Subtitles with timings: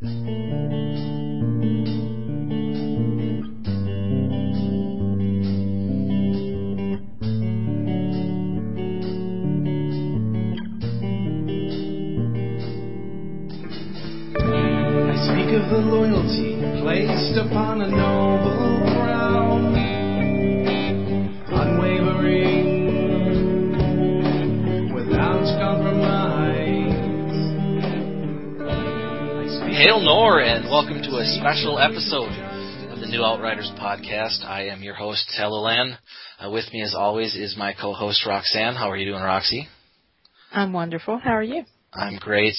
[0.00, 0.57] I
[31.38, 32.32] special episode
[32.90, 34.44] of the New Outriders podcast.
[34.44, 35.96] I am your host, Telelan.
[36.44, 38.74] Uh, with me, as always, is my co-host, Roxanne.
[38.74, 39.68] How are you doing, Roxy?
[40.50, 41.16] I'm wonderful.
[41.18, 41.62] How are you?
[41.94, 42.56] I'm great.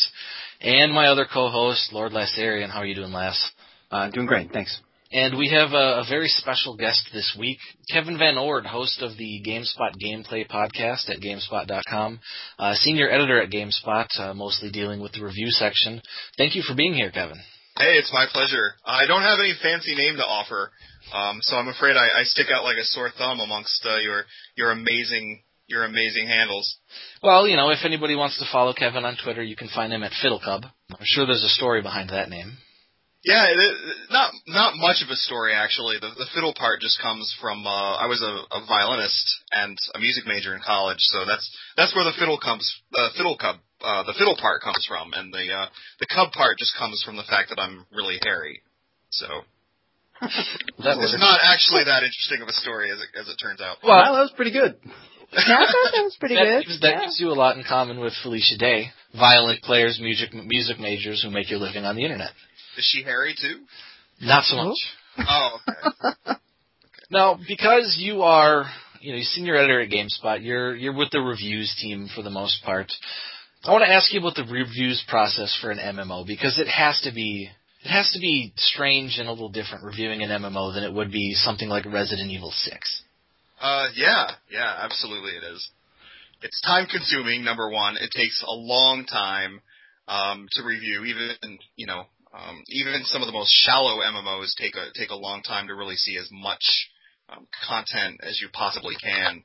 [0.62, 2.70] And my other co-host, Lord Lassarian.
[2.70, 3.52] How are you doing, Lass?
[3.92, 4.80] Uh, doing great, thanks.
[5.12, 7.58] And we have a, a very special guest this week,
[7.92, 12.20] Kevin VanOrd, host of the GameSpot Gameplay podcast at GameSpot.com,
[12.58, 16.02] uh, senior editor at GameSpot, uh, mostly dealing with the review section.
[16.38, 17.40] Thank you for being here, Kevin.
[17.80, 18.76] Hey, it's my pleasure.
[18.84, 20.70] I don't have any fancy name to offer,
[21.14, 24.26] um, so I'm afraid I, I stick out like a sore thumb amongst uh, your
[24.58, 26.68] your amazing your amazing handles.
[27.24, 30.04] Well, you know, if anybody wants to follow Kevin on Twitter, you can find him
[30.04, 30.66] at Fiddlecub.
[30.66, 32.58] I'm sure there's a story behind that name.
[33.24, 33.76] Yeah, it,
[34.12, 36.00] not not much of a story actually.
[36.02, 40.00] The the fiddle part just comes from uh, I was a, a violinist and a
[40.00, 42.68] music major in college, so that's that's where the fiddle comes.
[42.92, 45.68] The fiddle cub, uh, the fiddle part comes from, and the uh,
[46.00, 48.62] the cub part just comes from the fact that I'm really hairy.
[49.10, 49.26] So
[50.84, 53.62] That it's was not actually that interesting of a story as it as it turns
[53.62, 53.78] out.
[53.84, 54.76] Well, that was pretty good.
[54.84, 56.66] Yeah, I thought that was pretty that, good.
[56.66, 57.02] gives, that yeah.
[57.02, 61.32] gives you a lot in common with Felicia Day, violent players, music music majors who
[61.32, 62.32] make your living on the internet.
[62.78, 63.64] Is she hairy too?
[64.22, 64.78] Not so much.
[65.20, 65.58] Oh,
[66.04, 66.40] okay.
[67.12, 68.66] Now, because you are,
[69.02, 72.30] you know, you're senior editor at GameSpot, you're you're with the reviews team for the
[72.30, 72.92] most part.
[73.64, 77.02] I want to ask you about the reviews process for an MMO because it has
[77.02, 77.50] to be
[77.84, 81.12] it has to be strange and a little different reviewing an MMO than it would
[81.12, 83.04] be something like Resident Evil Six.
[83.60, 85.70] Uh, yeah, yeah, absolutely it is.
[86.42, 87.98] It's time consuming, number one.
[87.98, 89.62] It takes a long time,
[90.08, 92.04] um, to review, even, you know,
[92.34, 95.76] um, even some of the most shallow MMOs take a, take a long time to
[95.76, 96.64] really see as much,
[97.28, 99.44] um, content as you possibly can.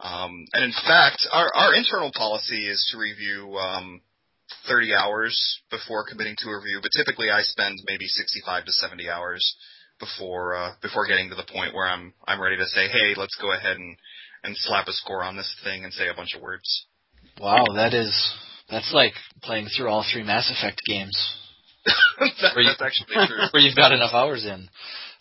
[0.00, 4.00] Um, and in fact, our, our internal policy is to review, um,
[4.68, 9.08] 30 hours before committing to a review, but typically I spend maybe 65 to 70
[9.08, 9.56] hours
[10.00, 13.36] before uh, before getting to the point where I'm I'm ready to say, hey, let's
[13.40, 13.96] go ahead and
[14.42, 16.86] and slap a score on this thing and say a bunch of words.
[17.40, 18.12] Wow, that is
[18.70, 21.16] that's like playing through all three Mass Effect games
[22.18, 23.38] that, you- that's actually true.
[23.52, 24.68] where you've got enough hours in.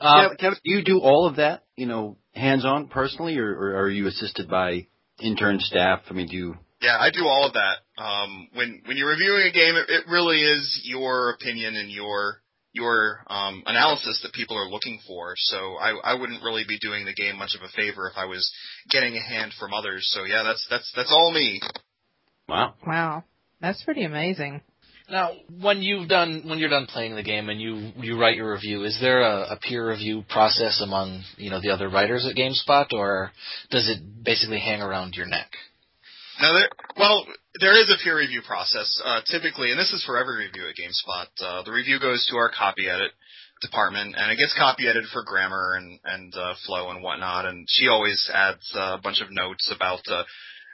[0.03, 3.83] Um, Kevin, Kevin, do you do all of that, you know, hands-on personally, or, or
[3.83, 4.87] are you assisted by
[5.19, 6.01] intern staff?
[6.09, 6.55] I mean, do you?
[6.81, 7.77] Yeah, I do all of that.
[8.01, 12.41] Um, when when you're reviewing a game, it, it really is your opinion and your
[12.73, 15.35] your um, analysis that people are looking for.
[15.37, 18.25] So I, I wouldn't really be doing the game much of a favor if I
[18.25, 18.51] was
[18.89, 20.09] getting a hand from others.
[20.13, 21.61] So yeah, that's that's that's all me.
[22.49, 22.73] Wow.
[22.85, 23.23] Wow,
[23.61, 24.61] that's pretty amazing.
[25.09, 25.31] Now,
[25.61, 28.83] when you've done when you're done playing the game and you you write your review,
[28.83, 32.93] is there a, a peer review process among you know the other writers at GameSpot,
[32.93, 33.31] or
[33.69, 35.51] does it basically hang around your neck?
[36.41, 37.25] Now, there, well,
[37.59, 40.75] there is a peer review process uh, typically, and this is for every review at
[40.75, 41.27] GameSpot.
[41.39, 43.11] Uh, the review goes to our copy edit
[43.61, 47.45] department, and it gets copy edited for grammar and and uh, flow and whatnot.
[47.45, 50.23] And she always adds uh, a bunch of notes about uh,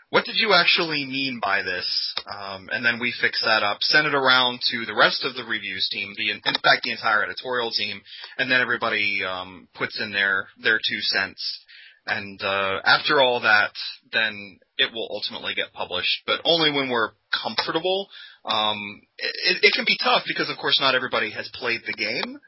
[0.10, 4.08] what did you actually mean by this, um, and then we fix that up, send
[4.08, 7.72] it around to the rest of the reviews team, the in fact the entire editorial
[7.72, 8.02] team,
[8.38, 11.66] and then everybody um, puts in their their two cents.
[12.08, 13.72] And uh, after all that,
[14.12, 18.10] then it will ultimately get published, but only when we're comfortable.
[18.46, 22.40] Um, it, it can be tough because, of course, not everybody has played the game.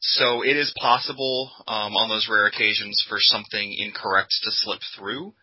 [0.00, 5.34] So it is possible um, on those rare occasions for something incorrect to slip through,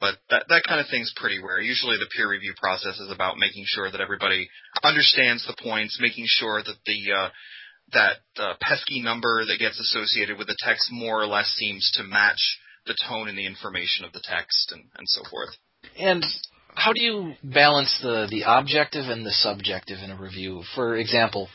[0.00, 1.60] but that that kind of thing's pretty rare.
[1.60, 4.48] Usually, the peer review process is about making sure that everybody
[4.82, 7.28] understands the points, making sure that the uh,
[7.92, 12.02] that uh, pesky number that gets associated with the text more or less seems to
[12.02, 15.50] match the tone and the information of the text, and, and so forth.
[15.98, 16.24] And
[16.74, 20.62] how do you balance the the objective and the subjective in a review?
[20.74, 21.48] For example,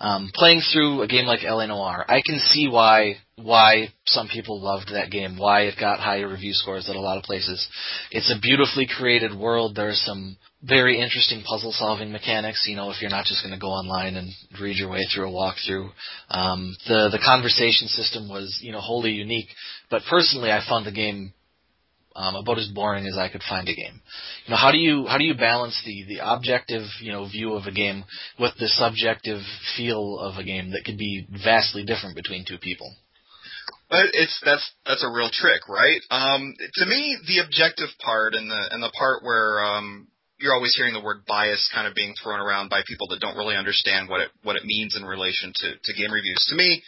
[0.00, 4.60] um, playing through a game like LA Noire, I can see why why some people
[4.60, 7.66] loved that game, why it got higher review scores at a lot of places.
[8.10, 9.76] It's a beautifully created world.
[9.76, 12.66] There's some very interesting puzzle solving mechanics.
[12.68, 14.30] You know, if you're not just going to go online and
[14.60, 15.90] read your way through a walkthrough,
[16.30, 19.48] um, the the conversation system was you know wholly unique.
[19.90, 21.32] But personally, I found the game
[22.16, 24.00] um, about as boring as I could find a game.
[24.46, 27.54] You know, how do you how do you balance the the objective you know view
[27.54, 28.04] of a game
[28.38, 29.40] with the subjective
[29.76, 32.92] feel of a game that could be vastly different between two people?
[33.90, 36.00] But it's that's that's a real trick, right?
[36.10, 40.08] Um, to me, the objective part and the and the part where um,
[40.38, 43.36] you're always hearing the word bias kind of being thrown around by people that don't
[43.36, 46.46] really understand what it what it means in relation to, to game reviews.
[46.50, 46.82] To me,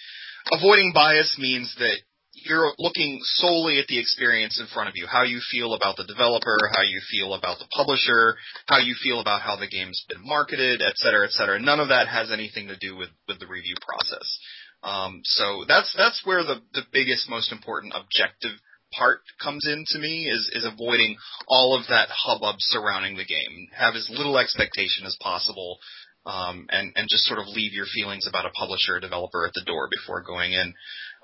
[0.53, 1.97] avoiding bias means that
[2.33, 6.07] you're looking solely at the experience in front of you, how you feel about the
[6.07, 8.37] developer, how you feel about the publisher,
[8.67, 11.61] how you feel about how the game's been marketed, et cetera, et cetera.
[11.61, 14.39] None of that has anything to do with, with the review process.
[14.83, 18.59] Um, so that's that's where the the biggest, most important objective
[18.93, 21.17] part comes in to me is is avoiding
[21.47, 23.69] all of that hubbub surrounding the game.
[23.77, 25.79] Have as little expectation as possible,
[26.27, 29.53] um, and and just sort of leave your feelings about a publisher or developer at
[29.55, 30.75] the door before going in.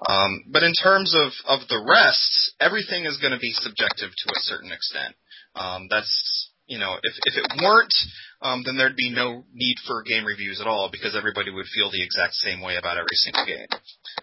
[0.08, 4.32] Um, but in terms of of the rest, everything is going to be subjective to
[4.36, 5.14] a certain extent.
[5.54, 7.94] Um, that's you know, if if it weren't,
[8.42, 11.90] um, then there'd be no need for game reviews at all because everybody would feel
[11.90, 13.68] the exact same way about every single game.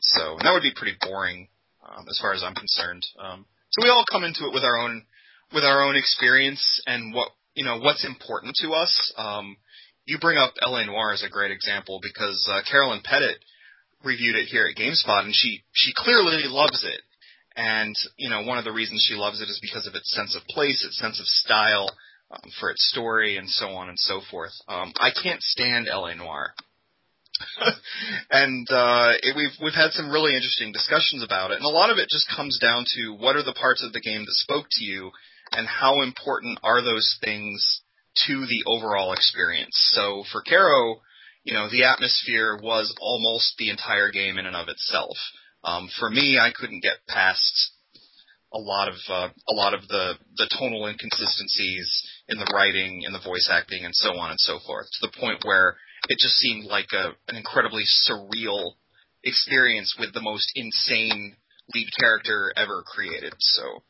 [0.02, 1.48] So that would be pretty boring
[1.84, 3.06] um, as far as I'm concerned.
[3.20, 5.04] Um, so we all come into it with our own
[5.54, 9.14] with our own experience and what you know what's important to us.
[9.18, 9.58] Um,
[10.06, 13.36] you bring up LA Noire as a great example because uh, Carolyn Petit
[14.04, 17.02] reviewed it here at GameSpot and she she clearly loves it.
[17.56, 20.36] And you know one of the reasons she loves it is because of its sense
[20.36, 21.90] of place, its sense of style,
[22.34, 24.54] um, for its story, and so on and so forth.
[24.68, 26.54] Um, I can't stand LA Noire.
[28.32, 31.90] and uh, it, we've we've had some really interesting discussions about it, and a lot
[31.90, 34.66] of it just comes down to what are the parts of the game that spoke
[34.72, 35.12] to you,
[35.52, 37.82] and how important are those things
[38.28, 39.76] to the overall experience.
[39.94, 41.02] So for Caro,
[41.44, 45.18] you know, the atmosphere was almost the entire game in and of itself.
[45.64, 47.72] Um, for me, I couldn't get past
[48.54, 53.14] a lot of uh, a lot of the the tonal inconsistencies in the writing, in
[53.14, 55.76] the voice acting, and so on and so forth, to the point where
[56.10, 58.74] it just seemed like a, an incredibly surreal
[59.24, 61.36] experience with the most insane
[61.74, 63.34] lead character ever created.
[63.40, 63.84] So,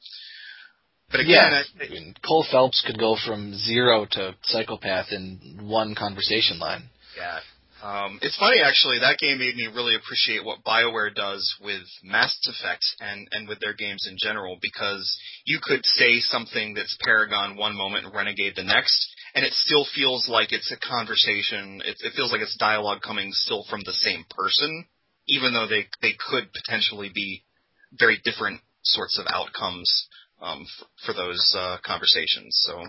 [1.11, 5.59] but again, yeah, I, I mean, Cole Phelps could go from zero to psychopath in
[5.61, 6.89] one conversation line.
[7.17, 7.39] Yeah.
[7.83, 8.99] Um, it's funny actually.
[8.99, 13.59] That game made me really appreciate what Bioware does with Mass Effect and and with
[13.59, 15.03] their games in general because
[15.43, 19.85] you could say something that's Paragon one moment and Renegade the next, and it still
[19.93, 21.81] feels like it's a conversation.
[21.83, 24.85] It, it feels like it's dialogue coming still from the same person,
[25.27, 27.43] even though they they could potentially be
[27.99, 30.07] very different sorts of outcomes
[30.41, 32.55] um, for, for those uh, conversations.
[32.65, 32.81] So,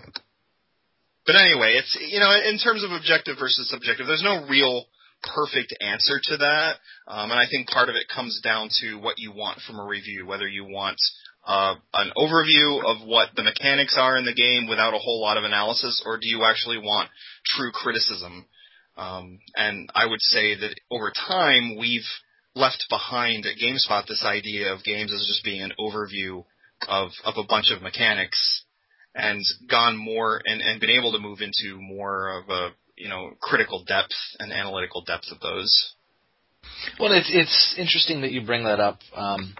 [1.25, 4.85] but anyway, it's you know in terms of objective versus subjective, there's no real
[5.35, 6.75] perfect answer to that,
[7.07, 9.85] um, and I think part of it comes down to what you want from a
[9.85, 10.97] review, whether you want
[11.47, 15.37] uh, an overview of what the mechanics are in the game without a whole lot
[15.37, 17.09] of analysis, or do you actually want
[17.45, 18.45] true criticism?
[18.97, 22.07] Um, and I would say that over time we've
[22.55, 26.45] left behind at GameSpot this idea of games as just being an overview
[26.87, 28.64] of of a bunch of mechanics,
[29.15, 33.31] and gone more and, and been able to move into more of a you know
[33.41, 35.93] critical depth and analytical depth of those.
[36.99, 38.99] Well, it's it's interesting that you bring that up.
[39.15, 39.55] Um,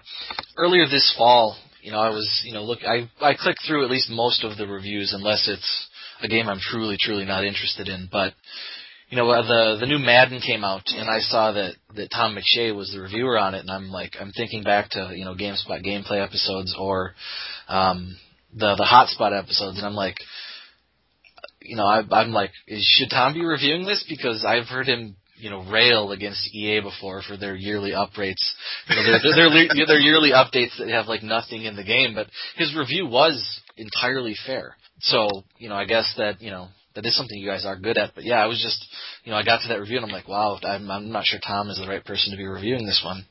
[0.56, 3.90] earlier this fall, you know, I was, you know, look, I I clicked through at
[3.90, 5.88] least most of the reviews, unless it's
[6.20, 8.08] a game I'm truly, truly not interested in.
[8.10, 8.34] But
[9.08, 12.74] you know, the the new Madden came out, and I saw that that Tom McShea
[12.74, 15.84] was the reviewer on it, and I'm like, I'm thinking back to you know GameSpot
[15.84, 17.14] gameplay episodes or
[17.68, 18.16] um,
[18.56, 20.16] the the Hotspot episodes, and I'm like,
[21.62, 25.50] you know, I, I'm like, should Tom be reviewing this because I've heard him you
[25.50, 28.42] know rail against EA before for their yearly updates.
[28.88, 32.14] You know, their, their, their, their yearly updates that have like nothing in the game,
[32.14, 34.76] but his review was entirely fair.
[35.00, 37.98] So you know, I guess that you know that is something you guys are good
[37.98, 38.14] at.
[38.14, 38.86] But yeah, I was just
[39.24, 41.38] you know I got to that review and I'm like, wow, I'm, I'm not sure
[41.46, 43.26] Tom is the right person to be reviewing this one.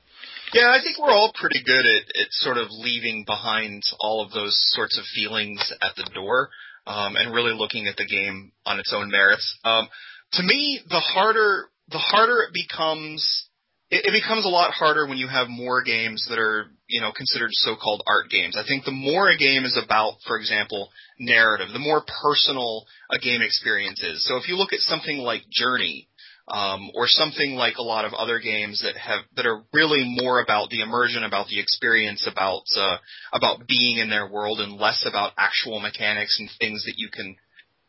[0.54, 4.32] Yeah, I think we're all pretty good at, at sort of leaving behind all of
[4.32, 6.50] those sorts of feelings at the door,
[6.88, 9.58] um, and really looking at the game on its own merits.
[9.64, 9.88] Um,
[10.34, 13.48] to me, the harder the harder it becomes
[13.90, 17.12] it, it becomes a lot harder when you have more games that are, you know,
[17.12, 18.58] considered so-called art games.
[18.58, 23.20] I think the more a game is about, for example, narrative, the more personal a
[23.20, 24.26] game experience is.
[24.26, 26.08] So if you look at something like Journey,
[26.48, 30.42] um, or something like a lot of other games that have that are really more
[30.42, 32.98] about the immersion, about the experience, about uh,
[33.34, 37.36] about being in their world, and less about actual mechanics and things that you can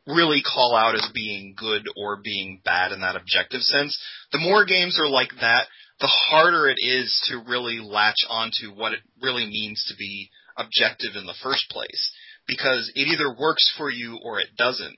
[0.07, 3.99] really call out as being good or being bad in that objective sense.
[4.33, 5.67] The more games are like that,
[6.01, 11.17] the harder it is to really latch onto what it really means to be objective
[11.17, 12.13] in the first place.
[12.47, 14.97] because it either works for you or it doesn't.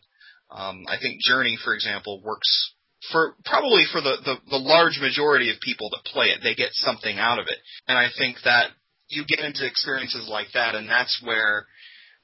[0.51, 2.75] Um, I think Journey, for example, works
[3.13, 6.41] for probably for the, the, the large majority of people that play it.
[6.43, 7.59] They get something out of it.
[7.87, 8.71] And I think that
[9.09, 11.67] you get into experiences like that, and that's where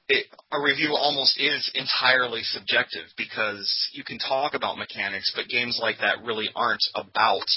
[0.07, 5.79] it, a review almost is entirely subjective because you can talk about mechanics, but games
[5.81, 7.47] like that really aren't about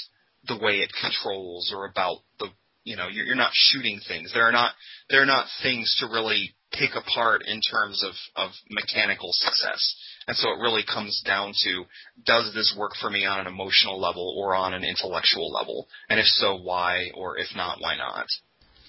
[0.47, 2.47] the way it controls or about the
[2.85, 4.31] you know you're, you're not shooting things.
[4.33, 4.73] They're not
[5.09, 9.95] they're not things to really pick apart in terms of of mechanical success.
[10.29, 11.85] And so it really comes down to
[12.23, 15.87] does this work for me on an emotional level or on an intellectual level?
[16.07, 17.09] And if so, why?
[17.15, 18.27] Or if not, why not?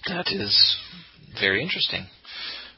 [0.05, 0.77] That is
[1.39, 2.05] very interesting.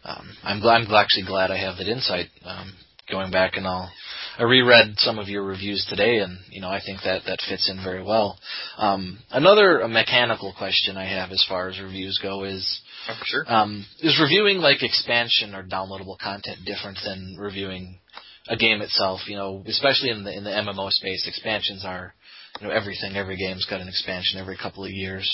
[0.05, 0.83] Um, I'm glad.
[0.83, 2.27] I'm actually glad I have that insight.
[2.45, 2.73] Um,
[3.11, 3.91] going back and I'll
[4.39, 7.69] I reread some of your reviews today, and you know I think that that fits
[7.69, 8.39] in very well.
[8.77, 12.81] Um, another mechanical question I have as far as reviews go is.
[13.09, 13.43] Oh, sure.
[13.45, 17.99] Um, is reviewing like expansion or downloadable content different than reviewing
[18.47, 19.21] a game itself?
[19.27, 22.13] You know, especially in the in the MMO space, expansions are
[22.59, 23.15] you know everything.
[23.15, 25.29] Every game's got an expansion every couple of years.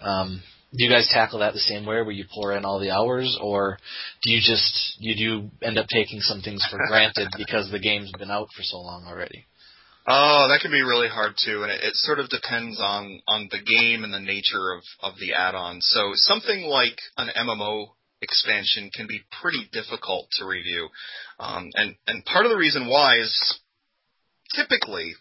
[0.00, 0.42] Um,
[0.76, 3.38] do you guys tackle that the same way, where you pour in all the hours,
[3.40, 3.78] or
[4.22, 8.10] do you just you do end up taking some things for granted because the game's
[8.18, 9.46] been out for so long already?
[10.06, 13.48] Oh, that can be really hard too, and it, it sort of depends on on
[13.50, 15.80] the game and the nature of of the add-on.
[15.80, 17.90] So something like an MMO
[18.24, 20.88] expansion can be pretty difficult to review,
[21.38, 23.30] um, and and part of the reason why is
[24.56, 25.14] typically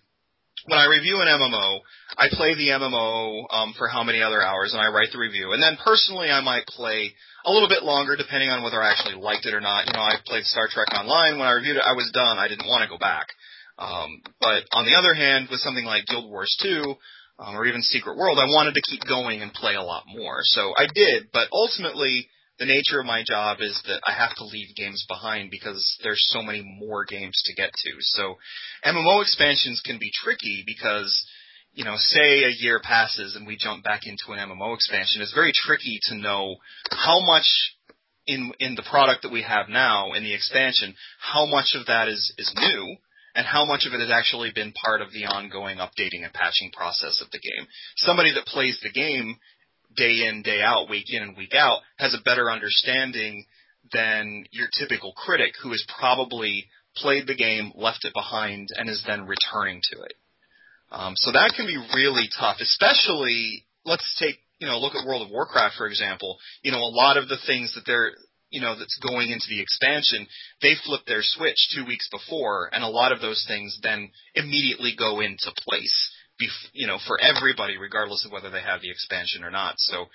[0.65, 1.79] when I review an MMO,
[2.17, 5.51] I play the MMO um, for how many other hours, and I write the review.
[5.51, 7.11] And then personally, I might play
[7.45, 9.87] a little bit longer, depending on whether I actually liked it or not.
[9.87, 11.37] You know, I played Star Trek Online.
[11.37, 12.37] When I reviewed it, I was done.
[12.37, 13.27] I didn't want to go back.
[13.77, 16.95] Um, but on the other hand, with something like Guild Wars 2,
[17.39, 20.39] um, or even Secret World, I wanted to keep going and play a lot more.
[20.43, 22.29] So I did, but ultimately,
[22.59, 26.23] the nature of my job is that I have to leave games behind because there's
[26.31, 27.91] so many more games to get to.
[27.99, 28.35] So
[28.85, 31.25] MMO expansions can be tricky because
[31.73, 35.33] you know, say a year passes and we jump back into an MMO expansion, it's
[35.33, 36.57] very tricky to know
[36.91, 37.45] how much
[38.27, 42.07] in in the product that we have now in the expansion, how much of that
[42.07, 42.95] is is new
[43.35, 46.71] and how much of it has actually been part of the ongoing updating and patching
[46.71, 47.67] process of the game.
[47.97, 49.37] Somebody that plays the game
[49.95, 53.45] day in, day out, week in and week out, has a better understanding
[53.91, 59.03] than your typical critic who has probably played the game, left it behind, and is
[59.07, 60.13] then returning to it.
[60.91, 65.23] Um, so that can be really tough, especially let's take you know look at World
[65.23, 66.37] of Warcraft for example.
[66.61, 68.11] You know a lot of the things that they're
[68.51, 70.27] you know that's going into the expansion,
[70.61, 74.93] they flip their switch two weeks before, and a lot of those things then immediately
[74.97, 76.12] go into place
[76.73, 79.75] you know, for everybody, regardless of whether they have the expansion or not.
[79.77, 80.05] So,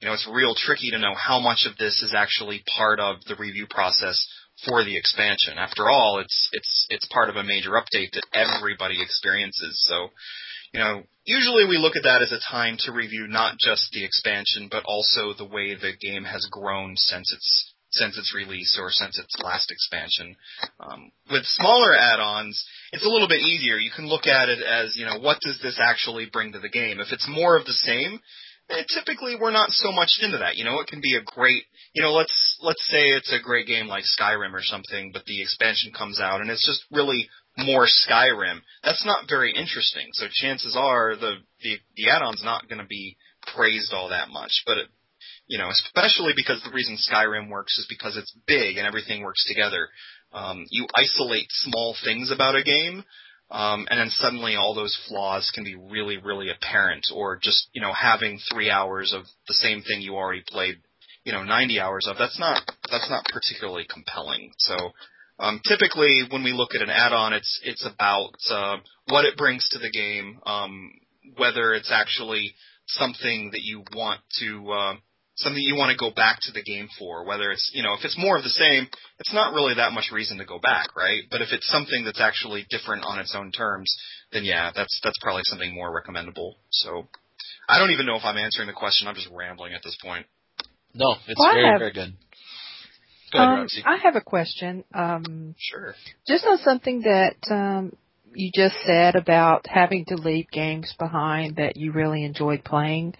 [0.00, 3.16] you know, it's real tricky to know how much of this is actually part of
[3.26, 4.26] the review process
[4.66, 5.58] for the expansion.
[5.58, 9.84] After all, it's it's it's part of a major update that everybody experiences.
[9.88, 10.08] So,
[10.72, 14.04] you know, usually we look at that as a time to review not just the
[14.04, 17.67] expansion, but also the way the game has grown since its
[17.98, 20.36] since its release or since its last expansion.
[20.80, 23.76] Um, with smaller add-ons, it's a little bit easier.
[23.76, 26.68] You can look at it as, you know, what does this actually bring to the
[26.68, 27.00] game?
[27.00, 28.20] If it's more of the same,
[28.70, 30.56] eh, typically we're not so much into that.
[30.56, 33.66] You know, it can be a great, you know, let's let's say it's a great
[33.66, 37.86] game like Skyrim or something, but the expansion comes out and it's just really more
[37.86, 38.60] Skyrim.
[38.84, 40.08] That's not very interesting.
[40.12, 43.16] So chances are the the, the add-on's not going to be
[43.54, 44.88] praised all that much, but it,
[45.48, 49.44] you know, especially because the reason Skyrim works is because it's big and everything works
[49.48, 49.88] together.
[50.32, 53.02] Um, you isolate small things about a game,
[53.50, 57.06] um, and then suddenly all those flaws can be really, really apparent.
[57.14, 60.76] Or just you know having three hours of the same thing you already played,
[61.24, 62.18] you know, 90 hours of.
[62.18, 64.52] That's not that's not particularly compelling.
[64.58, 64.76] So
[65.38, 68.76] um, typically, when we look at an add-on, it's it's about uh,
[69.06, 70.92] what it brings to the game, um,
[71.36, 72.54] whether it's actually
[72.86, 74.94] something that you want to uh,
[75.42, 78.04] something you want to go back to the game for, whether it's, you know, if
[78.04, 78.86] it's more of the same,
[79.18, 81.22] it's not really that much reason to go back, right?
[81.30, 83.94] But if it's something that's actually different on its own terms,
[84.32, 86.56] then yeah, that's, that's probably something more recommendable.
[86.70, 87.08] So,
[87.68, 90.26] I don't even know if I'm answering the question, I'm just rambling at this point.
[90.94, 92.14] No, it's Well, very, have- very good.
[93.32, 93.82] Go ahead, Um, Roxy.
[93.84, 94.84] I have a question.
[94.94, 95.94] Um, Sure.
[96.26, 97.92] just on something that um,
[98.34, 103.14] you just said about having to leave games behind that you really enjoyed playing.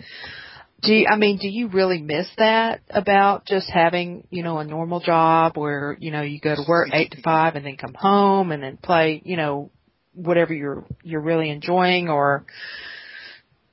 [0.83, 4.65] Do you, I mean, do you really miss that about just having, you know, a
[4.65, 7.95] normal job where, you know, you go to work eight to five and then come
[7.95, 9.71] home and then play, you know,
[10.15, 12.45] whatever you're you're really enjoying or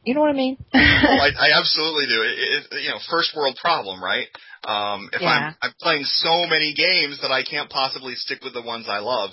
[0.04, 0.58] You know what I mean?
[0.74, 2.22] oh, I, I absolutely do.
[2.22, 4.28] It, it, you know, first world problem, right?
[4.64, 5.30] Um, if Yeah.
[5.30, 9.00] I'm I'm playing so many games that I can't possibly stick with the ones I
[9.00, 9.32] love.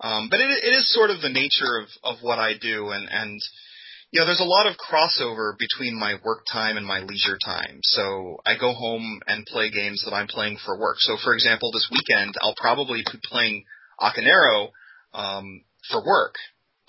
[0.00, 3.08] Um, but it, it is sort of the nature of of what I do, and
[3.10, 3.40] and
[4.20, 7.80] know, there's a lot of crossover between my work time and my leisure time.
[7.82, 10.96] So I go home and play games that I'm playing for work.
[11.00, 13.64] So for example, this weekend I'll probably be playing
[14.00, 14.70] Acanero
[15.12, 16.34] um, for work.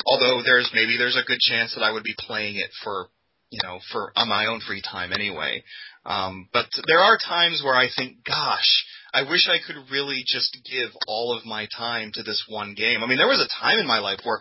[0.06, 3.08] Although there's maybe there's a good chance that I would be playing it for
[3.50, 5.64] you know for on my own free time anyway.
[6.06, 10.58] Um, but there are times where I think, gosh, I wish I could really just
[10.70, 13.04] give all of my time to this one game.
[13.04, 14.40] I mean, there was a time in my life where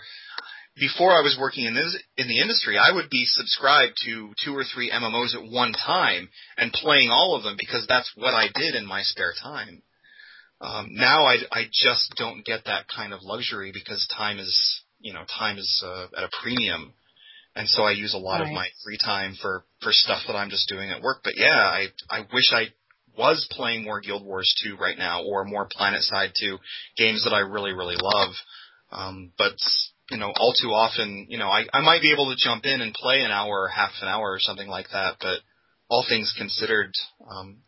[0.79, 4.55] before I was working in this in the industry, I would be subscribed to two
[4.55, 6.29] or three MMOs at one time
[6.59, 9.83] and playing all of them because that's what I did in my spare time.
[10.61, 15.13] Um, now I I just don't get that kind of luxury because time is you
[15.13, 16.93] know time is uh, at a premium,
[17.55, 20.51] and so I use a lot of my free time for for stuff that I'm
[20.51, 21.21] just doing at work.
[21.25, 22.67] But yeah, I I wish I
[23.17, 26.59] was playing more Guild Wars 2 right now or more Planet Side 2
[26.99, 28.35] games that I really really love.
[28.93, 29.57] Um, but
[30.11, 32.81] you know, all too often, you know, I, I might be able to jump in
[32.81, 35.41] and play an hour or half an hour or something like that, but
[35.89, 36.93] all things considered,
[37.29, 37.59] um,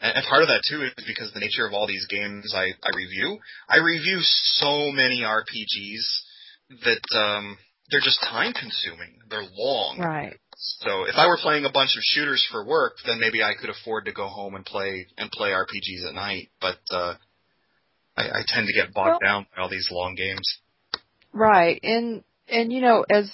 [0.00, 2.72] and, and part of that too is because the nature of all these games I,
[2.82, 3.38] I review,
[3.68, 7.56] I review so many RPGs that, um,
[7.90, 9.18] they're just time consuming.
[9.28, 9.98] They're long.
[9.98, 10.38] Right.
[10.56, 13.68] So if I were playing a bunch of shooters for work, then maybe I could
[13.68, 16.48] afford to go home and play and play RPGs at night.
[16.60, 17.14] But uh,
[18.16, 20.42] I, I tend to get bogged Well- down by all these long games.
[21.32, 21.80] Right.
[21.82, 23.30] And and you know, as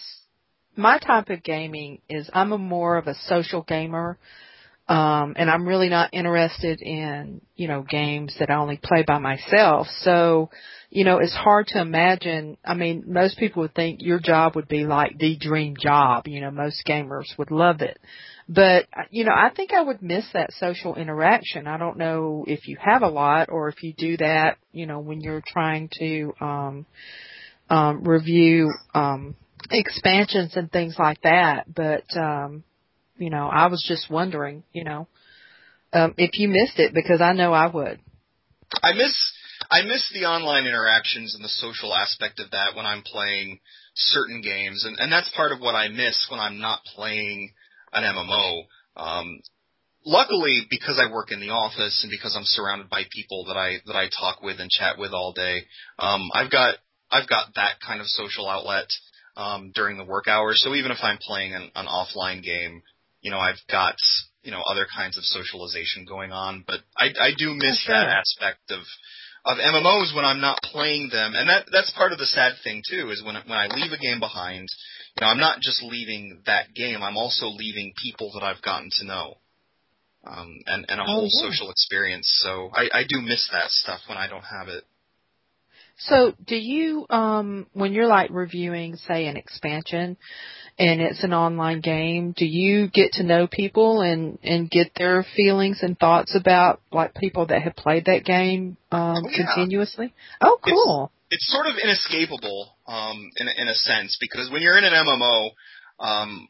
[0.77, 4.19] my type of gaming is I'm a more of a social gamer.
[4.89, 9.19] Um and I'm really not interested in, you know, games that I only play by
[9.19, 9.89] myself.
[10.01, 10.51] So,
[10.91, 12.57] you know, it's hard to imagine.
[12.65, 16.29] I mean, most people would think your job would be like the dream job.
[16.29, 17.99] You know, most gamers would love it.
[18.49, 21.67] But, you know, I think I would miss that social interaction.
[21.67, 25.01] I don't know if you have a lot or if you do that, you know,
[25.01, 26.87] when you're trying to, um,
[27.71, 29.37] um, review um,
[29.71, 31.73] expansions and things like that.
[31.73, 32.65] But um,
[33.17, 35.09] you know, I was just wondering, you know,
[35.93, 38.01] um, if you missed it because I know I would.
[38.83, 39.15] I miss
[39.71, 43.61] I miss the online interactions and the social aspect of that when I'm playing
[43.95, 47.53] certain games, and, and that's part of what I miss when I'm not playing
[47.93, 48.63] an MMO.
[48.97, 49.41] Um,
[50.05, 53.77] luckily, because I work in the office and because I'm surrounded by people that I
[53.87, 55.65] that I talk with and chat with all day,
[55.99, 56.77] um, I've got
[57.11, 58.89] I've got that kind of social outlet
[59.37, 60.61] um, during the work hours.
[60.63, 62.83] So even if I'm playing an, an offline game,
[63.21, 63.97] you know, I've got
[64.43, 66.65] you know other kinds of socialization going on.
[66.67, 67.95] But I I do miss sure.
[67.95, 68.81] that aspect of
[69.45, 72.83] of MMOs when I'm not playing them, and that that's part of the sad thing
[72.89, 73.11] too.
[73.11, 74.69] Is when when I leave a game behind,
[75.17, 77.03] you know, I'm not just leaving that game.
[77.03, 79.35] I'm also leaving people that I've gotten to know,
[80.27, 81.51] um, and and a Oh, whole yeah.
[81.51, 82.29] social experience.
[82.43, 84.85] So I I do miss that stuff when I don't have it.
[85.99, 90.17] So, do you, um, when you're like reviewing, say, an expansion,
[90.79, 95.27] and it's an online game, do you get to know people and and get their
[95.37, 99.39] feelings and thoughts about like people that have played that game um, Oh, yeah.
[99.55, 100.15] continuously?
[100.41, 101.11] Oh, cool.
[101.33, 104.93] it's sort of inescapable um, in a, in a sense because when you're in an
[104.93, 105.51] MMO,
[105.99, 106.49] um,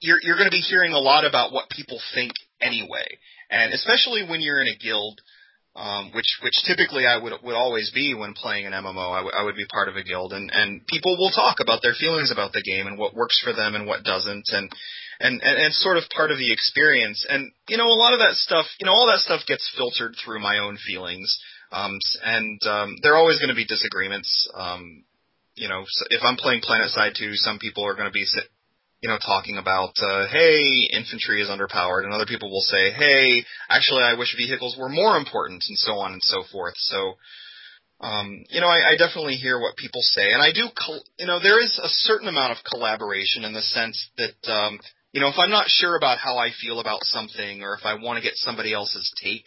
[0.00, 3.06] you're you're going to be hearing a lot about what people think anyway,
[3.48, 5.18] and especially when you're in a guild,
[5.74, 9.10] um, which which typically I would would always be when playing an MMO.
[9.10, 11.80] I would- I would be part of a guild, and and people will talk about
[11.82, 14.70] their feelings about the game and what works for them and what doesn't, and
[15.20, 17.24] and and it's sort of part of the experience.
[17.28, 20.16] And you know, a lot of that stuff, you know, all that stuff gets filtered
[20.22, 21.34] through my own feelings.
[21.72, 24.28] Um, and um, there are always going to be disagreements.
[24.54, 25.04] Um,
[25.54, 28.26] you know, so if I'm playing Planet Side 2, some people are going to be,
[29.02, 33.44] you know, talking about, uh, hey, infantry is underpowered, and other people will say, hey,
[33.68, 36.74] actually, I wish vehicles were more important, and so on and so forth.
[36.76, 37.14] So,
[38.00, 41.26] um, you know, I, I definitely hear what people say, and I do, col- you
[41.26, 44.78] know, there is a certain amount of collaboration in the sense that, um,
[45.12, 47.94] you know, if I'm not sure about how I feel about something, or if I
[47.94, 49.44] want to get somebody else's take,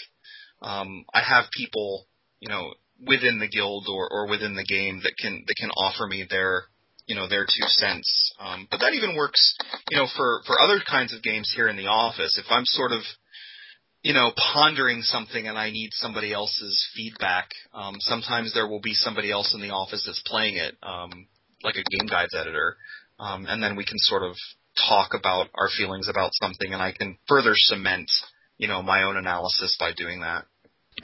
[0.61, 2.07] um, I have people,
[2.41, 2.73] you know,
[3.07, 6.65] within the guild or, or within the game that can that can offer me their,
[7.07, 8.33] you know, their two cents.
[8.39, 9.55] Um, but that even works,
[9.89, 12.37] you know, for for other kinds of games here in the office.
[12.37, 13.01] If I'm sort of
[14.05, 17.49] you know, pondering something and I need somebody else's feedback.
[17.73, 21.09] Um, sometimes there will be somebody else in the office that's playing it, um,
[21.63, 22.77] like a game guides editor,
[23.19, 24.35] um, and then we can sort of
[24.87, 28.11] talk about our feelings about something, and I can further cement,
[28.59, 30.45] you know, my own analysis by doing that.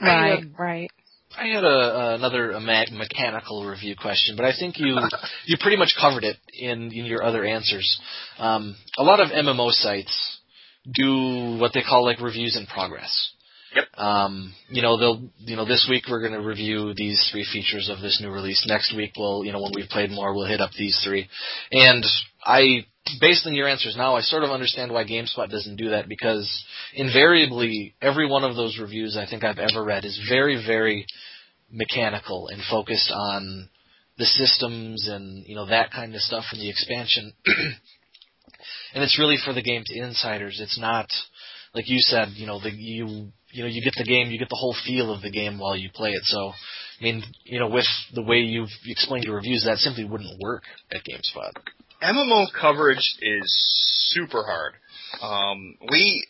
[0.00, 0.90] Right, right.
[1.36, 4.98] I had a, another a mechanical review question, but I think you
[5.46, 8.00] you pretty much covered it in, in your other answers.
[8.38, 10.38] Um, a lot of MMO sites
[10.90, 13.32] do what they call like reviews in progress.
[13.74, 13.84] Yep.
[13.96, 17.88] Um, you know, they'll, you know, this week we're going to review these three features
[17.88, 18.64] of this new release.
[18.68, 21.28] Next week we'll, you know, when we've played more, we'll hit up these three.
[21.70, 22.04] And
[22.44, 22.84] I,
[23.20, 26.64] based on your answers now, I sort of understand why GameSpot doesn't do that because
[26.94, 31.06] invariably every one of those reviews I think I've ever read is very, very
[31.70, 33.68] mechanical and focused on
[34.18, 37.32] the systems and, you know, that kind of stuff and the expansion.
[38.94, 40.60] and it's really for the game's insiders.
[40.62, 41.08] It's not,
[41.74, 44.48] like you said, you know, the, you you know you get the game, you get
[44.48, 46.22] the whole feel of the game while you play it.
[46.24, 46.52] So,
[47.00, 50.62] I mean, you know, with the way you've explained your reviews, that simply wouldn't work
[50.90, 51.52] at GameSpot.
[52.02, 53.44] MMO coverage is
[54.10, 54.74] super hard.
[55.20, 56.26] Um, we,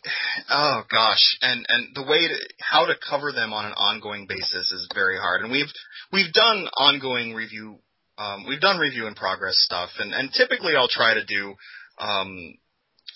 [0.51, 4.71] oh gosh, and and the way to how to cover them on an ongoing basis
[4.71, 5.41] is very hard.
[5.41, 5.71] And we've
[6.11, 7.79] we've done ongoing review,
[8.17, 11.55] um, we've done review in progress stuff, and and typically I'll try to do
[11.97, 12.55] um,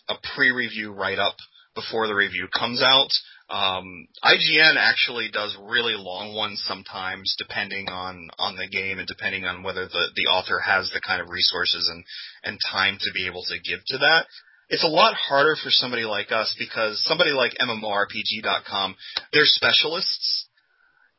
[0.10, 1.36] a pre-review write up
[1.76, 3.10] before the review comes out.
[3.50, 9.46] Um, IGN actually does really long ones sometimes, depending on on the game and depending
[9.46, 12.04] on whether the the author has the kind of resources and
[12.44, 14.26] and time to be able to give to that.
[14.70, 18.96] It's a lot harder for somebody like us because somebody like MMORPG.com,
[19.32, 20.48] they're specialists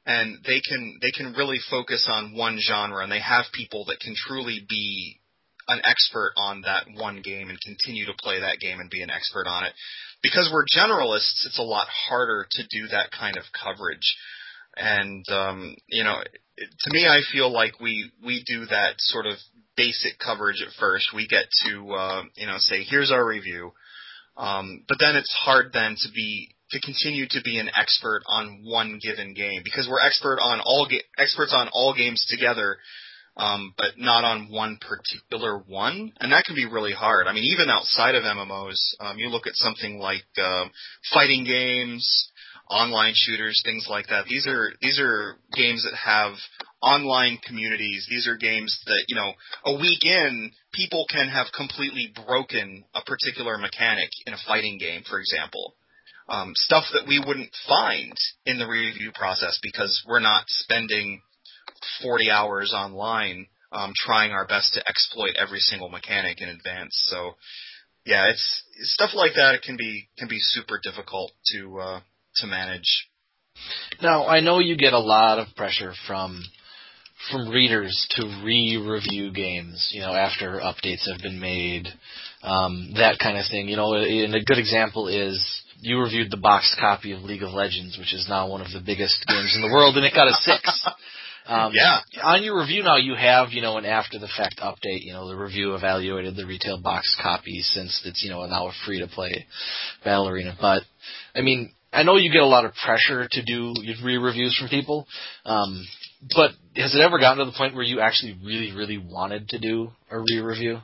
[0.05, 4.01] and they can they can really focus on one genre and they have people that
[4.01, 5.19] can truly be
[5.69, 9.11] an expert on that one game and continue to play that game and be an
[9.11, 9.73] expert on it.
[10.23, 14.17] Because we're generalists, it's a lot harder to do that kind of coverage.
[14.77, 16.23] And um, you know,
[16.59, 19.37] to me, I feel like we we do that sort of
[19.77, 21.13] basic coverage at first.
[21.15, 23.73] We get to uh, you know say here's our review,
[24.37, 28.63] um, but then it's hard then to be to continue to be an expert on
[28.65, 32.77] one given game because we're expert on all ga- experts on all games together
[33.39, 37.29] um, but not on one particular one, and that can be really hard.
[37.29, 40.71] I mean, even outside of MMOs, um, you look at something like um,
[41.15, 42.31] fighting games,
[42.69, 44.27] online shooters, things like that.
[44.27, 46.33] These are these are games that have
[46.83, 48.07] online communities.
[48.11, 49.33] These are games that you know
[49.65, 55.03] a week in, people can have completely broken a particular mechanic in a fighting game,
[55.09, 55.75] for example.
[56.29, 58.13] Um, stuff that we wouldn't find
[58.45, 61.23] in the review process because we're not spending
[62.03, 66.99] 40 hours online um, trying our best to exploit every single mechanic in advance.
[67.07, 67.35] So
[68.05, 68.63] yeah, it's
[68.95, 69.55] stuff like that.
[69.55, 72.01] It can be can be super difficult to uh,
[72.37, 73.09] to manage.
[74.01, 76.43] Now I know you get a lot of pressure from
[77.31, 81.89] from readers to re-review games, you know, after updates have been made,
[82.45, 83.69] um, that kind of thing.
[83.69, 87.53] You know, and a good example is you reviewed the boxed copy of League of
[87.53, 90.29] Legends, which is now one of the biggest games in the world, and it got
[90.29, 90.87] a six.
[91.49, 92.01] Um, yeah.
[92.23, 95.03] On your review now, you have you know an after the fact update.
[95.03, 98.73] You know the review evaluated the retail box copy since it's you know now a
[98.85, 99.47] free to play
[100.05, 100.55] battle arena.
[100.61, 100.83] But
[101.35, 105.07] I mean, I know you get a lot of pressure to do re-reviews from people.
[105.47, 105.87] Um,
[106.37, 109.59] but has it ever gotten to the point where you actually really, really wanted to
[109.59, 110.81] do a re-review?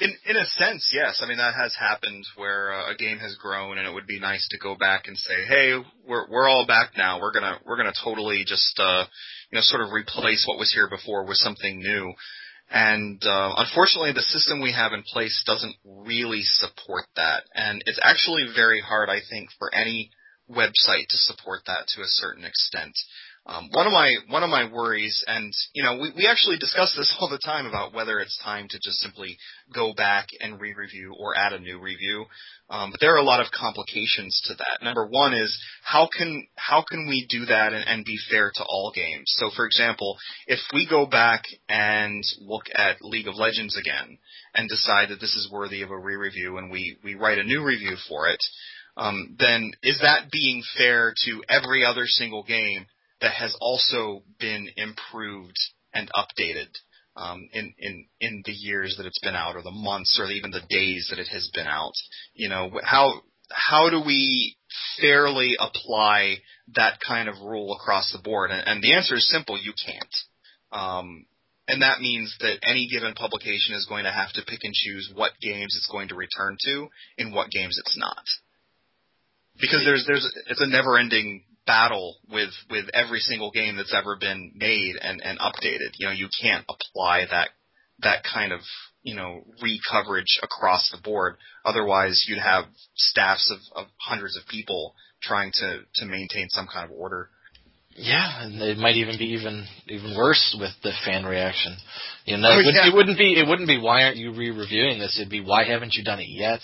[0.00, 1.20] In in a sense, yes.
[1.22, 4.18] I mean that has happened where uh, a game has grown, and it would be
[4.18, 5.74] nice to go back and say, "Hey,
[6.08, 7.20] we're we're all back now.
[7.20, 9.04] We're gonna we're gonna totally just uh,
[9.52, 12.12] you know sort of replace what was here before with something new."
[12.70, 18.00] And uh, unfortunately, the system we have in place doesn't really support that, and it's
[18.02, 20.10] actually very hard, I think, for any
[20.50, 22.96] website to support that to a certain extent.
[23.44, 26.94] Um, one of my one of my worries, and you know, we, we actually discuss
[26.96, 29.36] this all the time about whether it's time to just simply
[29.74, 32.26] go back and re-review or add a new review.
[32.70, 34.84] Um, but there are a lot of complications to that.
[34.84, 38.64] Number one is how can how can we do that and, and be fair to
[38.64, 39.24] all games?
[39.38, 44.18] So, for example, if we go back and look at League of Legends again
[44.54, 47.64] and decide that this is worthy of a re-review, and we we write a new
[47.64, 48.42] review for it,
[48.96, 52.86] um, then is that being fair to every other single game?
[53.22, 55.56] That has also been improved
[55.94, 56.68] and updated
[57.16, 60.50] um, in in in the years that it's been out, or the months, or even
[60.50, 61.92] the days that it has been out.
[62.34, 64.56] You know how how do we
[65.00, 66.36] fairly apply
[66.74, 68.50] that kind of rule across the board?
[68.50, 70.16] And, and the answer is simple: you can't.
[70.72, 71.26] Um,
[71.68, 75.12] and that means that any given publication is going to have to pick and choose
[75.14, 78.24] what games it's going to return to and what games it's not.
[79.60, 84.16] Because there's there's it's a never ending battle with with every single game that's ever
[84.16, 85.90] been made and and updated.
[85.98, 87.50] You know, you can't apply that
[88.00, 88.60] that kind of
[89.02, 91.36] you know recoverage across the board.
[91.64, 92.64] Otherwise, you'd have
[92.96, 97.28] staffs of, of hundreds of people trying to to maintain some kind of order.
[97.94, 101.76] Yeah, and it might even be even even worse with the fan reaction.
[102.24, 102.88] You know, Oh, it, would, yeah.
[102.88, 105.18] it wouldn't be it wouldn't be why aren't you re-reviewing this?
[105.18, 106.60] It'd be why haven't you done it yet?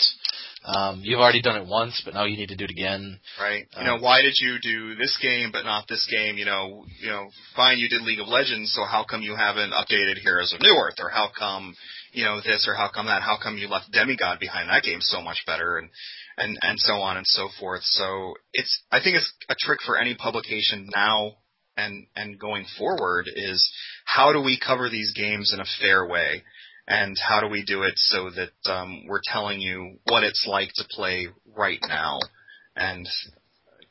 [0.64, 3.20] Um, you've already done it once, but now you need to do it again.
[3.40, 3.66] right?
[3.74, 6.36] You Um, know, why did you do this game but not this game?
[6.36, 9.72] You know, you know, fine, you did League of Legends, so how come you haven't
[9.72, 11.74] updated Heroes of Newerth, or how come,
[12.12, 13.22] you know, this, or how come that?
[13.22, 14.68] How come you left Demigod behind?
[14.68, 15.88] That game's so much better, and
[16.36, 17.82] and and so on and so forth.
[17.84, 21.36] So it's, I think it's a trick for any publication now
[21.76, 23.70] and and going forward is
[24.04, 26.42] how do we cover these games in a fair way?
[26.88, 30.70] And how do we do it so that um, we're telling you what it's like
[30.76, 32.18] to play right now?
[32.74, 33.06] And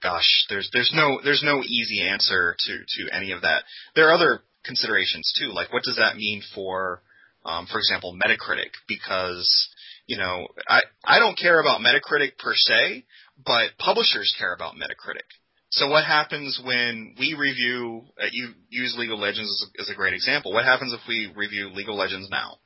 [0.02, 3.64] gosh, there's there's no there's no easy answer to to any of that.
[3.96, 7.04] There are other considerations too, like what does that mean for,
[7.46, 8.72] um, for example, Metacritic?
[8.88, 9.70] Because
[10.08, 13.06] you know, I I don't care about Metacritic per se,
[13.46, 15.30] but publishers care about Metacritic.
[15.70, 18.06] So what happens when we review?
[18.20, 20.52] Uh, you use League of Legends as a, as a great example.
[20.52, 22.58] What happens if we review League of Legends now?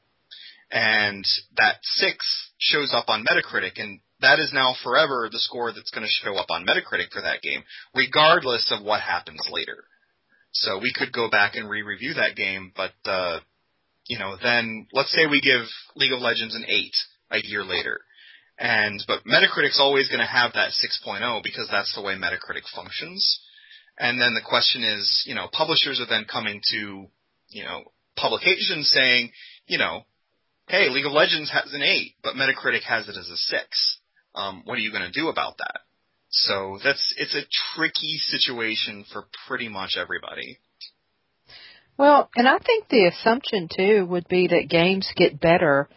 [0.71, 1.25] And
[1.57, 6.05] that six shows up on Metacritic, and that is now forever the score that's going
[6.05, 9.83] to show up on Metacritic for that game, regardless of what happens later.
[10.53, 13.39] So we could go back and re-review that game, but uh,
[14.07, 16.95] you know, then let's say we give League of Legends an eight
[17.31, 18.01] a year later,
[18.57, 23.41] and but Metacritic's always going to have that 6.0 because that's the way Metacritic functions.
[23.97, 27.07] And then the question is, you know, publishers are then coming to,
[27.49, 27.83] you know,
[28.15, 29.31] publications saying,
[29.67, 30.05] you know,
[30.71, 33.99] hey, League of Legends has an eight, but Metacritic has it as a six.
[34.33, 35.81] Um, what are you going to do about that?
[36.29, 37.43] So that's it's a
[37.75, 40.59] tricky situation for pretty much everybody.
[41.97, 45.89] Well, and I think the assumption too would be that games get better.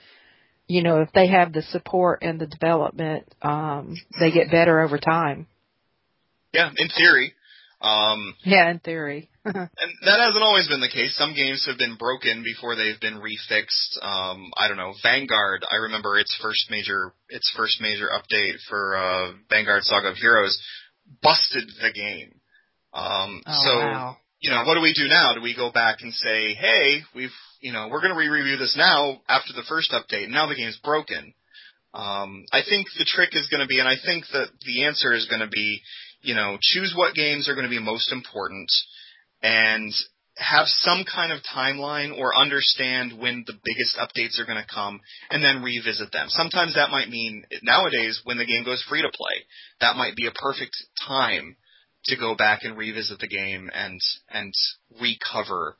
[0.66, 4.98] You know, if they have the support and the development, um, they get better over
[4.98, 5.46] time.
[6.52, 7.34] Yeah, in theory.
[7.80, 9.30] Um, Yeah, in theory.
[9.54, 9.68] and
[10.06, 11.16] that hasn't always been the case.
[11.16, 14.00] Some games have been broken before they've been refixed.
[14.00, 14.94] Um, I don't know.
[15.02, 20.16] Vanguard, I remember its first major its first major update for uh, Vanguard Saga of
[20.16, 20.58] Heroes
[21.22, 22.40] busted the game.
[22.94, 24.16] Um, oh so wow.
[24.40, 25.34] you know, what do we do now?
[25.34, 28.76] Do we go back and say, hey, we've, you know, we're going to re-review this
[28.78, 31.34] now after the first update, and now the game's broken?
[31.92, 35.12] Um, I think the trick is going to be, and I think that the answer
[35.12, 35.80] is going to be,
[36.22, 38.70] you know, choose what games are going to be most important,
[39.42, 39.92] and
[40.36, 45.00] have some kind of timeline or understand when the biggest updates are going to come
[45.30, 46.26] and then revisit them.
[46.28, 49.44] Sometimes that might mean nowadays when the game goes free to play,
[49.80, 51.56] that might be a perfect time
[52.06, 54.52] to go back and revisit the game and and
[55.00, 55.76] recover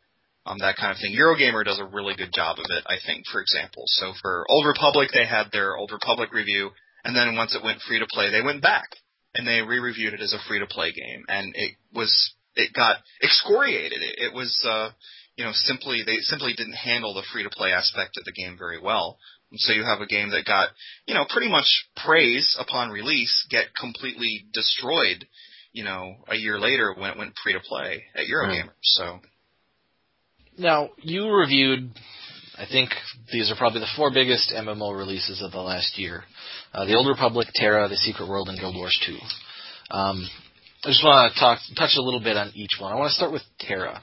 [0.47, 1.17] um, that kind of thing.
[1.17, 3.85] Eurogamer does a really good job of it, I think, for example.
[3.87, 6.71] So for Old Republic, they had their Old Republic review,
[7.05, 8.88] and then once it went free to play, they went back
[9.35, 12.97] and they re-reviewed it as a free to play game, and it was it got
[13.23, 14.01] excoriated.
[14.03, 14.90] It, it was uh,
[15.37, 18.57] you know simply they simply didn't handle the free to play aspect of the game
[18.59, 19.19] very well.
[19.51, 20.71] And so you have a game that got
[21.07, 21.67] you know pretty much
[22.05, 25.27] praise upon release get completely destroyed
[25.75, 28.71] you know, a year later when it went free to play at Eurogamer.
[28.83, 29.21] So
[30.57, 31.90] Now, you reviewed,
[32.57, 32.90] I think
[33.33, 36.23] these are probably the four biggest MMO releases of the last year.
[36.73, 39.17] Uh, the Old Republic, TERA, The Secret World, and Guild Wars 2.
[39.90, 40.29] Um,
[40.85, 42.92] I just want to talk, touch a little bit on each one.
[42.92, 44.03] I want to start with TERA.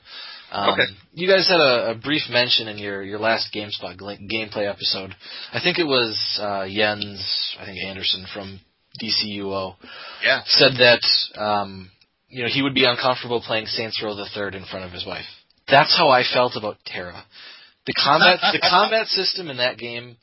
[0.52, 0.84] Um, Okay.
[1.14, 5.16] You guys had a, a brief mention in your, your last GameSpot gameplay episode.
[5.54, 8.60] I think it was uh, Jens, I think Andersen from
[9.02, 9.76] DCUO,
[10.24, 11.02] yeah, said that
[11.40, 11.90] um,
[12.28, 15.06] you know he would be uncomfortable playing Saints Row the Third in front of his
[15.06, 15.26] wife.
[15.70, 17.24] That's how I felt about TERA.
[17.86, 20.18] The combat the combat system in that game,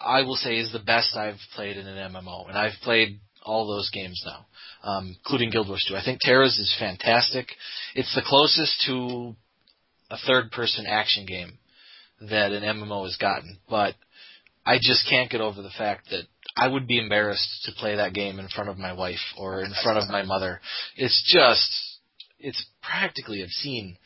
[0.00, 3.66] I will say, is the best I've played in an MMO, and I've played all
[3.66, 4.46] those games now,
[4.84, 5.96] um, including Guild Wars 2.
[5.96, 7.48] I think TERA's is fantastic.
[7.94, 9.34] It's the closest to
[10.10, 11.58] a third-person action game
[12.20, 13.94] that an MMO has gotten, but
[14.64, 16.24] I just can't get over the fact that
[16.56, 19.72] I would be embarrassed to play that game in front of my wife or in
[19.82, 20.60] front of my mother.
[20.96, 21.98] It's just,
[22.38, 23.96] it's practically obscene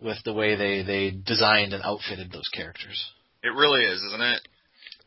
[0.00, 3.04] with the way they, they designed and outfitted those characters.
[3.42, 4.48] it really is, isn't it?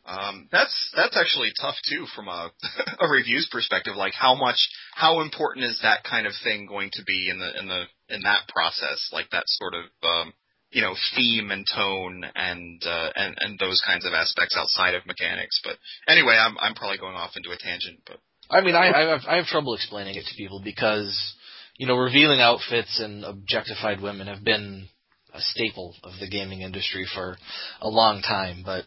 [0.06, 2.50] Um, that's that's actually tough too from a
[3.00, 3.94] a reviews perspective.
[3.96, 4.56] Like how much,
[4.94, 8.22] how important is that kind of thing going to be in the in the in
[8.22, 9.08] that process?
[9.12, 10.32] Like that sort of um,
[10.70, 15.06] you know theme and tone and uh, and and those kinds of aspects outside of
[15.06, 15.60] mechanics.
[15.64, 18.18] But anyway, I'm I'm probably going off into a tangent, but.
[18.50, 21.34] I mean, I, I have I have trouble explaining it to people because
[21.78, 24.86] you know revealing outfits and objectified women have been
[25.34, 27.36] a staple of the gaming industry for
[27.80, 28.62] a long time.
[28.64, 28.84] But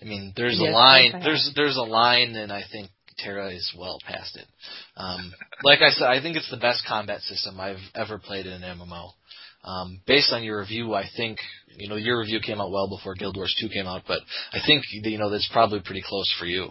[0.00, 3.74] I mean, there's Yes, a line there's there's a line in I think TERA is
[3.76, 4.46] well past it.
[4.96, 5.32] Um,
[5.64, 8.78] like I said, I think it's the best combat system I've ever played in an
[8.78, 9.10] MMO.
[9.64, 11.38] Um, based on your review, I think
[11.76, 14.20] you know your review came out well before Guild Wars 2 came out, but
[14.52, 16.68] I think you know that's probably pretty close for you.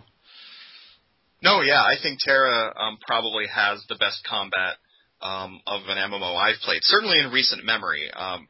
[1.44, 4.78] No, yeah, I think TERA um, probably has the best combat
[5.22, 8.10] um, of an MMO I've played, certainly in recent memory.
[8.12, 8.48] Um,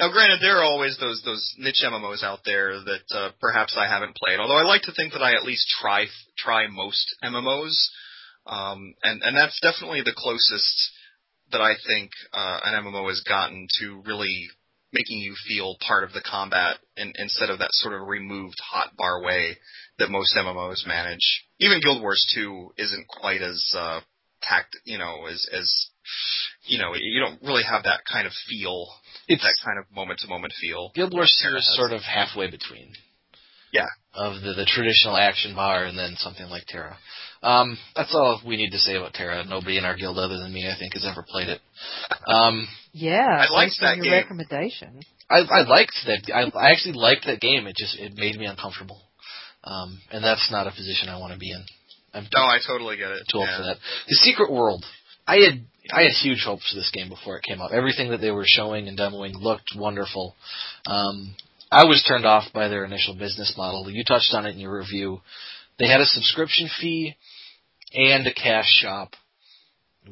[0.00, 3.86] now, granted, there are always those those niche MMOs out there that uh, perhaps I
[3.86, 4.40] haven't played.
[4.40, 6.06] Although I like to think that I at least try
[6.38, 7.76] try most MMOs,
[8.46, 10.90] um, and and that's definitely the closest
[11.52, 14.48] that I think uh, an MMO has gotten to really
[14.92, 19.24] making you feel part of the combat in, instead of that sort of removed hotbar
[19.24, 19.56] way
[19.98, 21.44] that most MMOs manage.
[21.60, 24.00] Even Guild Wars 2 isn't quite as uh,
[24.42, 25.90] tact, you know, as as
[26.64, 28.88] you know, you don't really have that kind of feel,
[29.30, 30.90] It's that kind of moment to moment feel.
[30.94, 32.92] Guild Wars 2 is sort of halfway between.
[33.72, 33.86] Yeah.
[34.14, 36.96] Of the, the traditional action bar and then something like TERA.
[37.42, 39.44] Um, that's all we need to say about TERA.
[39.44, 41.60] Nobody in our guild other than me, I think, has ever played it.
[42.26, 44.12] Um, Yeah, I liked that your game.
[44.14, 45.00] recommendation.
[45.30, 46.26] I, I liked that.
[46.34, 47.68] I, I actually liked that game.
[47.68, 49.00] It just it made me uncomfortable,
[49.62, 51.64] um, and that's not a position I want to be in.
[52.12, 53.22] I'm No, I totally get it.
[53.30, 53.56] too old yeah.
[53.58, 53.76] for that.
[54.08, 54.84] The Secret World.
[55.28, 57.72] I had I had huge hopes for this game before it came out.
[57.72, 60.34] Everything that they were showing and demoing looked wonderful.
[60.86, 61.34] Um,
[61.70, 63.88] I was turned off by their initial business model.
[63.90, 65.20] You touched on it in your review.
[65.78, 67.14] They had a subscription fee
[67.92, 69.14] and a cash shop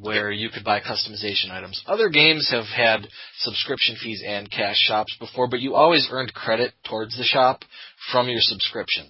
[0.00, 1.82] where you could buy customization items.
[1.86, 6.72] Other games have had subscription fees and cash shops before, but you always earned credit
[6.88, 7.62] towards the shop
[8.12, 9.06] from your subscription.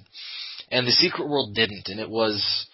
[0.70, 2.66] And the Secret World didn't, and it was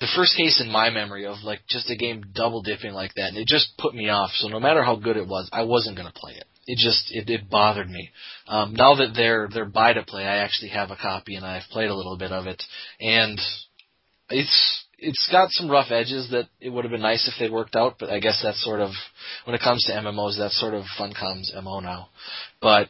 [0.00, 3.28] the first case in my memory of like just a game double dipping like that,
[3.28, 4.30] and it just put me off.
[4.34, 6.44] So no matter how good it was, I wasn't going to play it.
[6.66, 8.10] It just it, it bothered me.
[8.46, 11.68] Um, now that they're they're buy to play, I actually have a copy and I've
[11.70, 12.62] played a little bit of it,
[13.00, 13.40] and
[14.28, 17.76] it's it's got some rough edges that it would have been nice if they'd worked
[17.76, 17.96] out.
[17.98, 18.90] But I guess that's sort of
[19.44, 22.08] when it comes to MMOs, that's sort of Funcom's MO now.
[22.60, 22.88] But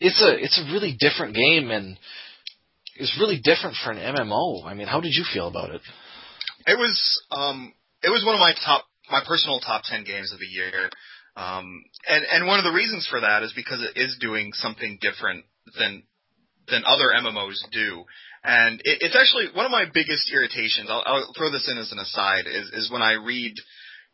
[0.00, 1.96] it's a it's a really different game and
[2.96, 4.64] it's really different for an MMO.
[4.64, 5.80] I mean, how did you feel about it?
[6.66, 10.38] It was um it was one of my top my personal top ten games of
[10.38, 10.90] the year.
[11.36, 14.98] Um and and one of the reasons for that is because it is doing something
[15.00, 15.44] different
[15.78, 16.04] than
[16.68, 18.04] than other MMOs do.
[18.42, 20.88] And it, it's actually one of my biggest irritations.
[20.88, 23.54] I'll, I'll throw this in as an aside is is when I read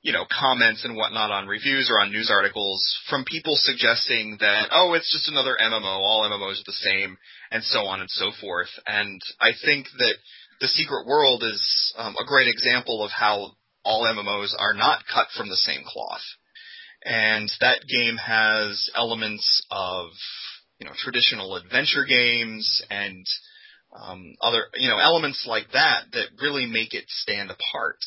[0.03, 4.69] you know, comments and whatnot on reviews or on news articles from people suggesting that,
[4.73, 7.19] oh, it's just another MMO, all MMOs are the same,
[7.51, 8.71] and so on and so forth.
[8.87, 10.15] And I think that
[10.61, 13.53] The Secret World is um, a great example of how
[13.85, 16.23] all MMOs are not cut from the same cloth.
[17.05, 20.09] And that game has elements of,
[20.79, 23.27] you know, traditional adventure games and
[23.99, 27.99] um, other, you know, elements like that that really make it stand apart.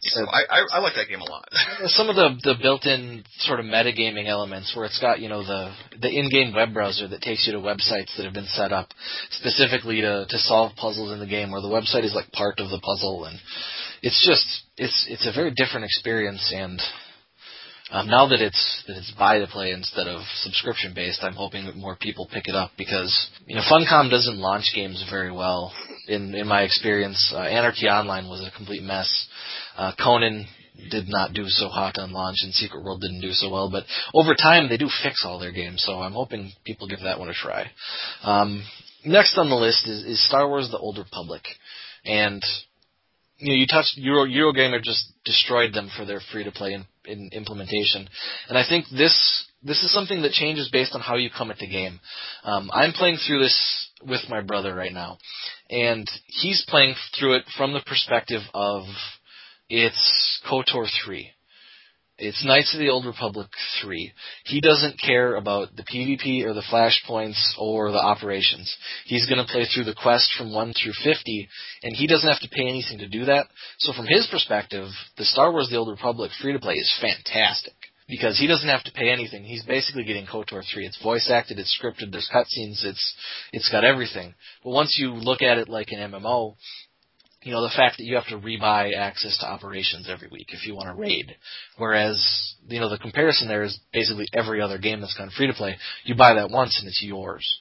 [0.00, 1.48] So I, I, I like that game a lot.
[1.86, 5.74] Some of the the built-in sort of metagaming elements, where it's got you know the
[6.00, 8.88] the in-game web browser that takes you to websites that have been set up
[9.30, 12.70] specifically to to solve puzzles in the game, where the website is like part of
[12.70, 13.38] the puzzle, and
[14.02, 16.52] it's just it's it's a very different experience.
[16.54, 16.80] And
[17.90, 21.66] um, now that it's that it's buy to play instead of subscription based, I'm hoping
[21.66, 25.72] that more people pick it up because you know Funcom doesn't launch games very well.
[26.06, 29.26] In in my experience, uh, Anarchy Online was a complete mess.
[29.78, 30.46] Uh, Conan
[30.90, 33.70] did not do so hot on launch, and Secret World didn't do so well.
[33.70, 37.18] But over time, they do fix all their games, so I'm hoping people give that
[37.18, 37.70] one a try.
[38.22, 38.64] Um,
[39.04, 41.42] next on the list is, is Star Wars: The Old Republic,
[42.04, 42.42] and
[43.38, 46.84] you know you touched Euro Eurogamer just destroyed them for their free to play in,
[47.04, 48.08] in implementation,
[48.48, 51.58] and I think this this is something that changes based on how you come at
[51.58, 51.98] the game.
[52.44, 55.18] Um, I'm playing through this with my brother right now,
[55.68, 58.84] and he's playing through it from the perspective of
[59.68, 61.30] it's KOTOR 3.
[62.20, 63.46] It's Knights of the Old Republic
[63.80, 64.12] 3.
[64.44, 68.74] He doesn't care about the PvP or the flashpoints or the operations.
[69.04, 71.48] He's going to play through the quest from 1 through 50,
[71.84, 73.46] and he doesn't have to pay anything to do that.
[73.78, 77.74] So from his perspective, the Star Wars The Old Republic free to play is fantastic.
[78.08, 79.44] Because he doesn't have to pay anything.
[79.44, 80.86] He's basically getting KOTOR 3.
[80.86, 83.14] It's voice acted, it's scripted, there's cutscenes, it's
[83.52, 84.34] it's got everything.
[84.64, 86.54] But once you look at it like an MMO,
[87.42, 90.66] you know, the fact that you have to rebuy access to operations every week if
[90.66, 91.36] you want to raid.
[91.76, 95.52] Whereas, you know, the comparison there is basically every other game that's gone free to
[95.52, 95.76] play.
[96.04, 97.60] You buy that once and it's yours.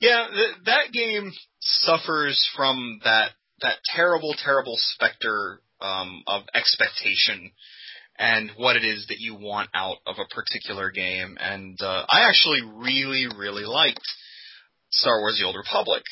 [0.00, 3.30] Yeah, th- that game suffers from that
[3.62, 7.50] that terrible, terrible specter um, of expectation
[8.18, 11.36] and what it is that you want out of a particular game.
[11.40, 14.00] And uh, I actually really, really liked
[14.90, 16.02] Star Wars: The Old Republic.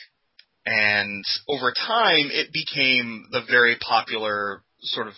[0.66, 5.14] And over time it became the very popular sort of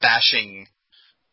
[0.00, 0.66] bashing.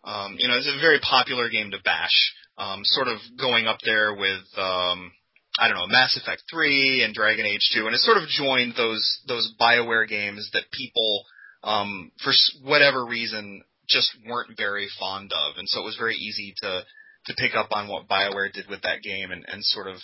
[0.03, 2.33] Um, you know, it's a very popular game to bash.
[2.57, 5.11] Um, sort of going up there with um,
[5.57, 8.73] I don't know Mass Effect 3 and Dragon Age 2, and it sort of joined
[8.77, 11.23] those those Bioware games that people,
[11.63, 12.31] um, for
[12.63, 16.83] whatever reason, just weren't very fond of, and so it was very easy to
[17.25, 19.97] to pick up on what Bioware did with that game and, and sort of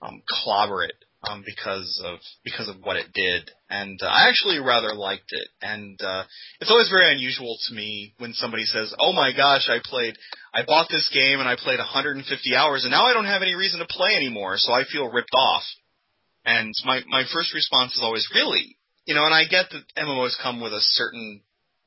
[0.00, 0.94] um, clobber it
[1.28, 5.48] um, because of because of what it did, and uh, I actually rather liked it.
[5.62, 6.24] And uh,
[6.60, 10.16] it's always very unusual to me when somebody says, "Oh my gosh, I played,
[10.52, 13.54] I bought this game and I played 150 hours, and now I don't have any
[13.54, 15.62] reason to play anymore, so I feel ripped off."
[16.44, 20.34] And my my first response is always, "Really?" You know, and I get that MMOs
[20.42, 21.42] come with a certain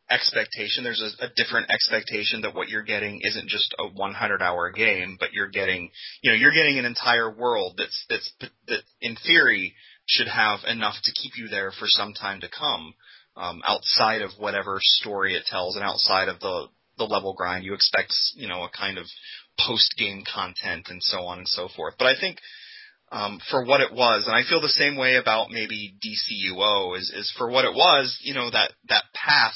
[0.10, 0.84] expectation.
[0.84, 5.18] There's a, a different expectation that what you're getting isn't just a 100 hour game,
[5.20, 5.92] but you're getting,
[6.22, 8.32] you know, you're getting an entire world that's that's
[8.68, 12.94] that in theory should have enough to keep you there for some time to come,
[13.36, 17.66] um, outside of whatever story it tells and outside of the the level grind.
[17.66, 19.06] You expect, you know, a kind of
[19.60, 21.96] post game content and so on and so forth.
[21.98, 22.38] But I think
[23.12, 27.10] um, for what it was, and I feel the same way about maybe DCUO is,
[27.16, 29.54] is for what it was, you know, that, that path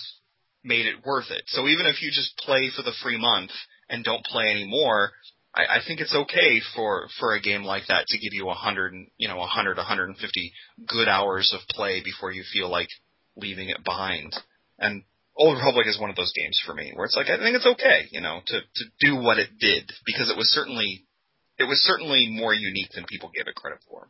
[0.63, 1.43] made it worth it.
[1.47, 3.51] So even if you just play for the free month
[3.89, 5.11] and don't play anymore,
[5.53, 8.53] I, I think it's okay for for a game like that to give you a
[8.53, 10.53] hundred, you know, a hundred, a hundred and fifty
[10.87, 12.89] good hours of play before you feel like
[13.35, 14.33] leaving it behind.
[14.79, 15.03] And
[15.35, 17.65] Old Republic is one of those games for me where it's like I think it's
[17.65, 21.03] okay, you know, to to do what it did because it was certainly
[21.57, 24.09] it was certainly more unique than people gave it credit for.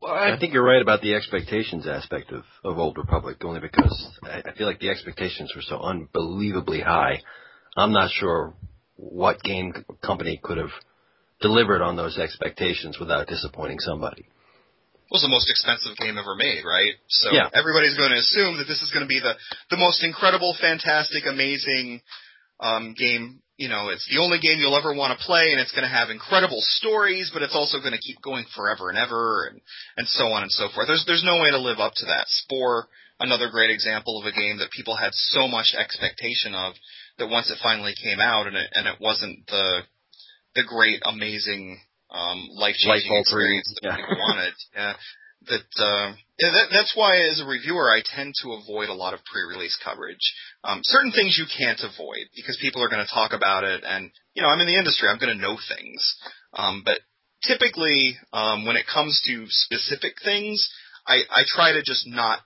[0.00, 3.60] Well, I, I think you're right about the expectations aspect of, of Old Republic, only
[3.60, 7.20] because I, I feel like the expectations were so unbelievably high.
[7.76, 8.54] I'm not sure
[8.96, 9.72] what game
[10.02, 10.72] company could have
[11.40, 14.22] delivered on those expectations without disappointing somebody.
[14.22, 16.94] It was the most expensive game ever made, right?
[17.08, 17.48] So yeah.
[17.52, 19.34] everybody's going to assume that this is going to be the
[19.68, 22.00] the most incredible, fantastic, amazing
[22.60, 25.76] um, game you know, it's the only game you'll ever want to play, and it's
[25.76, 29.52] going to have incredible stories, but it's also going to keep going forever and ever,
[29.52, 29.60] and
[29.98, 30.88] and so on and so forth.
[30.88, 32.24] There's there's no way to live up to that.
[32.28, 32.88] Spore,
[33.20, 36.72] another great example of a game that people had so much expectation of
[37.18, 39.84] that once it finally came out, and it and it wasn't the
[40.56, 41.78] the great, amazing,
[42.10, 43.96] um, life changing experience that yeah.
[43.96, 44.54] people wanted.
[44.74, 44.94] Yeah
[45.48, 49.24] that uh, that, that's why as a reviewer I tend to avoid a lot of
[49.24, 50.20] pre-release coverage.
[50.64, 54.10] Um, certain things you can't avoid because people are going to talk about it, and
[54.34, 56.16] you know I'm in the industry, I'm going to know things.
[56.54, 56.98] Um, but
[57.46, 60.68] typically, um, when it comes to specific things,
[61.06, 62.40] I, I try to just not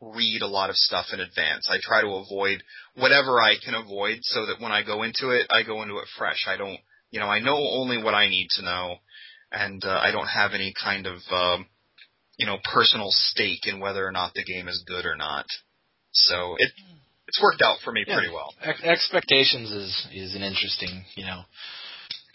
[0.00, 1.68] read a lot of stuff in advance.
[1.70, 2.62] I try to avoid
[2.94, 6.08] whatever I can avoid so that when I go into it, I go into it
[6.18, 6.46] fresh.
[6.48, 6.78] I don't,
[7.10, 8.96] you know, I know only what I need to know,
[9.50, 11.66] and uh, I don't have any kind of um,
[12.36, 15.46] you know, personal stake in whether or not the game is good or not.
[16.12, 16.70] So it
[17.26, 18.14] it's worked out for me yeah.
[18.14, 18.54] pretty well.
[18.62, 21.42] Ex- expectations is is an interesting, you know,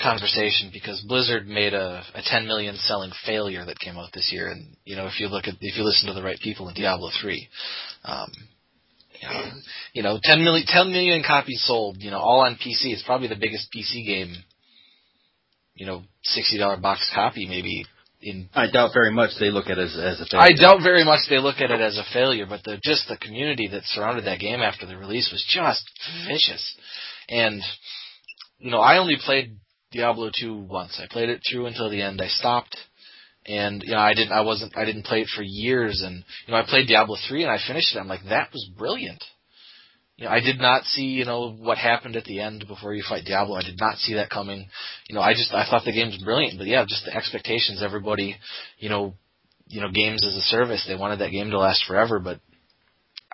[0.02, 4.50] conversation because Blizzard made a, a 10 million selling failure that came out this year,
[4.50, 6.76] and you know, if you look at if you listen to the right people in
[6.76, 7.48] Diablo 3,
[8.06, 8.32] um,
[9.22, 9.52] you know,
[9.94, 12.92] you know 10 million 10 million copies sold, you know, all on PC.
[12.92, 14.36] It's probably the biggest PC game.
[15.76, 17.86] You know, sixty dollar box copy maybe
[18.22, 20.46] in I doubt very much they look at it as, as a failure.
[20.46, 23.18] I doubt very much they look at it as a failure, but the just the
[23.18, 25.90] community that surrounded that game after the release was just
[26.28, 26.76] vicious.
[27.30, 27.62] And
[28.60, 29.58] you know, I only played
[29.92, 31.00] Diablo 2 once.
[31.02, 32.22] I played it through until the end.
[32.22, 32.76] I stopped
[33.46, 36.52] and you know, I didn't I wasn't I didn't play it for years and you
[36.52, 38.00] know, I played Diablo 3 and I finished it.
[38.00, 39.24] I'm like that was brilliant.
[40.20, 43.04] You know, I did not see, you know, what happened at the end before you
[43.08, 43.56] fight Diablo.
[43.56, 44.68] I did not see that coming.
[45.08, 47.82] You know, I just I thought the game was brilliant, but yeah, just the expectations.
[47.82, 48.36] Everybody,
[48.80, 49.14] you know,
[49.68, 50.84] you know, games as a service.
[50.86, 52.42] They wanted that game to last forever, but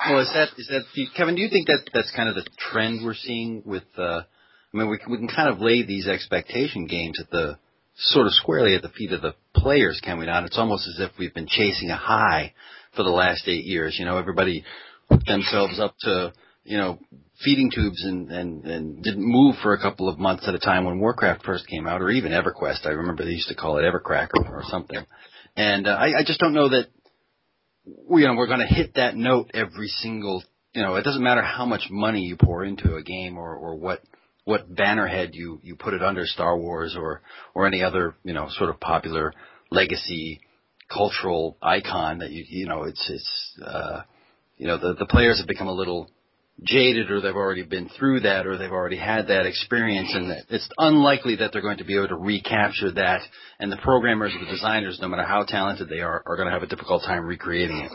[0.07, 0.83] well, is that is that
[1.17, 1.33] Kevin?
[1.33, 3.85] Do you think that that's kind of the trend we're seeing with?
[3.97, 7.57] uh I mean, we we can kind of lay these expectation games at the
[7.97, 10.43] sort of squarely at the feet of the players, can we not?
[10.43, 12.53] It's almost as if we've been chasing a high
[12.95, 13.95] for the last eight years.
[13.97, 14.63] You know, everybody
[15.09, 16.33] hooked themselves up to
[16.65, 16.99] you know,
[17.43, 20.83] feeding tubes and, and, and didn't move for a couple of months at a time
[20.83, 22.85] when Warcraft first came out, or even EverQuest.
[22.85, 25.05] I remember they used to call it Evercracker or something.
[25.55, 26.87] And uh, I, I just don't know that
[27.85, 30.43] we, you know, we're going to hit that note every single.
[30.73, 33.75] You know, it doesn't matter how much money you pour into a game or, or
[33.75, 34.01] what
[34.43, 37.21] what bannerhead you you put it under Star Wars or
[37.53, 39.33] or any other you know sort of popular
[39.71, 40.41] legacy
[40.91, 44.01] cultural icon that you you know it's it's uh,
[44.57, 46.09] you know the the players have become a little
[46.63, 50.43] jaded or they've already been through that or they've already had that experience and that
[50.49, 53.21] it's unlikely that they're going to be able to recapture that
[53.59, 56.63] and the programmers the designers no matter how talented they are are going to have
[56.63, 57.91] a difficult time recreating it.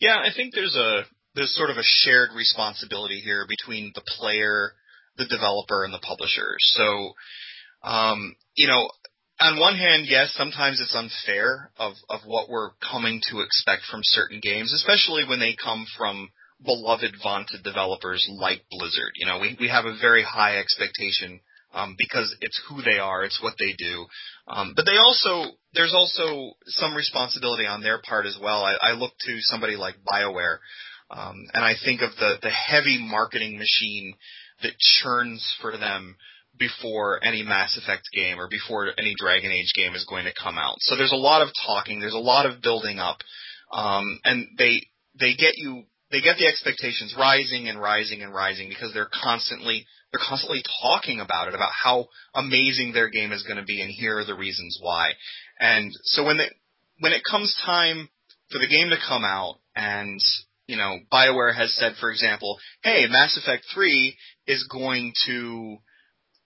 [0.00, 1.02] Yeah, I think there's a
[1.34, 4.72] there's sort of a shared responsibility here between the player,
[5.16, 6.56] the developer and the publisher.
[6.58, 7.12] So
[7.84, 8.90] um, you know,
[9.40, 14.00] on one hand, yes, sometimes it's unfair of, of what we're coming to expect from
[14.02, 16.30] certain games, especially when they come from
[16.64, 19.12] beloved, vaunted developers like Blizzard.
[19.16, 21.40] You know, we, we have a very high expectation
[21.74, 24.06] um, because it's who they are, it's what they do.
[24.48, 28.64] Um, but they also, there's also some responsibility on their part as well.
[28.64, 30.58] I, I look to somebody like BioWare,
[31.10, 34.14] um, and I think of the, the heavy marketing machine
[34.62, 36.16] that churns for them
[36.58, 40.58] before any Mass Effect game or before any Dragon Age game is going to come
[40.58, 40.76] out.
[40.80, 43.18] So there's a lot of talking, there's a lot of building up,
[43.72, 44.88] um, and they
[45.18, 49.86] they get you they get the expectations rising and rising and rising because they're constantly
[50.10, 53.90] they're constantly talking about it about how amazing their game is going to be and
[53.90, 55.10] here are the reasons why.
[55.60, 56.48] And so when they
[57.00, 58.08] when it comes time
[58.50, 60.20] for the game to come out and
[60.66, 65.78] you know BioWare has said for example, hey, Mass Effect 3 is going to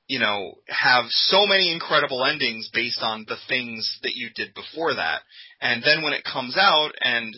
[0.09, 4.95] you know, have so many incredible endings based on the things that you did before
[4.95, 5.23] that.
[5.59, 7.35] And then when it comes out and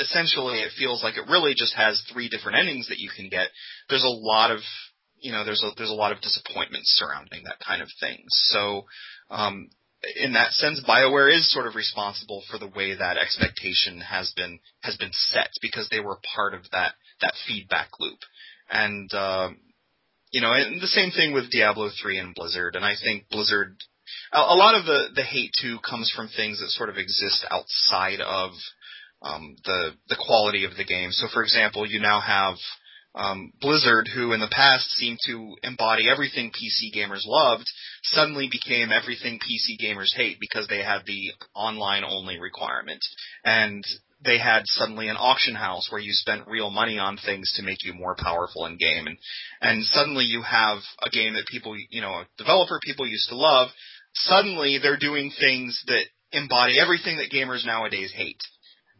[0.00, 3.48] essentially it feels like it really just has three different endings that you can get,
[3.88, 4.60] there's a lot of
[5.18, 8.24] you know, there's a there's a lot of disappointment surrounding that kind of thing.
[8.28, 8.84] So
[9.30, 9.70] um
[10.16, 14.58] in that sense, BioWare is sort of responsible for the way that expectation has been
[14.80, 18.18] has been set because they were part of that that feedback loop.
[18.70, 19.58] And um,
[20.30, 22.74] you know, and the same thing with Diablo 3 and Blizzard.
[22.74, 23.76] And I think Blizzard,
[24.32, 27.46] a, a lot of the, the hate too comes from things that sort of exist
[27.50, 28.50] outside of
[29.22, 31.10] um, the the quality of the game.
[31.10, 32.56] So, for example, you now have
[33.14, 37.64] um, Blizzard, who in the past seemed to embody everything PC gamers loved,
[38.02, 43.04] suddenly became everything PC gamers hate because they had the online only requirement.
[43.44, 43.84] And
[44.24, 47.84] they had suddenly an auction house where you spent real money on things to make
[47.84, 49.18] you more powerful in game and
[49.60, 53.36] and suddenly you have a game that people you know a developer people used to
[53.36, 53.68] love
[54.14, 58.40] suddenly they're doing things that embody everything that gamers nowadays hate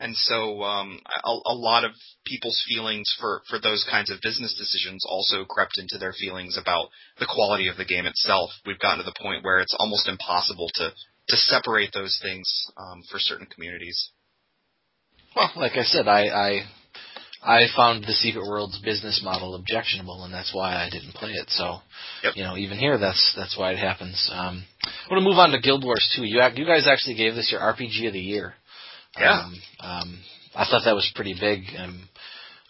[0.00, 1.92] and so um a, a lot of
[2.24, 6.88] people's feelings for for those kinds of business decisions also crept into their feelings about
[7.18, 10.68] the quality of the game itself we've gotten to the point where it's almost impossible
[10.74, 10.90] to
[11.28, 14.10] to separate those things um, for certain communities.
[15.34, 16.60] Well, like I said, I, I
[17.42, 21.50] I found the Secret World's business model objectionable, and that's why I didn't play it.
[21.50, 21.80] So,
[22.22, 22.34] yep.
[22.36, 24.30] you know, even here, that's that's why it happens.
[24.32, 26.24] Um, I want to move on to Guild Wars 2.
[26.24, 28.54] You you guys actually gave this your RPG of the year.
[29.18, 29.44] Yeah.
[29.44, 30.18] Um, um,
[30.54, 31.64] I thought that was pretty big.
[31.78, 32.08] Um,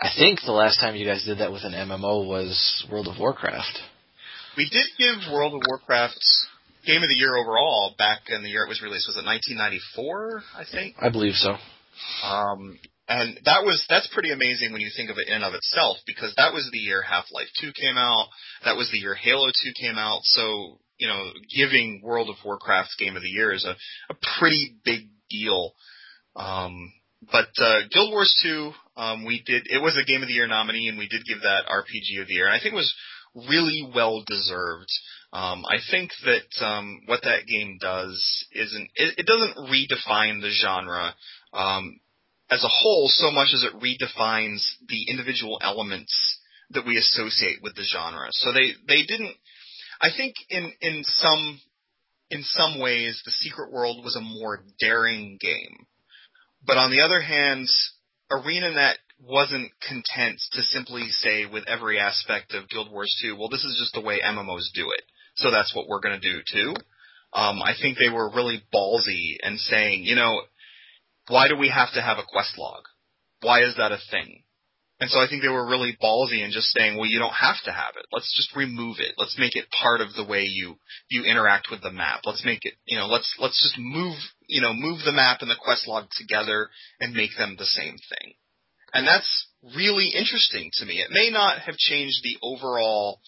[0.01, 3.18] I think the last time you guys did that with an MMO was World of
[3.18, 3.78] Warcraft.
[4.57, 6.18] We did give World of Warcraft
[6.86, 9.09] Game of the Year overall back in the year it was released.
[9.09, 10.42] Was it 1994?
[10.57, 10.97] I think.
[11.01, 11.57] I believe so.
[12.22, 12.78] Um,
[13.09, 15.99] and that was that's pretty amazing when you think of it in and of itself
[16.07, 18.28] because that was the year Half-Life 2 came out.
[18.64, 20.20] That was the year Halo 2 came out.
[20.24, 23.76] So you know, giving World of Warcraft Game of the Year is a,
[24.12, 25.72] a pretty big deal.
[26.37, 26.93] Um,
[27.32, 30.47] but uh, Guild Wars 2, um, we did it was a Game of the Year
[30.47, 32.95] nominee, and we did give that RPG of the Year, and I think it was
[33.35, 34.91] really well deserved.
[35.32, 40.51] Um, I think that um, what that game does isn't it, it doesn't redefine the
[40.51, 41.14] genre
[41.53, 41.99] um,
[42.51, 46.14] as a whole so much as it redefines the individual elements
[46.70, 48.28] that we associate with the genre.
[48.30, 49.35] So they they didn't.
[50.01, 51.61] I think in in some
[52.30, 55.87] in some ways the Secret World was a more daring game,
[56.66, 57.68] but on the other hand,
[58.30, 63.64] ArenaNet wasn't content to simply say with every aspect of Guild Wars 2, well, this
[63.64, 65.02] is just the way MMOs do it,
[65.36, 66.74] so that's what we're going to do too.
[67.32, 70.42] Um, I think they were really ballsy and saying, you know,
[71.28, 72.84] why do we have to have a quest log?
[73.40, 74.43] Why is that a thing?
[75.05, 77.61] And so I think they were really ballsy in just saying, well, you don't have
[77.66, 78.07] to have it.
[78.11, 79.12] Let's just remove it.
[79.18, 80.78] Let's make it part of the way you
[81.11, 82.20] you interact with the map.
[82.24, 85.50] Let's make it, you know, let's let's just move, you know, move the map and
[85.50, 88.32] the quest log together and make them the same thing.
[88.94, 89.46] And that's
[89.76, 91.02] really interesting to me.
[91.02, 93.20] It may not have changed the overall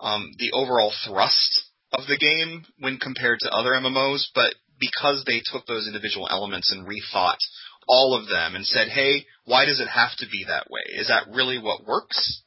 [0.00, 5.40] um, the overall thrust of the game when compared to other MMOs, but because they
[5.44, 7.38] took those individual elements and rethought
[7.86, 10.82] all of them and said, hey, why does it have to be that way?
[10.94, 12.42] Is that really what works?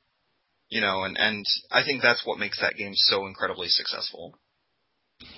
[0.69, 4.35] You know, and, and I think that's what makes that game so incredibly successful.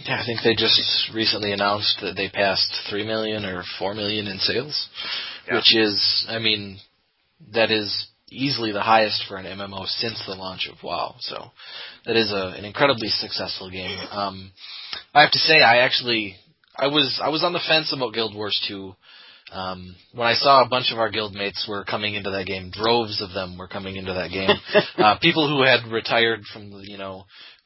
[0.05, 4.27] Yeah, I think they just recently announced that they passed three million or four million
[4.27, 4.89] in sales,
[5.47, 5.55] yeah.
[5.55, 6.79] which is, I mean,
[7.53, 11.15] that is easily the highest for an MMO since the launch of WoW.
[11.19, 11.51] So
[12.05, 13.99] that is a, an incredibly successful game.
[14.11, 14.51] Um,
[15.13, 16.37] I have to say, I actually
[16.77, 18.95] I was I was on the fence about Guild Wars 2.
[19.51, 22.69] Um, when I saw a bunch of our guild mates were coming into that game,
[22.69, 24.49] droves of them were coming into that game.
[24.97, 27.23] uh, people who had retired from the, you know,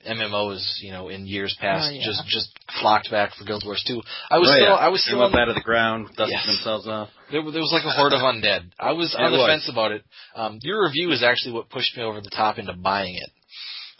[0.08, 2.02] MMOs, you know, in years past, Oh, yeah.
[2.06, 2.50] just just
[2.82, 4.02] flocked back for Guild Wars 2.
[4.32, 4.74] I was Oh, still yeah.
[4.76, 6.46] I was still up out of the ground, dusting Yes.
[6.48, 7.10] themselves off.
[7.32, 8.72] there, was- there was like a horde of undead.
[8.80, 9.50] I was Yeah, on it the was.
[9.50, 10.04] fence about it.
[10.36, 13.30] Um, your review is actually what pushed me over the top into buying it.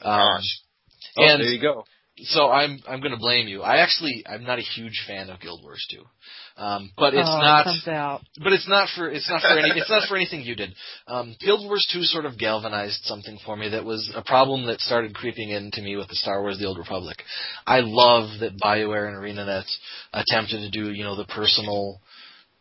[0.04, 0.60] Um, Gosh.
[1.18, 1.86] Oh, and there you go.
[2.24, 3.62] So I'm I'm going to blame you.
[3.62, 6.04] I actually I'm not a huge fan of Guild Wars 2.
[6.58, 8.22] Um, but it's oh, not It comes out.
[8.44, 10.74] but it's not for it's not for any it's not for anything you did.
[11.08, 14.80] Um, Guild Wars Two sort of galvanized something for me that was a problem that
[14.82, 17.18] started creeping into me with the Star Wars: The Old Republic.
[17.66, 19.66] I love that Bioware and ArenaNet
[20.14, 22.02] attempted to do you know the personal,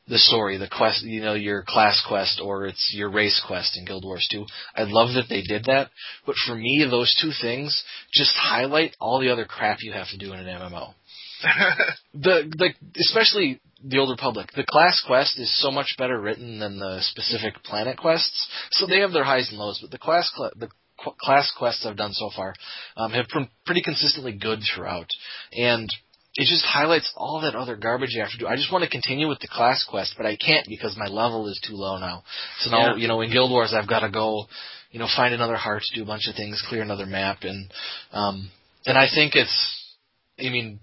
[0.09, 3.84] the story, the quest, you know your class quest or it's your race quest in
[3.84, 4.46] Guild Wars Two.
[4.74, 5.90] I love that they did that,
[6.26, 10.18] but for me those two things just highlight all the other crap you have to
[10.18, 10.94] do in an MMO
[12.14, 16.78] the the especially the old republic the class quest is so much better written than
[16.78, 20.53] the specific planet quests so they have their highs and lows but the class cl-
[20.57, 20.68] the
[21.03, 22.55] qu- class quests i've done so far
[22.96, 25.09] um, have been pretty consistently good throughout
[25.53, 25.88] and
[26.34, 28.46] it just highlights all that other garbage you have to do.
[28.46, 31.48] I just want to continue with the class quest, but I can't because my level
[31.48, 32.22] is too low now.
[32.60, 32.96] So now, Yeah.
[32.96, 34.46] you know, in Guild Wars, I've got to go,
[34.92, 37.70] you know, find another heart, do a bunch of things, clear another map, and
[38.12, 38.50] um,
[38.86, 39.96] and I think it's,
[40.38, 40.80] I mean,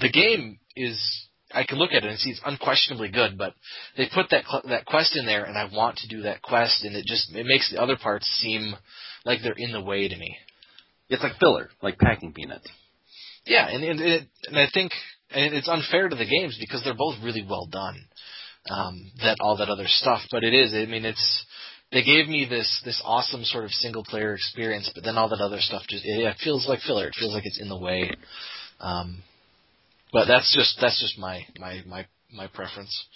[0.00, 0.98] the game is
[1.54, 3.54] I can look at it and see it's unquestionably good, but
[3.96, 6.84] they put that cl- that quest in there, and I want to do that quest,
[6.84, 8.74] and it just it makes the other parts seem
[9.24, 10.36] like they're in the way to me.
[11.08, 12.68] It's like filler, like packing peanuts.
[13.48, 14.92] Yeah, and and, it, and I think
[15.30, 18.06] and it's unfair to the games because they're both really well done.
[18.70, 20.74] Um, that all that other stuff, but it is.
[20.74, 21.46] I mean, it's
[21.92, 25.40] they gave me this this awesome sort of single player experience, but then all that
[25.40, 27.08] other stuff just it, it feels like filler.
[27.08, 28.10] It feels like it's in the way.
[28.80, 29.22] Um,
[30.12, 33.06] but that's just that's just my my my my preference.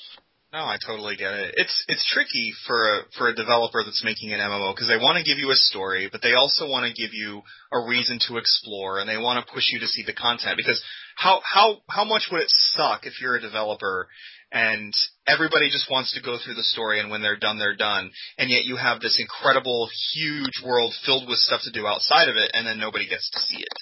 [0.53, 1.55] No, I totally get it.
[1.57, 5.17] It's it's tricky for a for a developer that's making an MMO because they want
[5.17, 7.41] to give you a story, but they also want to give you
[7.73, 10.59] a reason to explore, and they want to push you to see the content.
[10.59, 10.83] Because
[11.17, 14.09] how how how much would it suck if you're a developer
[14.53, 14.93] and
[15.27, 18.51] everybody just wants to go through the story, and when they're done, they're done, and
[18.51, 22.51] yet you have this incredible, huge world filled with stuff to do outside of it,
[22.53, 23.73] and then nobody gets to see it.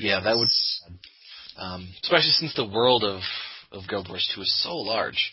[0.00, 0.48] Yeah, that would,
[1.58, 3.20] um, especially since the world of
[3.72, 5.32] of Guild Wars 2 is so large.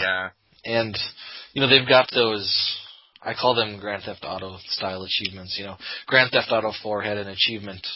[0.00, 0.30] Yeah.
[0.64, 0.96] and
[1.52, 2.78] you know they've got those
[3.22, 5.56] I call them Grand Theft Auto style achievements.
[5.58, 5.76] You know,
[6.06, 7.86] Grand Theft Auto 4 had an achievement.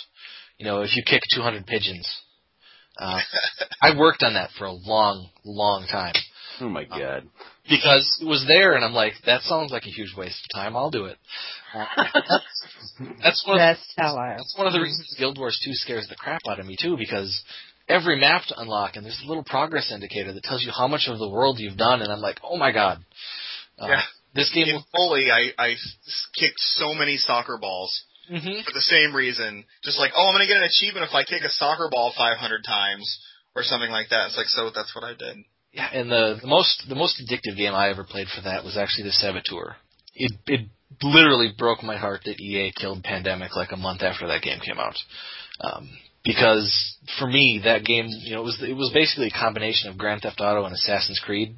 [0.56, 2.08] You know, if you kick 200 pigeons.
[2.98, 3.20] Uh,
[3.82, 6.14] I worked on that for a long, long time
[6.60, 7.28] Oh my god.
[7.68, 10.74] because it was there, and I'm like, that sounds like a huge waste of time.
[10.76, 11.16] I'll do it.
[11.74, 12.66] Uh, that's,
[13.22, 13.60] that's one.
[13.60, 14.34] Of, That's how I.
[14.38, 16.96] that's one of the reasons Guild Wars 2 scares the crap out of me too,
[16.96, 17.42] because
[17.88, 21.08] every map to unlock, and there's a little progress indicator that tells you how much
[21.08, 23.04] of the world you've done, and I'm like, oh my god.
[23.78, 24.02] Uh, Yeah.
[24.34, 24.82] This game In.
[24.94, 25.74] Foley, I I
[26.38, 28.62] kicked so many soccer balls Mhm.
[28.64, 29.64] for the same reason.
[29.82, 32.62] Just like, oh, I'm gonna get an achievement if I kick a soccer ball 500
[32.62, 33.18] times
[33.56, 34.28] or something like that.
[34.28, 35.38] It's like, so that's what I did.
[35.72, 38.76] Yeah, and the, the most the most addictive game I ever played for that was
[38.76, 39.76] actually the Saboteur.
[40.14, 40.60] It it
[41.02, 44.78] literally broke my heart that EA killed Pandemic like a month after that game came
[44.78, 44.96] out.
[45.60, 45.90] Um,
[46.28, 49.96] because for me, that game, you know, it was it was basically a combination of
[49.96, 51.56] Grand Theft Auto and Assassin's Creed,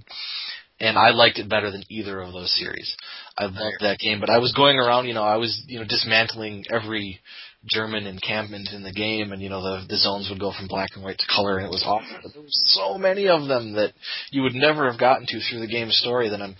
[0.78, 2.96] and I liked it better than either of those series.
[3.36, 5.84] I loved that game, but I was going around, you know, I was you know
[5.88, 7.18] dismantling every
[7.68, 10.90] German encampment in the game, and you know the the zones would go from black
[10.94, 12.20] and white to color, and it was awful.
[12.22, 13.92] But there was so many of them that
[14.30, 16.28] you would never have gotten to through the game's story.
[16.28, 16.54] That I'm,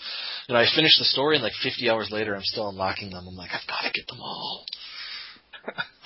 [0.48, 3.28] you know, I finished the story, and like 50 hours later, I'm still unlocking them.
[3.28, 4.66] I'm like, I've got to get them all.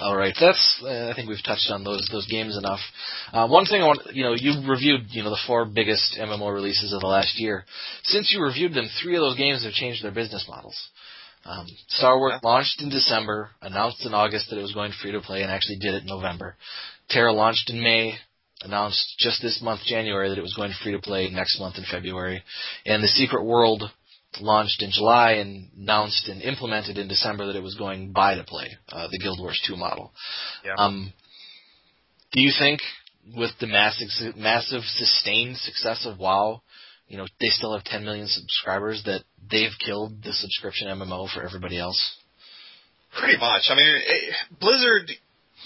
[0.00, 0.82] All right, that's.
[0.82, 2.80] Uh, I think we've touched on those those games enough.
[3.32, 6.52] Uh, one thing I want, you know, you reviewed, you know, the four biggest MMO
[6.52, 7.64] releases of the last year.
[8.04, 10.76] Since you reviewed them, three of those games have changed their business models.
[11.44, 15.20] Um, Star Wars launched in December, announced in August that it was going free to
[15.20, 16.56] play, and actually did it in November.
[17.08, 18.14] TERA launched in May,
[18.62, 21.84] announced just this month, January, that it was going free to play next month in
[21.90, 22.42] February,
[22.84, 23.90] and the Secret World
[24.40, 28.44] launched in July and announced and implemented in December that it was going buy to
[28.44, 30.12] play, uh, the Guild Wars 2 model.
[30.64, 30.74] Yeah.
[30.76, 31.12] Um,
[32.32, 32.80] do you think
[33.36, 36.62] with the massive, massive sustained success of WoW,
[37.08, 41.42] you know, they still have 10 million subscribers that they've killed the subscription MMO for
[41.42, 42.16] everybody else?
[43.18, 43.62] Pretty much.
[43.70, 45.10] I mean, it, Blizzard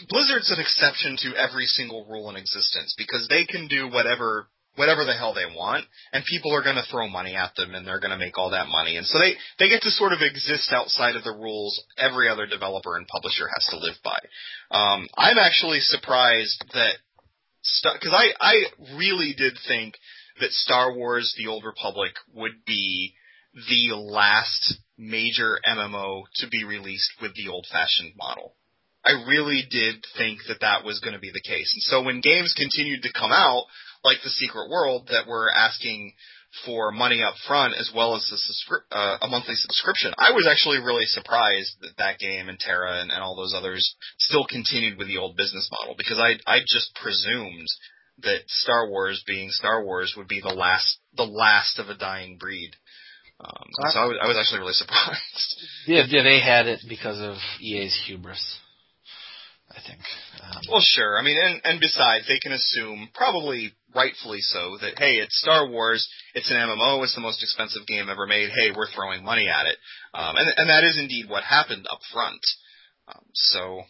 [0.09, 4.47] Blizzard's an exception to every single rule in existence because they can do whatever
[4.77, 7.87] whatever the hell they want, and people are going to throw money at them, and
[7.87, 10.20] they're going to make all that money, and so they they get to sort of
[10.23, 14.18] exist outside of the rules every other developer and publisher has to live by.
[14.70, 16.95] Um, I'm actually surprised that
[17.83, 19.95] because I I really did think
[20.41, 23.14] that Star Wars: The Old Republic would be
[23.55, 28.55] the last major MMO to be released with the old-fashioned model.
[29.05, 31.73] I really did think that that was going to be the case.
[31.75, 33.64] And so when games continued to come out,
[34.05, 36.12] like The Secret World, that were asking
[36.66, 40.46] for money up front as well as a, subscri- uh, a monthly subscription, I was
[40.50, 44.98] actually really surprised that that game and TERA and, and all those others still continued
[44.98, 47.68] with the old business model because I I just presumed
[48.22, 52.36] that Star Wars being Star Wars would be the last the last of a dying
[52.38, 52.72] breed.
[53.40, 55.66] Um, so I was, I was actually really surprised.
[55.86, 58.59] Yeah, yeah, they had it because of EA's hubris.
[59.70, 60.00] I think.
[60.42, 61.16] Um, well, sure.
[61.16, 65.68] I mean, and, and besides, they can assume, probably rightfully so, that hey, it's Star
[65.68, 68.51] Wars, it's an MMO, it's the most expensive game ever made.
[68.51, 69.76] Hey, we're throwing money at it,
[70.14, 72.40] um, and and that is indeed what happened up front.
[73.09, 73.82] Um, so.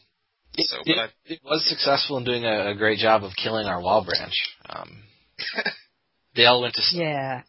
[0.54, 3.66] It, so, it, I, it, was successful in doing a, a, great job of killing
[3.66, 4.34] our WoW branch.
[4.68, 5.02] Um,
[6.36, 7.40] they all went to yeah.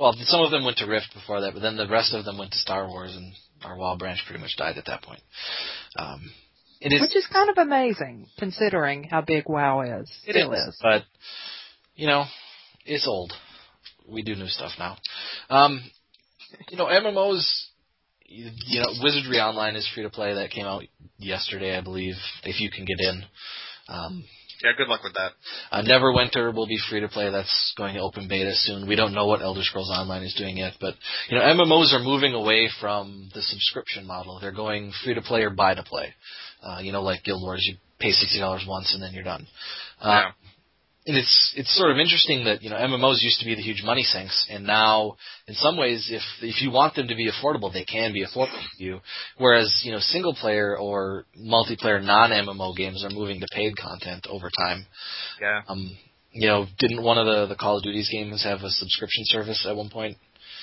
[0.00, 2.38] Well, some of them went to Rift before that, but then the rest of them
[2.38, 5.20] went to Star Wars, and our WoW branch pretty much died at that point.
[5.96, 6.32] Um,
[6.80, 10.10] it is, Which is kind of amazing, considering how big WoW is.
[10.26, 10.78] It is, is.
[10.82, 11.02] But,
[11.94, 12.24] you know,
[12.86, 13.32] it's old.
[14.08, 14.96] We do new stuff now.
[15.50, 15.82] Um,
[16.70, 17.46] you know, MMOs,
[18.26, 20.34] you know, Wizardry Online is free to play.
[20.34, 20.84] That came out
[21.18, 22.14] yesterday, I believe,
[22.44, 23.24] if you can get in.
[23.88, 24.24] Um,
[24.62, 25.32] yeah, good luck with that.
[25.70, 27.30] Uh, Neverwinter will be free to play.
[27.30, 28.86] That's going to open beta soon.
[28.86, 30.94] We don't know what Elder Scrolls Online is doing yet, but
[31.28, 34.38] you know MMOs are moving away from the subscription model.
[34.38, 36.14] They're going free to play or buy to play.
[36.62, 39.46] Uh, you know, like Guild Wars, you pay sixty dollars once and then you're done.
[40.00, 40.30] Uh, yeah
[41.06, 43.82] and it's it's sort of interesting that you know MMOs used to be the huge
[43.82, 45.16] money sinks, and now
[45.48, 48.62] in some ways, if if you want them to be affordable, they can be affordable
[48.76, 49.00] to you.
[49.38, 54.26] Whereas you know single player or multiplayer non MMO games are moving to paid content
[54.28, 54.86] over time.
[55.40, 55.62] Yeah.
[55.68, 55.96] Um,
[56.32, 59.66] you know, didn't one of the the Call of Duty's games have a subscription service
[59.68, 60.18] at one point?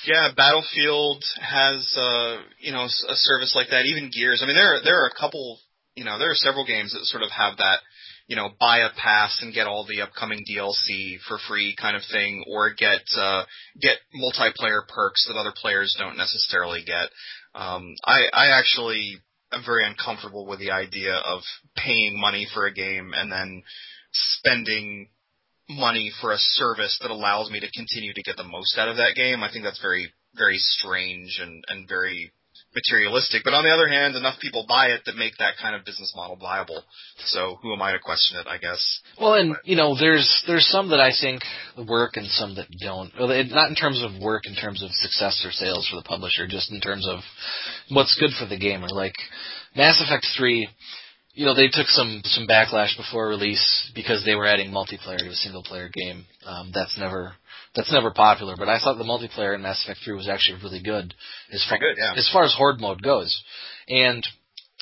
[0.05, 3.85] Yeah, Battlefield has uh, you know a service like that.
[3.85, 4.41] Even Gears.
[4.43, 5.59] I mean, there are, there are a couple.
[5.97, 7.79] You know, there are several games that sort of have that
[8.27, 12.03] you know, buy a pass and get all the upcoming DLC for free kind of
[12.11, 13.43] thing, or get uh,
[13.81, 17.09] get multiplayer perks that other players don't necessarily get.
[17.55, 19.17] Um, I, I actually
[19.53, 21.41] am very uncomfortable with the idea of
[21.75, 23.63] paying money for a game and then
[24.11, 25.07] spending
[25.69, 28.97] money for a service that allows me to continue to get the most out of
[28.97, 29.41] that game.
[29.41, 32.33] I think that's very very strange and and very
[32.77, 33.43] materialistic.
[33.43, 36.13] But on the other hand, enough people buy it that make that kind of business
[36.15, 36.83] model viable.
[37.25, 38.47] So who am I to question it?
[38.47, 38.81] I guess.
[39.19, 41.41] Well, and you know, there's there's some that I think
[41.87, 43.11] work and some that don't.
[43.19, 46.07] Well, it, not in terms of work, in terms of success or sales for the
[46.07, 47.19] publisher, just in terms of
[47.89, 48.87] what's good for the gamer.
[48.89, 49.15] Like
[49.75, 50.69] Mass Effect Three
[51.37, 55.29] you know they took some some backlash before release because they were adding multiplayer to
[55.29, 56.25] a single player game.
[56.43, 57.33] Um, that's never
[57.77, 60.81] that's never popular, but I thought the multiplayer in Mass Effect 3 was actually really
[60.81, 61.13] good
[61.53, 62.13] as far good, yeah.
[62.17, 63.39] as far as horde mode goes.
[63.87, 64.23] And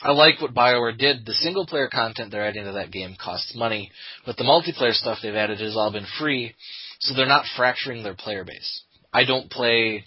[0.02, 1.26] I like what BioWare did.
[1.26, 3.92] The single player content they're adding to that game costs money,
[4.26, 6.56] but the multiplayer stuff they've added has all been free,
[7.02, 8.84] so they're not fracturing their player base.
[9.14, 10.06] I don't play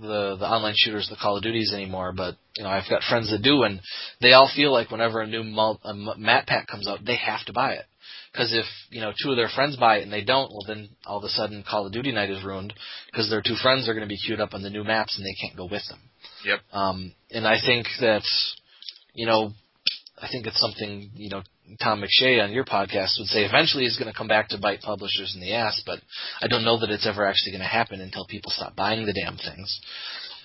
[0.00, 3.32] the the online shooters, the Call of Duties anymore, but you know I've got friends
[3.32, 3.80] that do, and
[4.20, 7.44] they all feel like whenever a new mul- a map pack comes out, they have
[7.46, 7.86] to buy it.
[8.32, 10.90] Because if you know two of their friends buy it and they don't, well then
[11.04, 12.72] all of a sudden Call of Duty night is ruined
[13.06, 15.26] because their two friends are going to be queued up on the new maps and
[15.26, 16.00] they can't go with them.
[16.44, 16.60] Yep.
[16.72, 18.22] Um, and I think that
[19.14, 19.52] you know
[20.20, 21.42] I think it's something you know
[21.82, 24.82] Tom McShea on your podcast would say eventually is going to come back to bite
[24.82, 26.00] publishers in the ass, but
[26.40, 29.12] I don't know that it's ever actually going to happen until people stop buying the
[29.12, 29.80] damn things.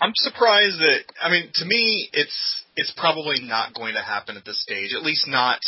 [0.02, 4.46] I'm surprised that I mean to me it's it's probably not going to happen at
[4.46, 4.94] this stage.
[4.94, 5.60] At least not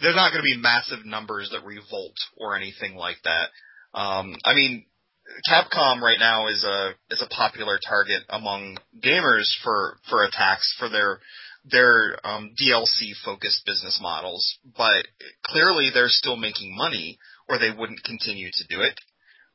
[0.00, 3.48] there's not going to be massive numbers that revolt or anything like that.
[3.98, 4.86] Um, I mean,
[5.50, 10.88] Capcom right now is a is a popular target among gamers for for attacks for
[10.88, 11.18] their
[11.64, 15.06] their um, DLC focused business models, but
[15.44, 17.18] clearly they're still making money,
[17.48, 18.94] or they wouldn't continue to do it.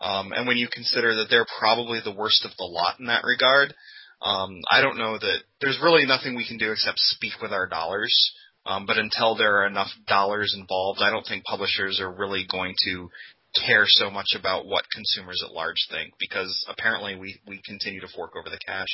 [0.01, 3.23] Um, and when you consider that they're probably the worst of the lot in that
[3.23, 3.73] regard,
[4.21, 7.67] um, I don't know that there's really nothing we can do except speak with our
[7.67, 8.33] dollars.
[8.65, 12.75] Um, but until there are enough dollars involved, I don't think publishers are really going
[12.85, 13.09] to
[13.65, 18.07] care so much about what consumers at large think because apparently we, we continue to
[18.07, 18.87] fork over the cash.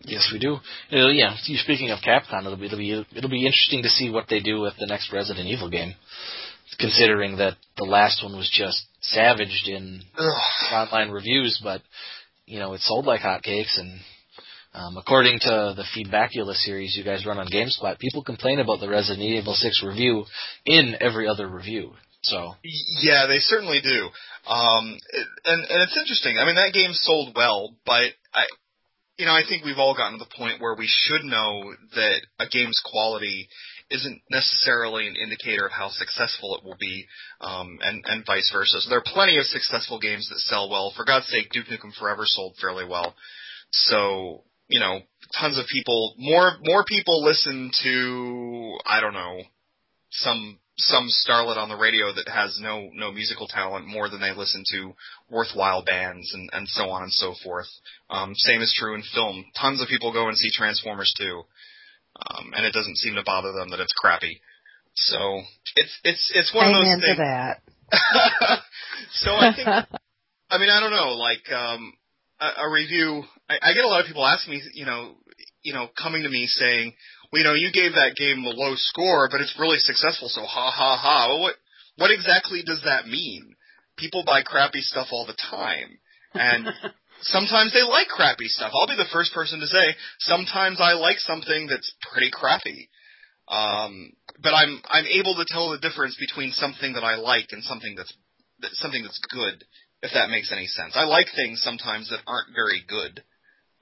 [0.00, 0.56] Yes, we do.
[0.92, 4.26] Uh, yeah, speaking of Capcom, it'll be, it'll be it'll be interesting to see what
[4.28, 5.94] they do with the next Resident Evil game,
[6.78, 10.02] considering that the last one was just savaged in
[10.72, 11.80] online reviews, but
[12.44, 13.78] you know it sold like hotcakes.
[13.78, 14.00] And
[14.74, 18.88] um, according to the Feedbackula series you guys run on GameSpot, people complain about the
[18.88, 20.24] Resident Evil 6 review
[20.66, 21.92] in every other review.
[22.22, 22.54] So
[23.02, 24.08] yeah, they certainly do.
[24.50, 26.38] Um, it, and and it's interesting.
[26.38, 28.44] I mean, that game sold well, but I,
[29.18, 32.20] you know, I think we've all gotten to the point where we should know that
[32.40, 33.48] a game's quality
[33.90, 37.04] isn't necessarily an indicator of how successful it will be,
[37.42, 38.80] um, and and vice versa.
[38.80, 40.94] So there are plenty of successful games that sell well.
[40.96, 43.14] For God's sake, Duke Nukem Forever sold fairly well.
[43.70, 45.00] So you know,
[45.38, 49.42] tons of people, more more people listen to I don't know
[50.10, 54.32] some some starlet on the radio that has no no musical talent more than they
[54.32, 54.92] listen to
[55.30, 57.68] worthwhile bands and and so on and so forth.
[58.10, 59.44] Um, same is true in film.
[59.60, 61.42] Tons of people go and see Transformers too,
[62.26, 64.40] um, and it doesn't seem to bother them that it's crappy.
[64.94, 65.42] So
[65.76, 67.16] it's it's it's one Amen of those things.
[67.16, 67.60] to that.
[69.12, 71.92] so I think I mean I don't know like um,
[72.44, 73.24] a, a review.
[73.48, 75.14] I, I get a lot of people asking me you know
[75.62, 76.94] you know coming to me saying
[77.34, 80.42] well, you know, you gave that game a low score, but it's really successful, so
[80.42, 81.26] ha ha ha.
[81.28, 81.56] Well, what
[81.96, 83.56] what exactly does that mean?
[83.96, 85.98] People buy crappy stuff all the time,
[86.32, 86.68] and
[87.22, 88.70] sometimes they like crappy stuff.
[88.72, 92.88] I'll be the first person to say sometimes I like something that's pretty crappy.
[93.48, 97.64] Um, but I'm I'm able to tell the difference between something that I like and
[97.64, 98.14] something that's
[98.78, 99.64] something that's good,
[100.04, 100.92] if that makes any sense.
[100.94, 103.24] I like things sometimes that aren't very good.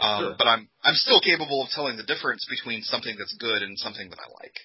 [0.01, 0.35] Um, Sure.
[0.39, 4.09] But I'm I'm still capable of telling the difference between something that's good and something
[4.11, 4.57] that I like.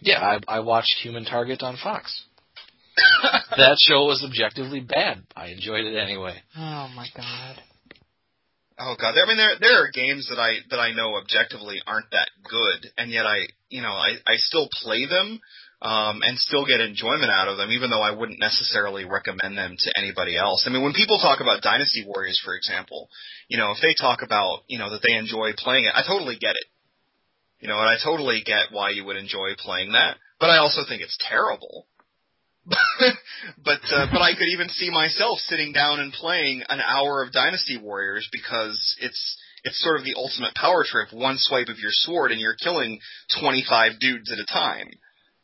[0.00, 2.24] yeah, I, I watched Human Target on Fox.
[3.56, 5.22] that show was objectively bad.
[5.34, 6.36] I enjoyed it anyway.
[6.56, 7.60] Oh my god.
[8.78, 12.10] Oh god, I mean there there are games that I that I know objectively aren't
[12.10, 15.40] that good, and yet I you know I I still play them
[15.82, 19.76] um, and still get enjoyment out of them, even though I wouldn't necessarily recommend them
[19.78, 20.64] to anybody else.
[20.66, 23.08] I mean, when people talk about Dynasty Warriors, for example,
[23.48, 26.36] you know if they talk about you know that they enjoy playing it, I totally
[26.40, 26.66] get it.
[27.60, 30.82] You know, and I totally get why you would enjoy playing that, but I also
[30.86, 31.86] think it's terrible.
[33.64, 37.32] but uh, but I could even see myself sitting down and playing an hour of
[37.32, 41.12] Dynasty Warriors because it's it's sort of the ultimate power trip.
[41.12, 42.98] One swipe of your sword and you're killing
[43.40, 44.90] 25 dudes at a time.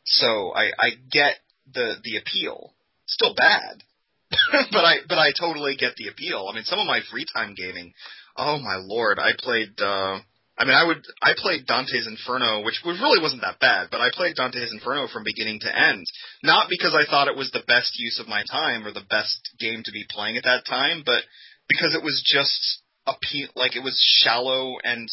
[0.05, 1.35] So I I get
[1.71, 2.73] the the appeal.
[3.07, 3.83] Still bad,
[4.71, 6.47] but I but I totally get the appeal.
[6.49, 7.93] I mean, some of my free time gaming.
[8.37, 9.79] Oh my lord, I played.
[9.79, 10.19] uh
[10.55, 14.09] I mean, I would I played Dante's Inferno, which really wasn't that bad, but I
[14.13, 16.05] played Dante's Inferno from beginning to end.
[16.43, 19.49] Not because I thought it was the best use of my time or the best
[19.59, 21.23] game to be playing at that time, but
[21.67, 25.09] because it was just appeal like it was shallow and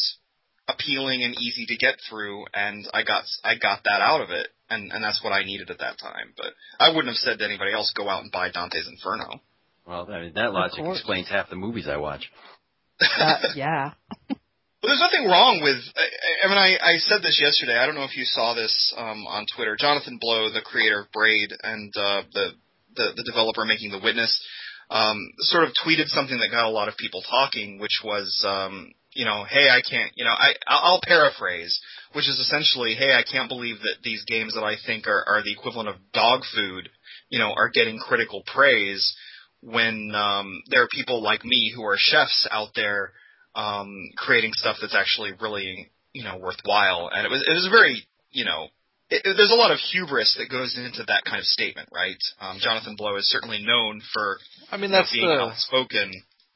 [0.73, 4.47] appealing and easy to get through, and I got I got that out of it,
[4.69, 6.33] and and that's what I needed at that time.
[6.37, 9.41] But I wouldn't have said to anybody else, go out and buy Dante's Inferno.
[9.85, 12.31] Well, I mean, that logic explains half the movies I watch.
[13.01, 13.91] Uh, yeah.
[14.29, 15.77] Well, there's nothing wrong with.
[15.95, 17.77] I, I mean, I, I said this yesterday.
[17.77, 19.75] I don't know if you saw this um, on Twitter.
[19.79, 22.51] Jonathan Blow, the creator of Braid and uh, the,
[22.95, 24.33] the the developer making The Witness,
[24.89, 28.91] um, sort of tweeted something that got a lot of people talking, which was, um,
[29.13, 31.79] you know, hey, I can't, you know, I I'll I'll paraphrase,
[32.13, 35.43] which is essentially, hey, I can't believe that these games that I think are are
[35.43, 36.89] the equivalent of dog food,
[37.29, 39.15] you know, are getting critical praise
[39.61, 43.11] when um, there are people like me who are chefs out there
[43.55, 47.09] um, creating stuff that's actually really you know worthwhile.
[47.13, 48.67] And it was it was very you know
[49.09, 52.17] it, it- there's a lot of hubris that goes into that kind of statement, right?
[52.39, 54.39] Um, Jonathan Blow is certainly known for
[54.71, 56.11] I mean, you know, that's being the outspoken.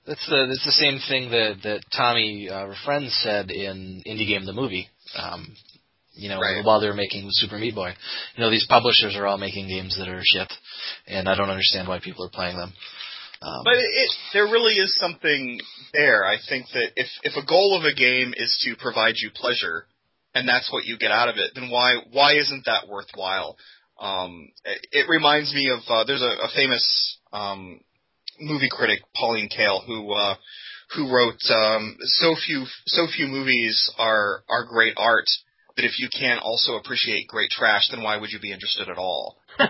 [0.05, 4.45] That's the that's the same thing that that Tommy uh, Refenes said in Indie Game
[4.45, 4.87] the movie.
[5.17, 5.55] Um,
[6.13, 6.63] you know, Right.
[6.63, 7.89] while they were making Super Meat Boy,
[8.35, 10.51] you know, these publishers are all making games that are shit,
[11.07, 12.71] and I don't understand why people are playing them.
[13.41, 15.59] Um, But it, it, there really is something
[15.93, 16.25] there.
[16.25, 19.87] I think that if if a goal of a game is to provide you pleasure,
[20.33, 23.57] and that's what you get out of it, then why why isn't that worthwhile?
[23.99, 27.79] Um, it, it reminds me of uh, there's a, a famous um,
[28.39, 30.35] movie critic, Pauline Kael, who uh,
[30.95, 35.25] who wrote um, so few so few movies are are great art
[35.75, 38.97] that if you can't also appreciate great trash, then why would you be interested at
[38.97, 39.35] all?
[39.59, 39.69] well,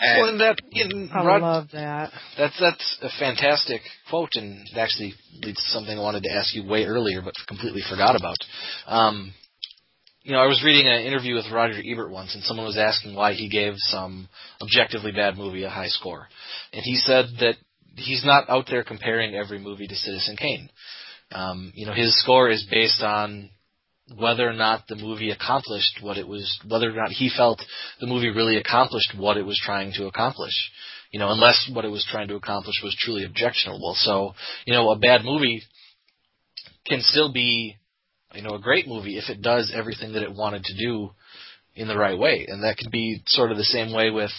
[0.00, 2.12] And and that in I Rod- love that.
[2.36, 6.54] That's that's a fantastic quote, and it actually leads to something I wanted to ask
[6.54, 8.36] you way earlier, but completely forgot about.
[8.86, 9.32] Um,
[10.22, 13.14] you know, I was reading an interview with Roger Ebert once, and someone was asking
[13.14, 14.28] why he gave some
[14.62, 16.28] objectively bad movie a high score,
[16.72, 17.56] and he said that
[17.96, 20.68] he's not out there comparing every movie to Citizen Kane.
[21.32, 23.50] Um, you know, his score is based on
[24.16, 27.62] whether or not the movie accomplished what it was, whether or not he felt
[28.00, 30.52] the movie really accomplished what it was trying to accomplish.
[31.14, 33.94] you know, unless what it was trying to accomplish was truly objectionable.
[33.96, 34.34] So,
[34.66, 35.62] you know, a bad movie
[36.84, 37.76] can still be,
[38.34, 41.10] you know, a great movie if it does everything that it wanted to do
[41.76, 42.46] in the right way.
[42.48, 44.32] And that could be sort of the same way with,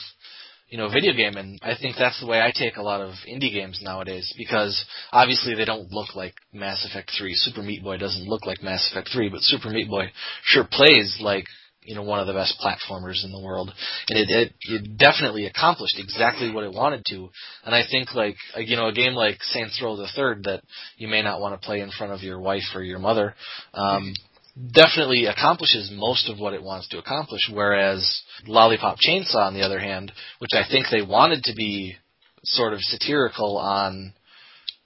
[0.76, 1.38] you know, video game.
[1.38, 4.84] And I think that's the way I take a lot of indie games nowadays because
[5.14, 7.34] obviously they don't look like Mass Effect 3.
[7.34, 10.12] Super Meat Boy doesn't look like Mass Effect 3, but Super Meat Boy
[10.44, 11.46] sure plays like
[11.82, 13.72] you know one of the best platformers in the world,
[14.10, 17.30] and it, it it definitely accomplished exactly what it wanted to.
[17.64, 20.62] And I think like you know a game like Saints Row the Third that
[20.98, 23.34] you may not want to play in front of your wife or your mother.
[23.74, 24.14] Um,
[24.56, 27.50] definitely accomplishes most of what it wants to accomplish.
[27.52, 31.96] Whereas Lollipop Chainsaw, on the other hand, which I think they wanted to be
[32.44, 34.14] sort of satirical on,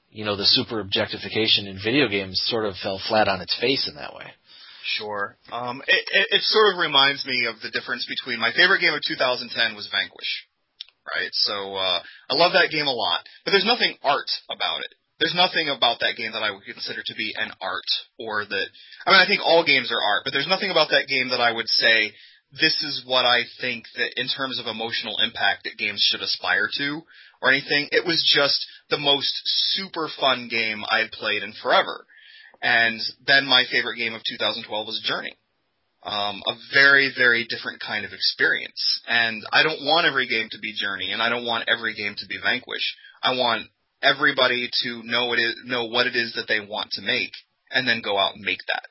[0.10, 3.88] you know, the super objectification in video games, sort of fell flat on its face
[3.88, 4.26] in that way.
[4.98, 5.38] Sure.
[5.52, 8.94] Um, it, it, it sort of reminds me of the difference between my favorite game
[8.94, 10.48] of 2010 was Vanquish.
[11.16, 14.94] Right, so uh, I love that game a lot, but there's nothing art about it
[15.20, 18.68] there's nothing about that game that I would consider to be an art or that
[19.06, 21.42] I mean I think all games are art, but there's nothing about that game that
[21.42, 22.12] I would say
[22.52, 26.68] this is what I think that in terms of emotional impact that games should aspire
[26.78, 27.02] to
[27.42, 27.88] or anything.
[27.92, 29.32] It was just the most
[29.76, 32.06] super fun game I had played in forever.
[32.62, 35.38] And then my favorite game of 2012 was Journey.
[36.04, 39.02] Um, a very, very different kind of experience.
[39.08, 42.16] And I don't want every game to be Journey, and I don't want every game
[42.18, 42.96] to be Vanquish.
[43.22, 43.68] I want
[44.02, 47.34] everybody to know what it know what it is that they want to make,
[47.72, 48.84] and then go out and make that.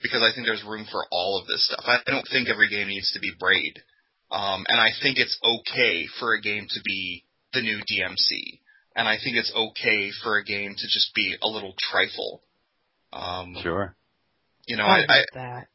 [0.00, 1.84] Because I think there's room for all of this stuff.
[1.86, 3.78] I don't think every game needs to be Braid,
[4.30, 8.60] um, and I think it's okay for a game to be the new DMC,
[8.96, 12.42] and I think it's okay for a game to just be a little trifle.
[13.12, 13.94] Um, sure.
[14.66, 15.68] You know, I, I, I that.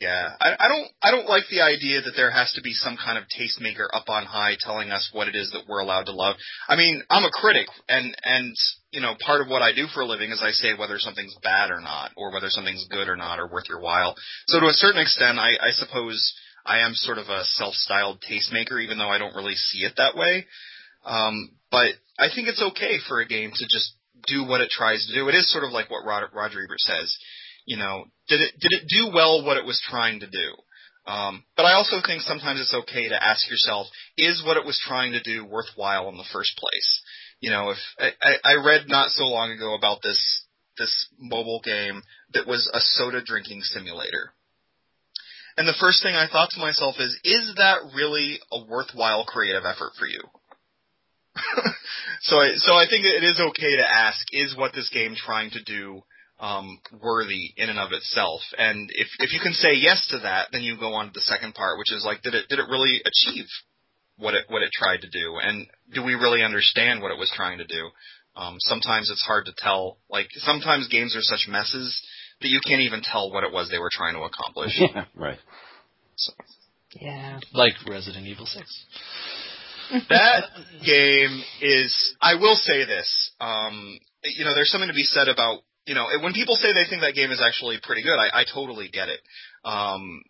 [0.00, 0.88] Yeah, I, I don't.
[1.02, 4.08] I don't like the idea that there has to be some kind of tastemaker up
[4.08, 6.34] on high telling us what it is that we're allowed to love.
[6.68, 8.54] I mean, I'm a critic, and and
[8.90, 11.36] you know, part of what I do for a living is I say whether something's
[11.44, 14.16] bad or not, or whether something's good or not, or worth your while.
[14.48, 16.34] So to a certain extent, I, I suppose
[16.66, 20.16] I am sort of a self-styled tastemaker, even though I don't really see it that
[20.16, 20.44] way.
[21.04, 23.94] Um, but I think it's okay for a game to just
[24.26, 25.28] do what it tries to do.
[25.28, 27.16] It is sort of like what Roger, Roger Ebert says
[27.64, 30.54] you know, did it did it do well what it was trying to do?
[31.06, 33.86] Um, but I also think sometimes it's okay to ask yourself,
[34.16, 37.02] is what it was trying to do worthwhile in the first place?
[37.40, 40.44] You know, if I, I read not so long ago about this
[40.78, 42.02] this mobile game
[42.32, 44.32] that was a soda drinking simulator.
[45.56, 49.62] And the first thing I thought to myself is, is that really a worthwhile creative
[49.64, 50.20] effort for you?
[52.22, 55.50] so I, so I think it is okay to ask, is what this game trying
[55.50, 56.02] to do
[56.40, 58.40] um, worthy in and of itself.
[58.58, 61.20] And if if you can say yes to that, then you go on to the
[61.20, 63.46] second part, which is like, did it did it really achieve
[64.16, 67.32] what it what it tried to do, and do we really understand what it was
[67.34, 67.88] trying to do?
[68.36, 69.98] Um, sometimes it's hard to tell.
[70.10, 72.00] Like sometimes games are such messes
[72.40, 74.72] that you can't even tell what it was they were trying to accomplish.
[74.80, 75.38] Yeah, right.
[76.16, 76.32] So.
[77.00, 77.40] Yeah.
[77.52, 78.84] Like Resident Evil Six.
[80.08, 80.44] that
[80.84, 82.16] game is.
[82.20, 83.32] I will say this.
[83.40, 86.88] Um, you know, there's something to be said about you know, when people say they
[86.88, 89.20] think that game is actually pretty good, I, I totally get it.
[89.64, 90.22] Um,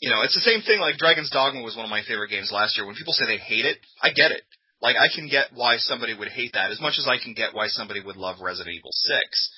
[0.00, 2.50] you know, it's the same thing like Dragon's Dogma was one of my favorite games
[2.52, 2.86] last year.
[2.86, 4.42] When people say they hate it, I get it.
[4.80, 7.54] Like I can get why somebody would hate that as much as I can get
[7.54, 9.50] why somebody would love Resident Evil 6.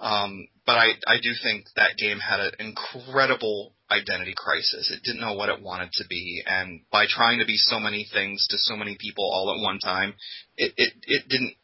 [0.00, 4.90] Um, but I, I do think that game had an incredible identity crisis.
[4.90, 8.08] It didn't know what it wanted to be, and by trying to be so many
[8.12, 10.14] things to so many people all at one time,
[10.56, 11.54] it, it, it didn't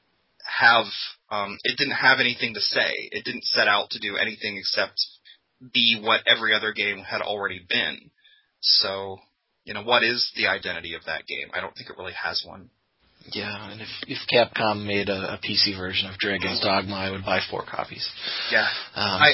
[0.48, 0.86] have
[1.30, 2.90] um, it didn't have anything to say.
[3.12, 4.98] It didn't set out to do anything except
[5.72, 8.10] be what every other game had already been.
[8.60, 9.18] So,
[9.64, 11.48] you know, what is the identity of that game?
[11.52, 12.70] I don't think it really has one.
[13.32, 17.24] Yeah, and if if Capcom made a, a PC version of Dragon's Dogma, I would
[17.24, 18.08] buy four copies.
[18.50, 19.32] Yeah, um, I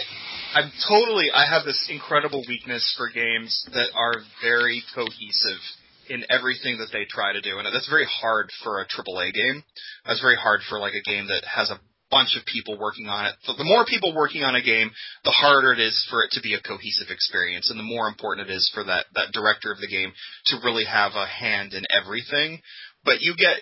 [0.54, 5.60] I'm totally I have this incredible weakness for games that are very cohesive
[6.08, 9.64] in everything that they try to do, and that's very hard for a AAA game.
[10.06, 11.80] That's very hard for like a game that has a
[12.10, 13.34] bunch of people working on it.
[13.42, 14.90] So the more people working on a game,
[15.24, 18.48] the harder it is for it to be a cohesive experience, and the more important
[18.48, 20.12] it is for that that director of the game
[20.46, 22.60] to really have a hand in everything.
[23.04, 23.58] But you get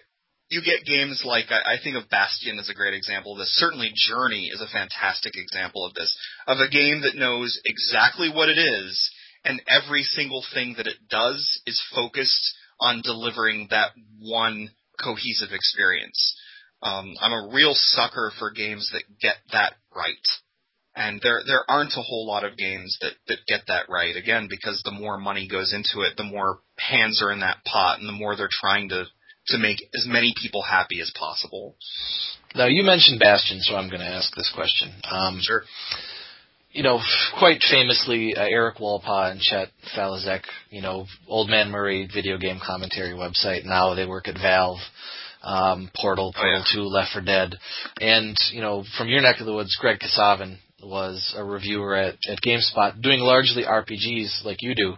[0.52, 3.56] you get games like I, I think of Bastion as a great example of this.
[3.56, 6.14] Certainly Journey is a fantastic example of this.
[6.46, 9.10] Of a game that knows exactly what it is
[9.44, 13.90] and every single thing that it does is focused on delivering that
[14.20, 14.70] one
[15.02, 16.36] cohesive experience.
[16.82, 20.16] Um, I'm a real sucker for games that get that right.
[20.94, 24.14] And there there aren't a whole lot of games that, that get that right.
[24.14, 27.98] Again, because the more money goes into it, the more hands are in that pot,
[27.98, 29.06] and the more they're trying to
[29.48, 31.76] to make as many people happy as possible.
[32.54, 34.92] Now you mentioned Bastion, so I'm going to ask this question.
[35.10, 35.64] Um, Sure.
[36.72, 37.00] You know,
[37.38, 42.60] quite famously, uh, Erik Wolpaw and Chet Faliszek, you know, Old Man Murray video game
[42.66, 43.64] commentary website.
[43.66, 44.78] Now they work at Valve,
[45.42, 46.74] um, Portal, Oh, Portal yeah.
[46.74, 47.54] 2, Left 4 Dead.
[48.00, 52.14] And, you know, from your neck of the woods, Greg Kasavin was a reviewer at,
[52.26, 54.94] at GameSpot doing largely RPGs like you do.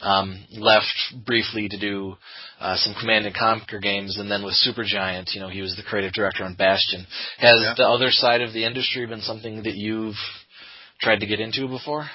[0.00, 0.86] Um, left
[1.26, 2.16] briefly to do
[2.58, 5.82] uh, some Command and Conquer games, and then with Supergiant, you know, he was the
[5.88, 7.06] creative director on Bastion.
[7.38, 7.74] Has Yeah.
[7.76, 10.16] the other side of the industry been something that you've
[11.00, 12.06] tried to get into before?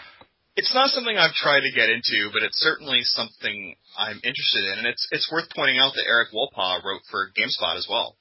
[0.56, 4.80] It's not something I've tried to get into, but it's certainly something I'm interested in,
[4.80, 8.16] and it's it's worth pointing out that Erik Wolpaw wrote for GameSpot as well.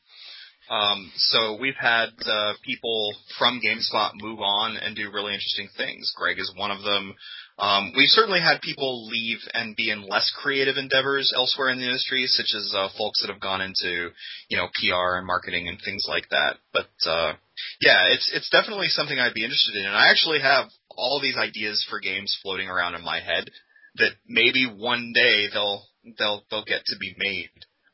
[0.71, 6.11] Um, so we've had uh, people from GameSpot move on and do really interesting things.
[6.17, 7.15] Greg is one of them.
[7.59, 11.85] Um, we've certainly had people leave and be in less creative endeavors elsewhere in the
[11.85, 14.09] industry, such as uh, folks that have gone into,
[14.49, 16.57] you know, PR and marketing and things like that.
[16.73, 17.35] But uh,
[17.81, 21.37] yeah, it's it's definitely something I'd be interested in, and I actually have all these
[21.37, 23.51] ideas for games floating around in my head
[23.97, 25.85] that maybe one day they'll
[26.19, 27.51] they'll they'll get to be made.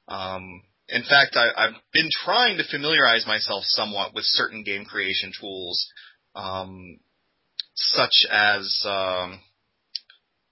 [0.09, 5.33] Um, in fact, I, I've been trying to familiarize myself somewhat with certain game creation
[5.39, 5.87] tools,
[6.35, 6.99] um,
[7.75, 9.41] such as um,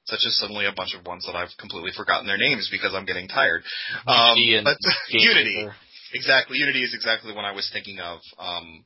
[0.05, 3.07] such as suddenly a bunch of ones that I've completely forgotten their names because I'm
[3.07, 3.63] getting tired.
[4.07, 5.69] Um, Unity but Unity,
[6.13, 6.59] exactly.
[6.59, 8.85] Unity is exactly what I was thinking of, um,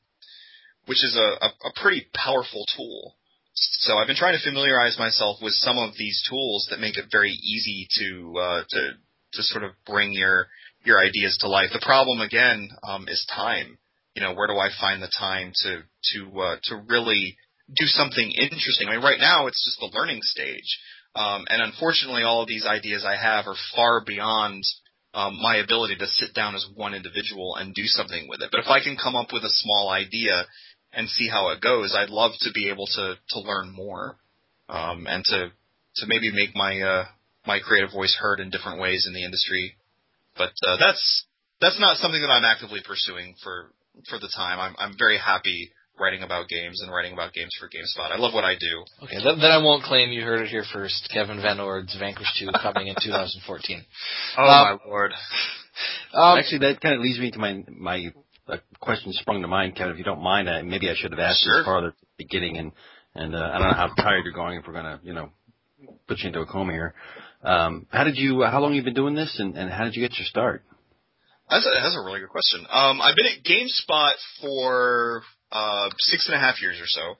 [0.90, 3.14] which is a, a, a pretty powerful tool.
[3.54, 7.04] So I've been trying to familiarize myself with some of these tools that make it
[7.12, 8.80] very easy to uh, to
[9.34, 10.48] to sort of bring your
[10.84, 11.70] your ideas to life.
[11.72, 13.78] The problem again um, is time.
[14.16, 15.82] You know, where do I find the time to
[16.14, 17.36] to uh, to really
[17.68, 18.88] do something interesting?
[18.88, 20.76] I mean, right now it's just the learning stage,
[21.14, 24.64] um, and unfortunately, all of these ideas I have are far beyond
[25.12, 28.50] um, my ability to sit down as one individual and do something with it.
[28.50, 30.46] But if I can come up with a small idea
[30.92, 34.16] and see how it goes, I'd love to be able to to learn more
[34.68, 35.50] um, and to
[35.96, 37.04] to maybe make my uh,
[37.46, 39.76] my creative voice heard in different ways in the industry.
[40.36, 41.26] But uh, that's
[41.60, 43.72] that's not something that I'm actively pursuing for
[44.08, 44.58] for the time.
[44.60, 48.10] I'm I'm very happy writing about games and writing about games for GameSpot.
[48.10, 48.84] I love what I do.
[49.04, 51.10] Okay, th- then I won't claim you heard it here first.
[51.12, 53.84] Kevin VanOrd's Vanquish 2 coming in 2014.
[54.38, 55.12] Oh Um, my lord!
[56.14, 58.06] Um, Actually, that kind of leads me to my my
[58.50, 59.92] uh, question sprung to mind, Kevin.
[59.92, 61.58] If you don't mind, uh, maybe I should have asked Sure.
[61.58, 62.72] this farther at the beginning, and
[63.14, 64.58] and uh, I don't know how tired you're going.
[64.58, 65.30] If we're gonna, you know,
[66.06, 66.94] put you into a coma here.
[67.42, 68.42] Um, how did you?
[68.42, 70.62] How long you been doing this, and, and how did you get your start?
[71.48, 72.64] That's a, that's a really good question.
[72.70, 77.16] Um, I've been at GameSpot for uh, six and a half years or so.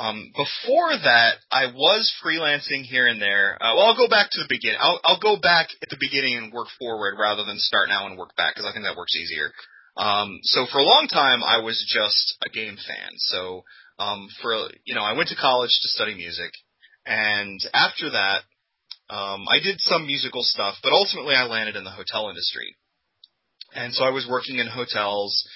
[0.00, 3.56] Um, before that, I was freelancing here and there.
[3.60, 4.78] Uh, well, I'll go back to the beginning.
[4.80, 8.18] I'll, I'll go back at the beginning and work forward rather than start now and
[8.18, 9.52] work back because I think that works easier.
[9.96, 13.10] Um, so for a long time, I was just a game fan.
[13.16, 13.64] So
[13.98, 16.52] um, for you know, I went to college to study music,
[17.06, 18.42] and after that,
[19.08, 22.76] um, I did some musical stuff, but ultimately I landed in the hotel industry
[23.76, 25.46] and so I was working in hotels,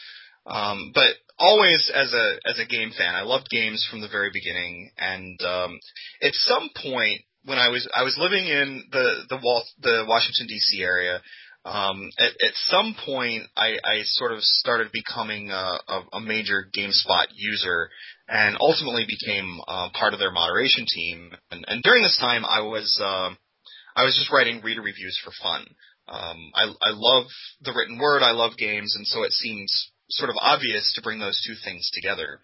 [0.46, 3.14] um, but always as a as a game fan.
[3.14, 5.78] I loved games from the very beginning, and um,
[6.22, 10.46] at some point when I was I was living in the the Wal- the Washington
[10.46, 10.82] D.C.
[10.82, 11.20] area.
[11.64, 16.66] Um, at, at some point, I, I sort of started becoming a, a, a major
[16.74, 17.90] GameSpot user,
[18.28, 21.32] and ultimately became uh, part of their moderation team.
[21.50, 23.36] And, and during this time, I was um
[23.94, 25.66] I was just writing reader reviews for fun.
[26.08, 27.26] Um, I, I love
[27.60, 28.22] the written word.
[28.22, 31.90] I love games, and so it seems sort of obvious to bring those two things
[31.92, 32.40] together.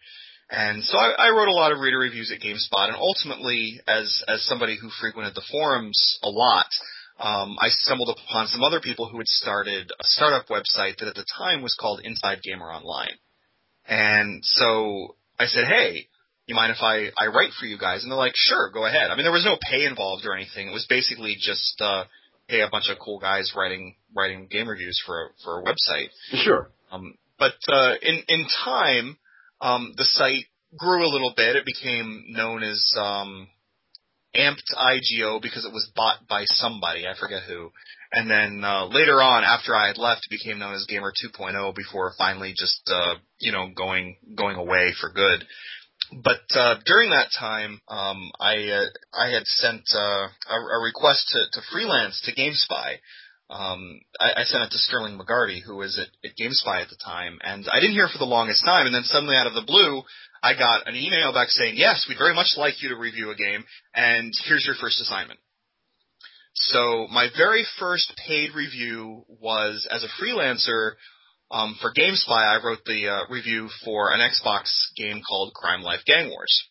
[0.50, 4.22] And so I, I wrote a lot of reader reviews at GameSpot, and ultimately, as
[4.28, 6.68] as somebody who frequented the forums a lot,
[7.18, 11.14] um, I stumbled upon some other people who had started a startup website that at
[11.14, 13.16] the time was called Inside Gamer Online.
[13.88, 16.08] And so I said, hey,
[16.46, 18.02] you mind if I, I write for you guys?
[18.02, 19.10] And they're like, sure, go ahead.
[19.10, 20.68] I mean, there was no pay involved or anything.
[20.68, 22.04] It was basically just, uh,
[22.49, 26.08] hey, a bunch of cool guys writing, writing game reviews for a, for a website.
[26.45, 26.70] Sure.
[26.92, 29.16] Um, but, uh, in, in time,
[29.61, 30.45] um, the site
[30.76, 31.57] grew a little bit.
[31.57, 33.49] It became known as, um,
[34.34, 37.07] Amped IGO because it was bought by somebody.
[37.07, 37.70] I forget who.
[38.12, 42.12] And then, uh, later on, after I had left, became known as Gamer 2.0 before
[42.16, 45.44] finally just, uh, you know, going, going away for good
[46.12, 51.26] but uh, during that time, um, I uh, I had sent uh, a, a request
[51.30, 52.98] to, to freelance to GameSpy.
[53.48, 56.98] Um, I, I sent it to Sterling McGarvey, who was at, at GameSpy at the
[57.04, 58.86] time, and I didn't hear for the longest time.
[58.86, 60.02] And then suddenly, out of the blue,
[60.42, 63.36] I got an email back saying, "Yes, we'd very much like you to review a
[63.36, 63.64] game,
[63.94, 65.38] and here's your first assignment."
[66.54, 70.92] So my very first paid review was as a freelancer
[71.50, 72.30] um, for GameSpy.
[72.30, 76.68] I wrote the uh, review for an Xbox game called Crime Life Gang Wars.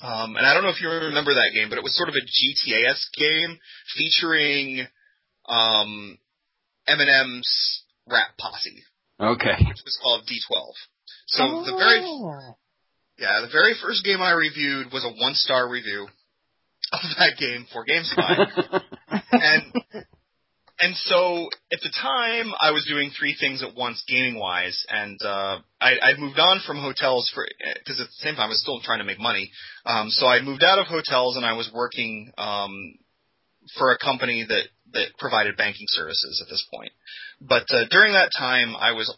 [0.00, 2.14] Um, and I don't know if you remember that game, but it was sort of
[2.14, 3.58] a GTA-esque game
[3.96, 4.86] featuring
[5.52, 6.18] um,
[6.88, 8.82] Eminem's rap posse.
[9.20, 9.56] Okay.
[9.58, 10.72] Which was called D12.
[11.26, 11.64] So oh.
[11.64, 12.00] the very
[13.18, 16.08] yeah, the very first game I reviewed was a one star review
[16.92, 18.82] of that game for GameSpy.
[19.32, 19.62] and
[20.80, 25.20] and so at the time I was doing three things at once gaming wise and
[25.22, 27.46] uh I I'd moved on from hotels for
[27.78, 29.52] because at the same time I was still trying to make money.
[29.86, 32.94] Um so I moved out of hotels and I was working um
[33.78, 36.92] for a company that that provided banking services at this point.
[37.40, 39.14] But uh, during that time I was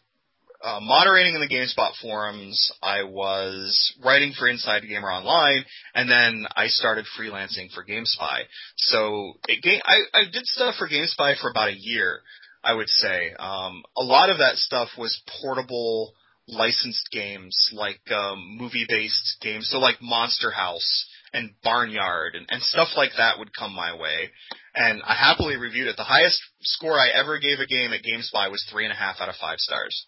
[0.64, 2.72] uh, moderating in the GameSpot forums.
[2.82, 5.64] I was writing for Inside Gamer Online,
[5.94, 8.44] and then I started freelancing for GameSpy.
[8.76, 12.20] So it, I, I did stuff for GameSpy for about a year,
[12.64, 13.34] I would say.
[13.38, 16.14] Um, a lot of that stuff was portable
[16.48, 22.88] licensed games, like um, movie-based games, so like Monster House and Barnyard and, and stuff
[22.96, 24.30] like that would come my way.
[24.74, 25.96] And I happily reviewed it.
[25.96, 29.16] The highest score I ever gave a game at GameSpy was three and a half
[29.20, 30.06] out of five stars.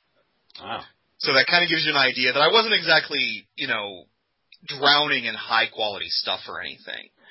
[0.63, 0.83] Wow.
[1.19, 4.05] So that kind of gives you an idea that I wasn't exactly, you know,
[4.67, 7.11] drowning in high quality stuff or anything.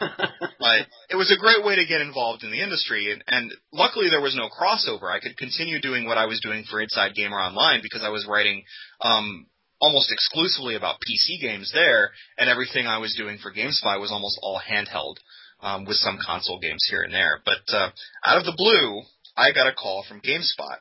[0.60, 4.10] but it was a great way to get involved in the industry, and, and luckily
[4.10, 5.10] there was no crossover.
[5.10, 8.28] I could continue doing what I was doing for Inside Gamer Online because I was
[8.28, 8.64] writing
[9.02, 9.46] um,
[9.80, 14.39] almost exclusively about PC games there, and everything I was doing for GameSpy was almost
[14.41, 15.15] all handheld,
[15.61, 17.41] um, with some console games here and there.
[17.45, 17.89] But uh,
[18.26, 19.02] out of the blue,
[19.35, 20.77] I got a call from GameSpot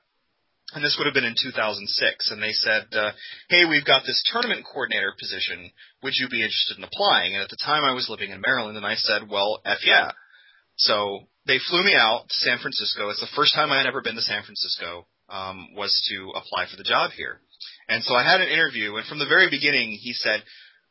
[0.74, 3.12] and this would have been in 2006, and they said, uh,
[3.48, 5.70] "Hey, we've got this tournament coordinator position.
[6.02, 8.76] Would you be interested in applying?" And at the time, I was living in Maryland,
[8.76, 10.10] and I said, "Well, f yeah."
[10.76, 13.10] So they flew me out to San Francisco.
[13.10, 15.06] It's the first time I had ever been to San Francisco.
[15.26, 17.40] Um, was to apply for the job here,
[17.89, 18.97] and so I had an interview.
[18.97, 20.43] And from the very beginning, he said,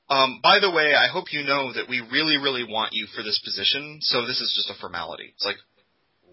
[0.09, 3.23] um, "By the way, I hope you know that we really, really want you for
[3.23, 3.99] this position.
[4.01, 5.57] So this is just a formality." It's like,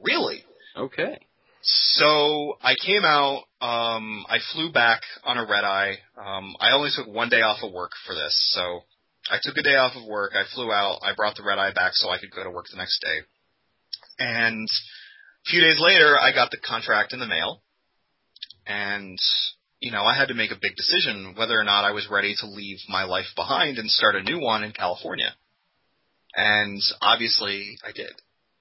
[0.03, 0.45] really?
[0.77, 1.19] Okay.
[1.63, 3.45] So I came out.
[3.61, 5.99] Um, I flew back on a red eye.
[6.17, 8.81] Um, I only took one day off of work for this, so
[9.31, 10.33] I took a day off of work.
[10.35, 11.01] I flew out.
[11.03, 13.21] I brought the red eye back so I could go to work the next day.
[14.19, 14.67] And
[15.47, 17.63] a few days later, I got the contract in the mail,
[18.67, 19.19] and
[19.81, 22.35] you know I had to make a big decision whether or not I was ready
[22.41, 25.35] to leave my life behind and start a new one in California.
[26.35, 28.13] And obviously, I did.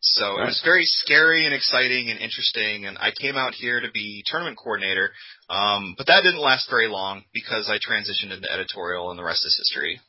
[0.01, 2.85] So it was very scary and exciting and interesting.
[2.85, 5.11] And I came out here to be tournament coordinator,
[5.49, 9.45] um, but that didn't last very long because I transitioned into editorial, and the rest
[9.45, 9.99] is history.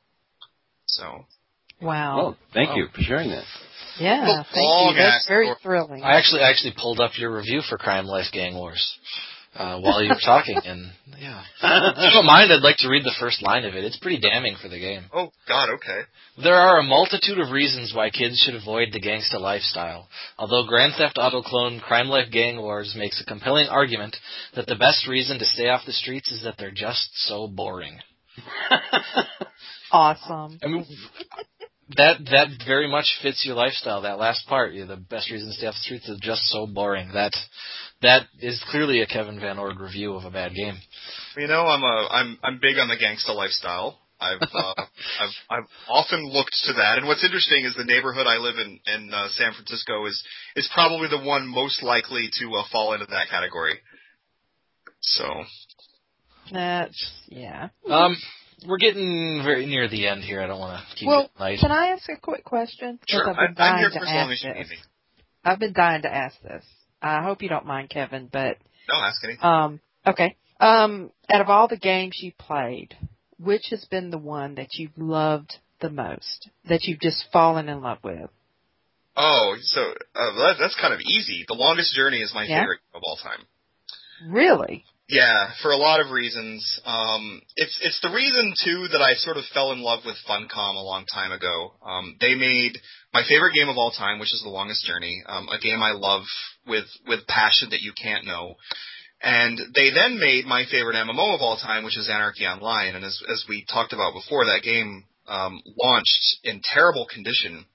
[0.86, 1.24] So.
[1.82, 2.16] Wow.
[2.16, 2.76] Well, thank wow.
[2.76, 3.44] you for sharing that.
[3.98, 4.96] Yeah, thank you.
[4.96, 6.02] That's very thrilling.
[6.02, 8.98] I actually actually pulled up your review for Crime Life Gang Wars
[9.54, 13.04] uh, while you were talking, and yeah, if you don't mind, I'd like to read
[13.04, 13.84] the first line of it.
[13.84, 15.04] It's pretty damning for the game.
[15.12, 16.02] Oh God, okay.
[16.42, 20.08] There are a multitude of reasons why kids should avoid the gangsta lifestyle.
[20.38, 24.16] Although Grand Theft Auto clone Crime Life Gang Wars makes a compelling argument
[24.54, 27.98] that the best reason to stay off the streets is that they're just so boring.
[29.92, 30.58] awesome.
[30.62, 30.86] I mean,
[31.96, 34.02] that that very much fits your lifestyle.
[34.02, 36.42] That last part, you know, the best reason to stay off the streets is just
[36.42, 37.10] so boring.
[37.14, 37.32] That
[38.02, 40.76] that is clearly a Kevin VanOrd review of a bad game.
[41.36, 43.98] You know, I'm a I'm I'm big on the gangsta lifestyle.
[44.20, 44.74] I've uh,
[45.20, 48.78] I've I've often looked to that, and what's interesting is the neighborhood I live in
[48.86, 50.22] in uh, San Francisco is
[50.56, 53.78] is probably the one most likely to uh, fall into that category.
[55.00, 55.24] So
[56.52, 57.68] that's yeah.
[57.88, 58.16] Um,
[58.66, 60.42] we're getting very near the end here.
[60.42, 61.60] I don't want to keep well, it nice.
[61.60, 62.98] Can I ask a quick question?
[63.08, 64.58] Sure, I've been I'm, I'm here to for as ask long as you this.
[64.58, 64.76] need me.
[65.44, 66.64] I've been dying to ask this.
[67.02, 68.58] I hope you don't mind, Kevin, but
[68.88, 69.44] Don't ask anything.
[69.44, 70.36] um, okay.
[70.60, 72.94] Um, out of all the games you played,
[73.38, 77.80] which has been the one that you've loved the most, that you've just fallen in
[77.80, 78.28] love with?
[79.16, 81.44] Oh, so uh, that, that's kind of easy.
[81.48, 82.60] The Longest Journey is my Yeah?
[82.62, 83.44] favorite of all time.
[84.28, 84.84] Really?
[85.08, 86.78] Yeah, for a lot of reasons.
[86.84, 90.76] Um, it's it's the reason too that I sort of fell in love with Funcom
[90.76, 91.72] a long time ago.
[91.84, 92.78] Um, they made
[93.12, 95.92] my favorite game of all time, which is The Longest Journey, um, a game I
[95.92, 96.22] love
[96.66, 98.54] with with passion that you can't know.
[99.22, 102.94] And they then made my favorite MMO of all time, which is Anarchy Online.
[102.94, 107.66] And as as we talked about before, that game um, launched in terrible condition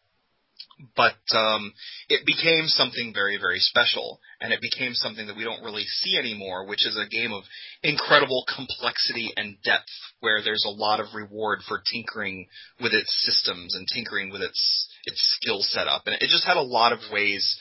[0.95, 1.73] but um,
[2.09, 6.17] it became something very, very special, and it became something that we don't really see
[6.17, 7.43] anymore, which is a game of
[7.81, 9.89] incredible complexity and depth,
[10.19, 12.47] where there's a lot of reward for tinkering
[12.81, 16.61] with its systems and tinkering with its its skill setup, and it just had a
[16.61, 17.57] lot of ways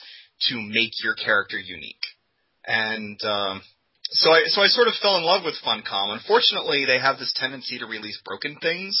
[0.49, 2.03] to make your character unique.
[2.65, 3.61] And um,
[4.11, 6.13] so I so I sort of fell in love with Funcom.
[6.13, 8.95] Unfortunately, they have this tendency to release broken things,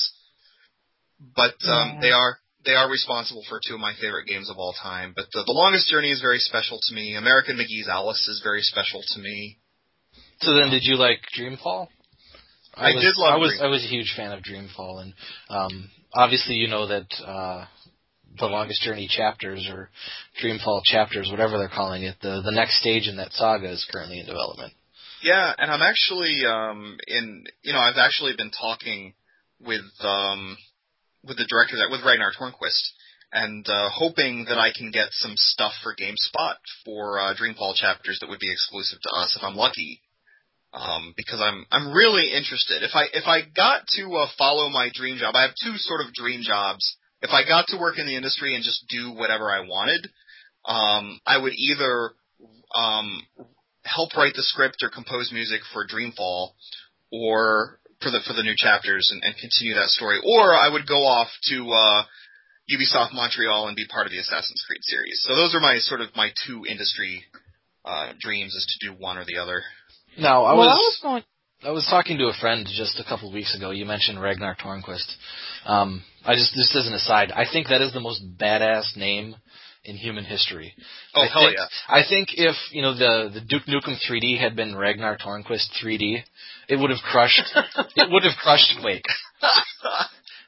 [1.35, 1.99] but um, Yeah.
[2.01, 5.13] they are they are responsible for two of my favorite games of all time.
[5.15, 7.15] But the, the Longest Journey is very special to me.
[7.15, 9.57] American McGee's Alice is very special to me.
[10.41, 11.87] So then, did you like Dreamfall?
[12.73, 13.65] I was, did love I was Dreamfall.
[13.65, 15.13] I was a huge fan of Dreamfall, and
[15.49, 17.65] um, obviously you know that uh,
[18.39, 19.89] the longest journey chapters or
[20.41, 24.19] Dreamfall chapters, whatever they're calling it, the the next stage in that saga is currently
[24.19, 24.73] in development.
[25.23, 29.13] Yeah, and I'm actually um in you know I've actually been talking
[29.59, 30.57] with um
[31.23, 32.93] with the director that with Ragnar Tornquist
[33.31, 36.55] and uh, hoping that I can get some stuff for GameSpot
[36.85, 40.01] for uh, Dreamfall chapters that would be exclusive to us if I'm lucky.
[40.73, 42.83] Um, because I'm I'm really interested.
[42.83, 46.01] If I if I got to uh, follow my dream job, I have two sort
[46.01, 46.97] of dream jobs.
[47.21, 50.09] If I got to work in the industry and just do whatever I wanted,
[50.65, 52.11] um, I would either
[52.75, 53.21] um,
[53.83, 56.49] help write the script or compose music for Dreamfall,
[57.11, 60.87] or for the for the new chapters and, and continue that story, or I would
[60.87, 62.03] go off to uh,
[62.69, 65.23] Ubisoft Montreal and be part of the Assassin's Creed series.
[65.25, 67.23] So those are my sort of my two industry
[67.85, 69.63] uh, dreams is to do one or the other.
[70.17, 71.23] Now I well, was I was going.
[71.65, 73.71] I was talking to a friend just a couple of weeks ago.
[73.71, 75.11] You mentioned Ragnar Tornquist.
[75.65, 79.35] Um, I just just as an aside, I think that is the most badass name
[79.83, 80.73] in human history.
[81.15, 81.65] Oh I hell think, yeah!
[81.87, 86.17] I think if you know the the Duke Nukem 3D had been Ragnar Tornquist 3D,
[86.69, 87.41] it would have crushed.
[87.95, 89.05] it would have crushed Quake.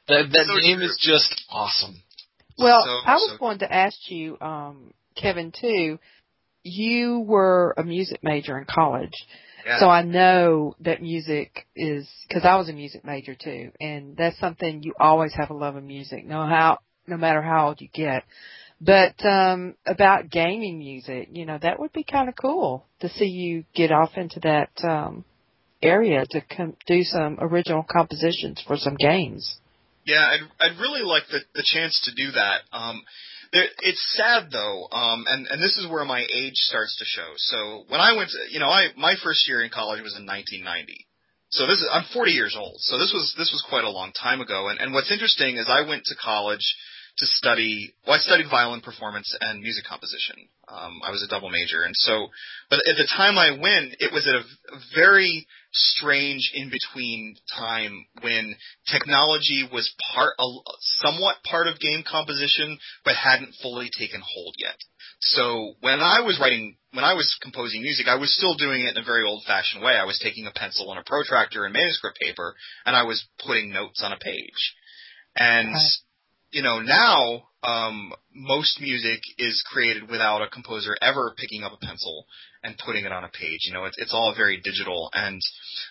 [0.08, 0.86] That that So name true.
[0.86, 2.00] is just awesome.
[2.56, 5.98] Well, So- I was so- going to ask you, um, Kevin, too.
[6.62, 9.12] You were a music major in college,
[9.66, 9.80] yeah.
[9.80, 14.38] so I know that music is because I was a music major too, and that's
[14.38, 17.88] something you always have a love of music, no how no matter how old you
[17.92, 18.24] get.
[18.80, 23.26] But um about gaming music, you know, that would be kind of cool to see
[23.26, 25.24] you get off into that um
[25.82, 29.58] area to com- do some original compositions for some games.
[30.04, 32.60] Yeah, I'd I'd really like the the chance to do that.
[32.72, 33.02] Um,
[33.52, 37.32] there, it's sad though, um, and and this is where my age starts to show.
[37.36, 40.26] So when I went, to, you know, I my first year in college was in
[40.26, 41.06] 1990.
[41.50, 42.76] So this is I'm 40 years old.
[42.80, 44.68] So this was this was quite a long time ago.
[44.68, 46.64] And and what's interesting is I went to college
[47.18, 47.94] to study.
[48.06, 50.36] Well, I studied violin performance and music composition.
[50.68, 52.28] Um, I was a double major, and so,
[52.70, 54.44] but at the time I went, it was at a
[54.94, 58.56] very strange in between time when
[58.90, 60.46] technology was part, a,
[61.00, 64.76] somewhat part of game composition, but hadn't fully taken hold yet.
[65.20, 68.96] So when I was writing, when I was composing music, I was still doing it
[68.96, 69.92] in a very old-fashioned way.
[69.94, 72.54] I was taking a pencil and a protractor and manuscript paper,
[72.86, 74.74] and I was putting notes on a page.
[75.36, 75.92] And Right.
[76.50, 81.84] you know now, um, most music is created without a composer ever picking up a
[81.84, 82.24] pencil
[82.62, 83.60] and putting it on a page.
[83.62, 85.10] You know, it's it's all very digital.
[85.12, 85.40] And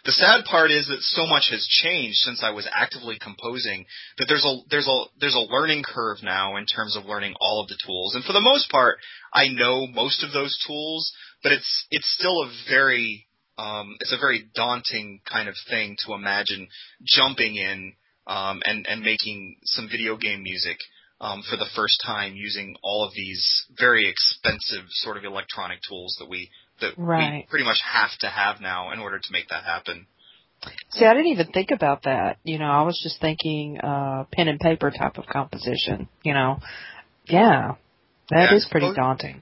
[0.06, 3.86] the sad part is that so much has changed since I was actively composing
[4.18, 7.62] that there's a there's a there's a learning curve now in terms of learning all
[7.62, 8.16] of the tools.
[8.16, 8.98] And for the most part,
[9.34, 11.12] I know most of those tools,
[11.44, 13.28] but it's it's still a very
[13.58, 16.70] um, it's a very daunting kind of thing to imagine
[17.04, 17.94] jumping in
[18.26, 20.78] um, and and making some video game music
[21.20, 26.16] um, for the first time using all of these very expensive sort of electronic tools
[26.20, 26.50] that we
[26.80, 30.06] that we pretty much have to have now in order to make that happen.
[30.92, 32.38] See, I didn't even think about that.
[32.44, 36.60] You know, I was just thinking uh pen and paper type of composition, you know.
[37.26, 37.74] Yeah.
[38.30, 39.42] that is Yeah, pretty compos- daunting.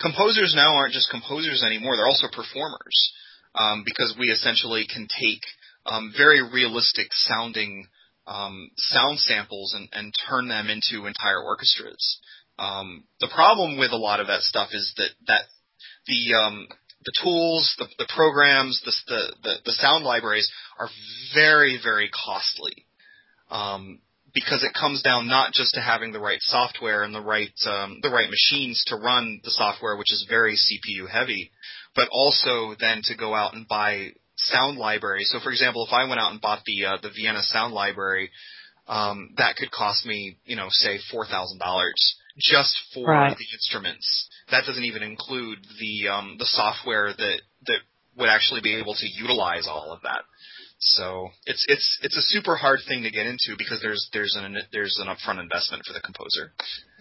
[0.00, 3.12] composers now aren't just composers anymore; they're also performers
[3.54, 5.42] um, because we essentially can take
[5.86, 7.86] um, very realistic sounding
[8.30, 12.20] um, sound samples and, and turn them into entire orchestras.
[12.58, 15.42] Um, the problem with a lot of that stuff is that that
[16.06, 16.68] the um,
[17.04, 18.92] the tools, the, the programs, the,
[19.42, 20.88] the the sound libraries are
[21.34, 22.86] very very costly.
[23.50, 23.98] Um,
[24.32, 27.98] because it comes down not just to having the right software and the right um,
[28.00, 31.50] the right machines to run the software, which is very CPU heavy,
[31.96, 34.10] but also then to go out and buy
[34.44, 35.24] sound library.
[35.24, 38.30] So, for example, if I went out and bought the uh, the Vienna sound library,
[38.88, 43.36] um, that could cost me, you know, say four thousand dollars just for Right.
[43.36, 44.28] the instruments.
[44.50, 47.78] That doesn't even include the um, the software that that
[48.16, 50.22] would actually be able to utilize all of that.
[50.82, 54.56] So it's it's it's a super hard thing to get into because there's there's an
[54.72, 56.52] there's an upfront investment for the composer.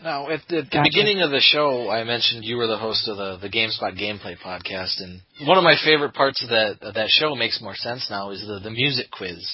[0.03, 0.83] Now, at the, the Gotcha.
[0.83, 4.35] beginning of the show, I mentioned you were the host of the the GameSpot Gameplay
[4.37, 8.07] podcast, and one of my favorite parts of that of that show makes more sense
[8.09, 9.47] now is the the music quiz.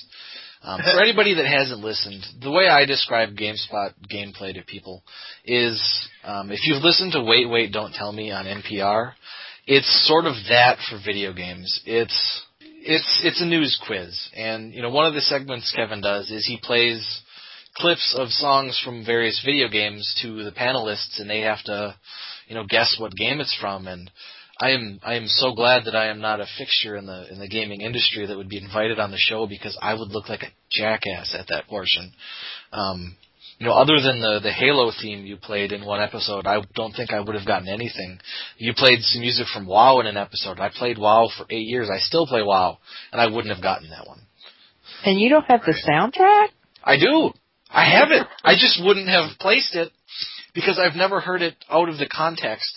[0.63, 5.03] Um, for anybody that hasn't listened, the way I describe GameSpot gameplay to people
[5.43, 5.79] is
[6.23, 9.13] um, if you've listened to Wait, Wait, Don't Tell Me on NPR,
[9.67, 11.81] it's sort of that for video games.
[11.85, 12.41] It's
[12.85, 16.45] it's it's a news quiz, and you know one of the segments Kevin does is
[16.45, 17.21] he plays
[17.75, 21.95] clips of songs from various video games to the panelists, and they have to
[22.47, 24.11] you know guess what game it's from, and
[24.59, 27.39] I am I am so glad that I am not a fixture in the in
[27.39, 30.43] the gaming industry that would be invited on the show because I would look like
[30.43, 32.11] a jackass at that portion.
[32.71, 33.17] Um,
[33.57, 36.93] you know, other than the the Halo theme you played in one episode, I don't
[36.93, 38.19] think I would have gotten anything.
[38.57, 40.59] You played some music from WoW in an episode.
[40.59, 41.89] I played WoW for eight years.
[41.89, 42.77] I still play WoW,
[43.11, 44.21] and I wouldn't have gotten that one.
[45.05, 46.49] And you don't have the soundtrack?
[46.83, 47.31] I do.
[47.69, 48.27] I have it.
[48.43, 49.91] I just wouldn't have placed it
[50.53, 52.73] because I've never heard it out of the context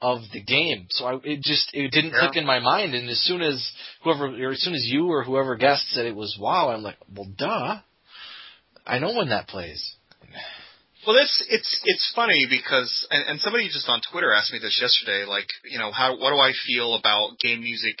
[0.00, 0.86] of the game.
[0.90, 2.20] So I, it just it didn't Yeah.
[2.20, 2.94] click in my mind.
[2.94, 3.70] And as soon as
[4.02, 6.96] whoever, or as soon as you or whoever guessed said it was WoW, I'm like,
[7.14, 7.76] well, duh.
[8.86, 9.96] I know when that plays.
[11.06, 14.78] Well, it's it's it's funny because and, and somebody just on Twitter asked me this
[14.80, 15.24] yesterday.
[15.28, 17.96] Like, you know, how what do I feel about game music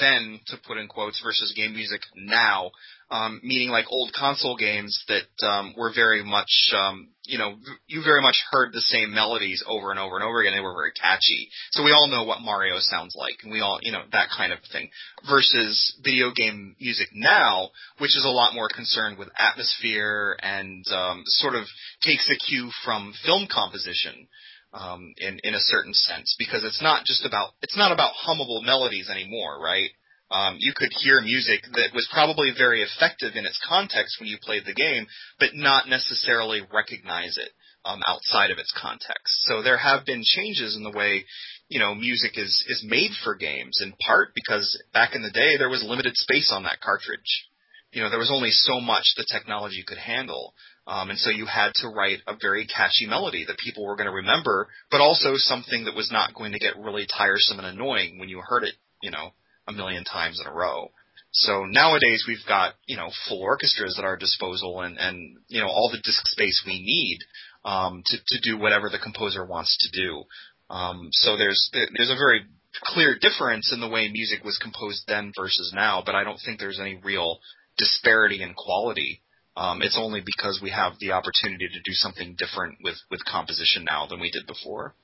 [0.00, 2.70] then to put in quotes versus game music now?
[3.10, 7.56] Um, meaning like old console games that um, were very much, um, you know,
[7.86, 10.54] you very much heard the same melodies over and over and over again.
[10.54, 13.78] They were very catchy, so we all know what Mario sounds like, and we all,
[13.82, 14.90] you know, that kind of thing.
[15.28, 21.22] Versus video game music now, which is a lot more concerned with atmosphere and um,
[21.26, 21.64] sort of
[22.02, 24.28] takes a cue from film composition
[24.74, 28.62] um, in in a certain sense because it's not just about it's not about hummable
[28.64, 29.90] melodies anymore, right?
[30.30, 34.38] Um, you could hear music that was probably very effective in its context when you
[34.42, 35.06] played the game,
[35.38, 37.50] but not necessarily recognize it
[37.84, 39.44] um, outside of its context.
[39.44, 41.24] So there have been changes in the way
[41.68, 45.56] you know music is is made for games, in part because back in the day
[45.56, 47.48] there was limited space on that cartridge.
[47.92, 50.54] You know there was only so much the technology could handle.
[50.86, 54.08] Um, and so you had to write a very catchy melody that people were going
[54.08, 58.18] to remember, but also something that was not going to get really tiresome and annoying
[58.18, 59.32] when you heard it, you know,
[59.66, 60.90] a million times in a row.
[61.32, 65.66] So nowadays we've got, you know, full orchestras at our disposal and, and you know,
[65.66, 67.18] all the disk space we need
[67.64, 70.22] um, to, to do whatever the composer wants to do.
[70.70, 72.42] Um, so there's there's a very
[72.82, 76.58] clear difference in the way music was composed then versus now, but I don't think
[76.60, 77.38] there's any real
[77.78, 79.20] disparity in quality.
[79.56, 83.84] Um, it's only because we have the opportunity to do something different with, with composition
[83.88, 84.94] now than we did before.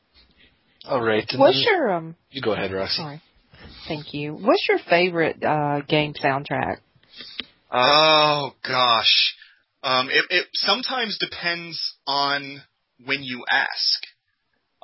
[0.89, 1.25] All right.
[1.31, 2.17] and What's then- your um?
[2.31, 2.97] You go ahead, Roxy.
[2.97, 3.23] Sorry.
[3.89, 4.35] Thank you.
[4.35, 6.79] What's your favorite uh game soundtrack?
[7.73, 9.35] Oh gosh,
[9.83, 12.63] um, it, it sometimes depends on
[13.05, 14.03] when you ask.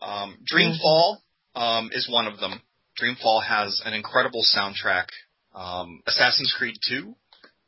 [0.00, 1.16] Um, Dreamfall
[1.54, 2.60] um, is one of them.
[3.00, 5.06] Dreamfall has an incredible soundtrack.
[5.54, 7.14] Um, Assassin's Creed 2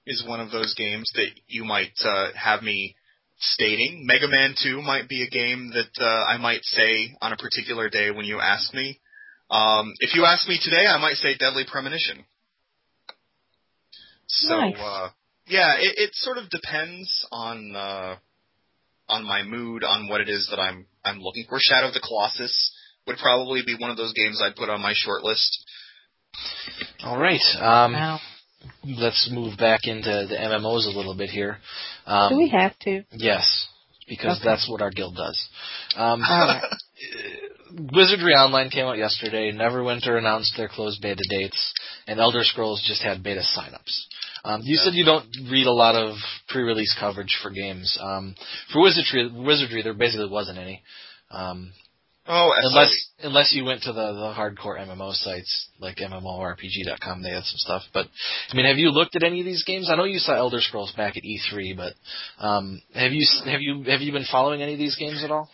[0.07, 2.95] is one of those games that you might uh, have me
[3.39, 4.05] stating.
[4.07, 7.89] Mega Man 2 might be a game that uh, I might say on a particular
[7.89, 9.01] day when you ask me.
[9.51, 12.25] Um, if you ask me today, I might say Deadly Premonition.
[14.27, 14.75] So Nice.
[14.79, 15.09] uh,
[15.47, 18.17] yeah, it, it sort of depends on uh,
[19.09, 21.59] on my mood, on what it is that I'm I'm looking for.
[21.61, 22.73] Shadow of the Colossus
[23.07, 25.65] would probably be one of those games I'd put on my short list.
[27.03, 27.41] All right.
[27.59, 28.21] Um, Wow.
[28.85, 31.59] let's move back into the MMOs a little bit here.
[32.07, 33.05] Um, Do we have to?
[33.13, 33.67] Yes,
[34.07, 34.45] because Okay.
[34.45, 35.49] that's what our guild does.
[35.97, 36.63] Um, All right.
[37.73, 39.53] Wizardry Online came out yesterday.
[39.53, 41.73] Neverwinter announced their closed beta dates,
[42.07, 44.05] and Elder Scrolls just had beta signups.
[44.45, 46.17] Um, you said you don't read a lot of
[46.49, 47.99] pre-release coverage for games.
[48.01, 48.35] Um,
[48.73, 50.83] for Wizardry, Wizardry, there basically wasn't any,
[51.31, 51.73] um,
[52.31, 57.23] Oh, unless unless you went to the, the hardcore MMO sites like MMORPG.com.
[57.23, 57.83] They had some stuff.
[57.95, 58.07] But
[58.51, 59.89] I mean, have you looked at any of these games?
[59.91, 61.95] I know you saw Elder Scrolls back at E3, but
[62.39, 65.49] um, have you have you have you been following any of these games at all?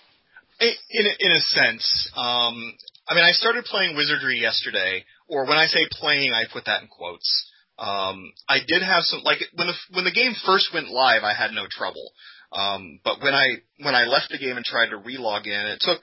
[0.61, 2.75] In in a, sense, um,
[3.09, 6.83] I mean, I started playing Wizardry yesterday, or when I say playing, I put that
[6.83, 7.51] in quotes.
[7.79, 11.35] Um, I did have some like when the when the game first went live, I
[11.35, 12.13] had no trouble.
[12.53, 15.81] Um, but when I when I left the game and tried to relog in, it
[15.81, 16.01] took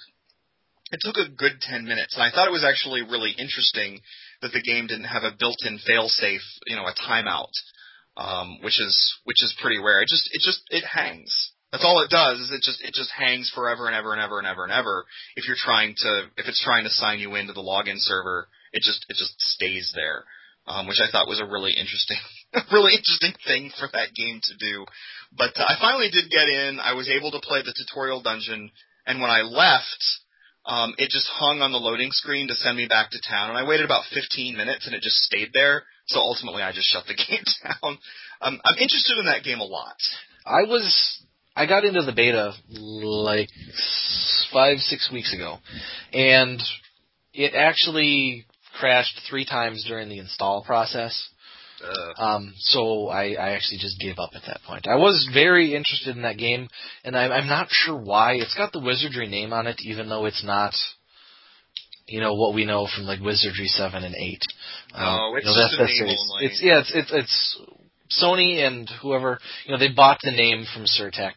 [0.91, 4.01] it took a good ten minutes, and I thought it was actually really interesting
[4.41, 7.53] that the game didn't have a built-in fail-safe, you know, a timeout,
[8.17, 10.01] um, which is which is pretty rare.
[10.01, 11.50] It just it just it hangs.
[11.71, 12.39] That's all it does.
[12.39, 15.05] Is it just it just hangs forever and ever and ever and ever and ever.
[15.35, 18.83] If you're trying to if it's trying to sign you into the login server, it
[18.83, 20.25] just it just stays there,
[20.67, 22.17] um, which I thought was a really interesting
[22.71, 24.85] really interesting thing for that game to do.
[25.31, 26.79] But uh, I finally did get in.
[26.79, 28.69] I was able to play the tutorial dungeon,
[29.07, 30.03] and when I left,
[30.65, 33.49] um, it just hung on the loading screen to send me back to town.
[33.49, 35.83] And I waited about 15 minutes, and it just stayed there.
[36.07, 37.97] so ultimately I just shut the game down.
[38.41, 39.95] Um, I'm interested in that game a lot.
[40.45, 41.23] I was
[41.55, 43.49] I got into the beta like
[44.53, 45.57] five six weeks ago,
[46.13, 46.61] and
[47.33, 48.45] it actually
[48.79, 51.29] crashed three times during the install process.
[51.83, 54.87] Uh, Um, so I, I actually just gave up at that point.
[54.87, 56.69] I was very interested in that game,
[57.03, 58.33] and I, I'm not sure why.
[58.35, 60.73] It's got the Wizardry name on it, even though it's not,
[62.07, 64.41] you know, what we know from like Wizardry seven and eight.
[64.93, 66.29] Um, Oh, it's you know, just a name series.
[66.31, 66.45] only.
[66.45, 67.57] It's yeah, it's it's it's
[68.19, 71.35] Sony and whoever you know they bought the name from Sir-Tech.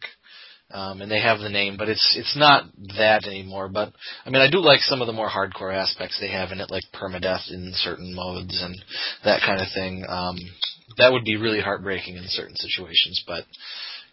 [0.71, 2.65] Um, and they have the name, but it's it's not
[2.97, 3.69] that anymore.
[3.69, 3.93] But
[4.25, 6.71] I mean, I do like some of the more hardcore aspects they have in it,
[6.71, 8.75] like permadeath in certain modes and
[9.23, 10.03] that kind of thing.
[10.09, 10.37] Um,
[10.97, 13.45] that would be really heartbreaking in certain situations, but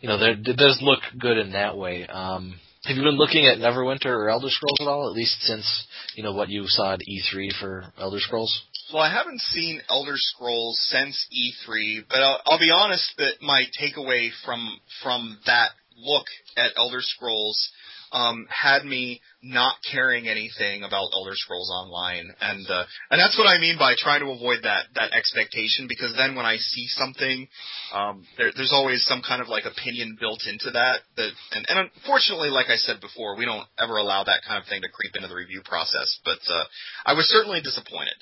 [0.00, 2.06] you know, there, it does look good in that way.
[2.06, 5.08] Um, have you been looking at Neverwinter or Elder Scrolls at all?
[5.08, 5.86] At least since
[6.16, 8.62] you know what you saw at E3 for Elder Scrolls.
[8.92, 13.64] Well, I haven't seen Elder Scrolls since E3, but I'll, I'll be honest that my
[13.80, 17.70] takeaway from from that look at Elder Scrolls
[18.12, 23.46] um, had me not caring anything about Elder Scrolls Online, and uh, and that's what
[23.46, 27.48] I mean by trying to avoid that that expectation because then when I see something,
[27.94, 31.90] um, there, there's always some kind of like opinion built into that that and, and
[31.96, 35.16] unfortunately, like I said before, we don't ever allow that kind of thing to creep
[35.16, 36.20] into the review process.
[36.24, 36.64] But uh,
[37.06, 38.20] I was certainly disappointed.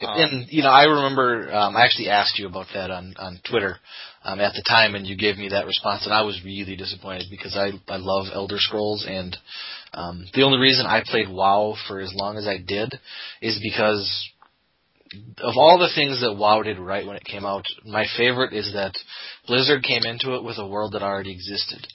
[0.00, 3.40] Um, and you know, I remember um, I actually asked you about that on on
[3.48, 3.76] Twitter
[4.24, 7.26] um, at the time, and you gave me that response, and I was really disappointed
[7.30, 9.36] because I I love Elder Scrolls, and
[9.92, 12.98] um, the only reason I played WoW for as long as I did
[13.40, 14.30] is because
[15.38, 18.72] of all the things that WoW did right when it came out, my favorite is
[18.74, 18.92] that
[19.46, 21.86] Blizzard came into it with a world that already existed.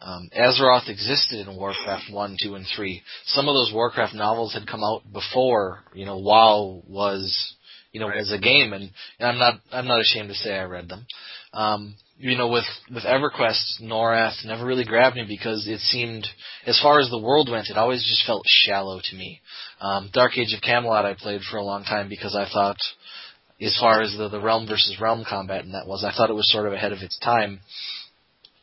[0.00, 3.02] Um, Azeroth existed in Warcraft 1, 2, and 3.
[3.26, 7.54] Some of those Warcraft novels had come out before, you know, WoW was,
[7.92, 8.18] you know, Right.
[8.18, 11.06] was a game, and, and I'm not, I'm not ashamed to say I read them.
[11.54, 16.26] Um, you know, with, with EverQuest, Norrath never really grabbed me because it seemed,
[16.66, 19.40] as far as the world went, it always just felt shallow to me.
[19.80, 22.76] Um, Dark Age of Camelot I played for a long time because I thought,
[23.60, 26.34] as far as the, the realm versus realm combat and that was, I thought it
[26.34, 27.60] was sort of ahead of its time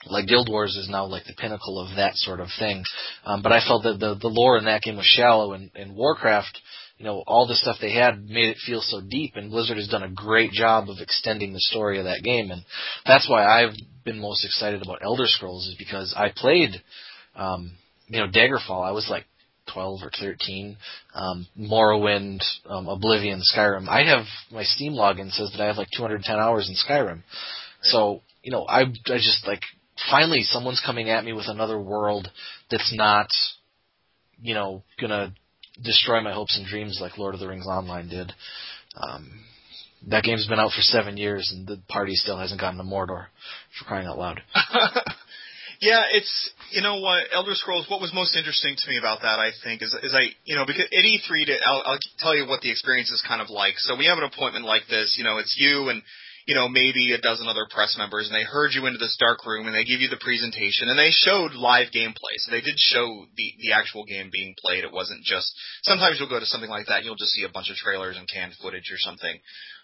[0.05, 2.83] like Guild Wars is now like the pinnacle of that sort of thing.
[3.25, 5.95] Um, but I felt that the the lore in that game was shallow, and, and
[5.95, 6.59] Warcraft,
[6.97, 9.33] you know, all the stuff they had made it feel so deep.
[9.35, 12.63] And Blizzard has done a great job of extending the story of that game, and
[13.05, 16.81] that's why I've been most excited about Elder Scrolls is because I played,
[17.35, 17.73] um,
[18.07, 18.83] you know, Daggerfall.
[18.83, 19.25] I was like
[19.73, 20.77] 12 or 13.
[21.13, 23.87] Um, Morrowind, um, Oblivion, Skyrim.
[23.87, 27.21] I have my Steam login says that I have like 210 hours in Skyrim.
[27.83, 29.61] So you know, I I just like
[30.09, 32.29] finally someone's coming at me with another world
[32.69, 33.27] that's not,
[34.41, 35.33] you know, gonna
[35.81, 38.33] destroy my hopes and dreams like Lord of the Rings Online did.
[38.95, 39.43] Um,
[40.07, 43.27] that game's been out for seven years and the party still hasn't gotten to Mordor
[43.77, 44.41] for crying out loud.
[45.81, 47.85] yeah, it's you know what Elder Scrolls.
[47.89, 50.65] What was most interesting to me about that, I think, is is I you know
[50.65, 53.75] because at E3, to, I'll, I'll tell you what the experience is kind of like.
[53.77, 55.15] So we have an appointment like this.
[55.17, 56.01] You know, it's you and
[56.47, 59.45] you know maybe a dozen other press members, and they herd you into this dark
[59.45, 62.35] room and they give you the presentation and they showed live gameplay.
[62.37, 64.83] So they did show the the actual game being played.
[64.83, 65.53] It wasn't just
[65.83, 68.17] sometimes you'll go to something like that, and you'll just see a bunch of trailers
[68.17, 69.39] and canned footage or something.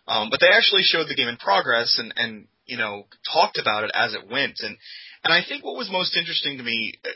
[0.07, 3.83] Um, but they actually showed the game in progress and and you know talked about
[3.83, 4.77] it as it went and
[5.23, 7.09] and I think what was most interesting to me, uh,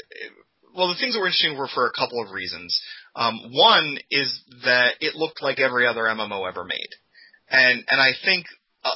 [0.75, 2.79] well, the things that were interesting were for a couple of reasons.
[3.15, 6.89] Um, one is that it looked like every other MMO ever made,
[7.49, 8.45] and and I think,
[8.83, 8.95] uh,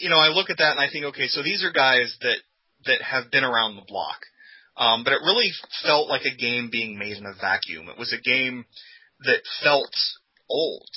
[0.00, 2.38] you know, I look at that and I think, okay, so these are guys that
[2.86, 4.20] that have been around the block,
[4.76, 5.50] um, but it really
[5.82, 7.88] felt like a game being made in a vacuum.
[7.88, 8.64] It was a game
[9.20, 9.94] that felt
[10.48, 10.88] old.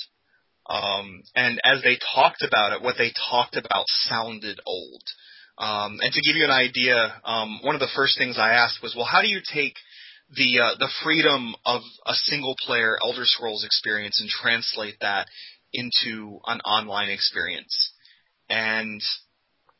[0.68, 5.02] Um, and as they talked about it, what they talked about sounded old.
[5.56, 8.82] Um, and to give you an idea, um, one of the first things I asked
[8.82, 9.74] was, well, how do you take
[10.30, 15.26] the uh, the freedom of a single player Elder Scrolls experience and translate that
[15.72, 17.92] into an online experience?
[18.48, 19.02] And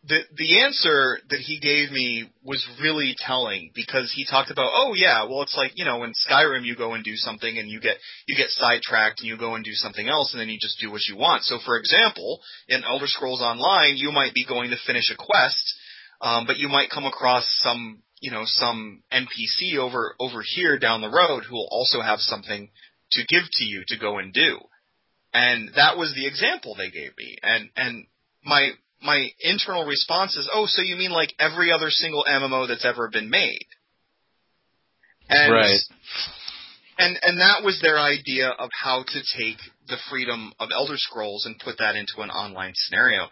[0.05, 4.95] the the answer that he gave me was really telling because he talked about, oh
[4.95, 7.81] yeah, well it's like you know in Skyrim you go and do something and you
[7.81, 7.97] get
[8.27, 10.91] you get sidetracked and you go and do something else and then you just do
[10.91, 11.43] what you want.
[11.45, 15.75] So for example, in Elder Scrolls Online, you might be going to finish a quest,
[16.21, 21.01] um, but you might come across some you know some NPC over over here down
[21.01, 22.71] the road who will also have something
[23.13, 24.59] to give to you to go and do.
[25.35, 27.37] And that was the example they gave me.
[27.43, 28.07] And and
[28.45, 28.71] my
[29.03, 33.09] my internal response is, oh, so you mean like every other single MMO that's ever
[33.13, 33.67] been made?
[35.29, 35.81] And Right.
[36.99, 41.47] and and that was their idea of how to take the freedom of Elder Scrolls
[41.47, 43.29] and put that into an online scenario.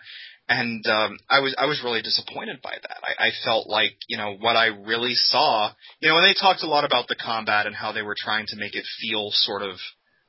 [0.49, 2.99] And um, I was I was really disappointed by that.
[3.03, 5.73] I, I felt like you know what I really saw.
[6.01, 8.47] You know, and they talked a lot about the combat and how they were trying
[8.49, 9.77] to make it feel sort of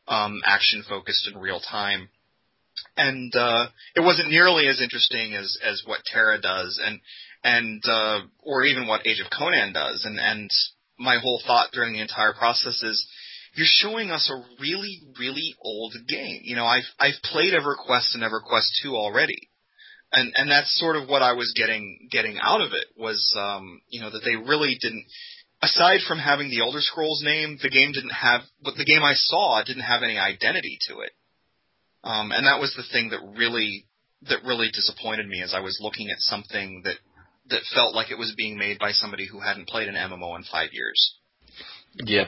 [0.08, 2.10] um, action focused in real time.
[2.96, 7.00] And uh, it wasn't nearly as interesting as as what TERA does, and
[7.44, 10.04] and uh, or even what Age of Conan does.
[10.06, 10.50] And and
[10.98, 13.08] my whole thought during the entire process is
[13.58, 16.42] you're showing us a really, really old game.
[16.44, 19.50] You know, I've I've played EverQuest and EverQuest two already,
[20.12, 23.82] and and that's sort of what I was getting getting out of it was um,
[23.90, 25.06] you know that they really didn't.
[25.60, 28.42] Aside from having the Elder Scrolls name, the game didn't have.
[28.62, 31.12] But the game I saw didn't have any identity to it,
[32.08, 33.86] um, and that was the thing that really
[34.30, 36.96] that really disappointed me as I was looking at something that
[37.50, 40.44] that felt like it was being made by somebody who hadn't played an MMO in
[40.52, 41.16] five years.
[41.96, 42.28] Yep.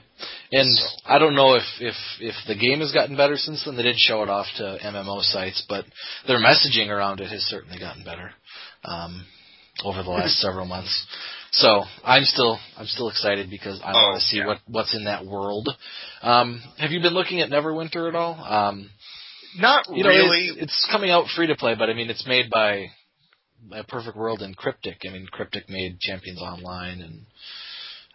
[0.51, 0.85] And so.
[1.05, 3.77] I don't know if, if if the game has gotten better since then.
[3.77, 5.85] They did show it off to MMO sites, but
[6.27, 8.31] their messaging around it has certainly gotten better
[8.83, 9.25] um,
[9.83, 11.05] over the last several months.
[11.51, 14.47] So I'm still I'm still excited because I oh, want to see yeah.
[14.47, 15.69] what what's in that world.
[16.21, 18.35] Um, have you been looking at Neverwinter at all?
[18.43, 18.89] Um,
[19.57, 20.47] Not you know, really.
[20.47, 22.87] It's, it's coming out free to play, but I mean it's made by
[23.73, 25.01] a Perfect World and Cryptic.
[25.07, 27.25] I mean Cryptic made Champions Online and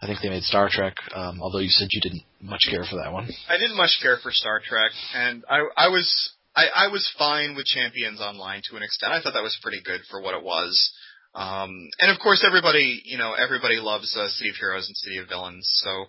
[0.01, 2.97] I think they made Star Trek, um, although you said you didn't much care for
[2.97, 3.29] that one.
[3.49, 7.55] I didn't much care for Star Trek, and I, I was I, I was fine
[7.55, 9.13] with Champions Online to an extent.
[9.13, 10.91] I thought that was pretty good for what it was.
[11.33, 15.17] Um, and of course, everybody you know everybody loves uh, City of Heroes and City
[15.17, 15.65] of Villains.
[15.83, 16.05] So,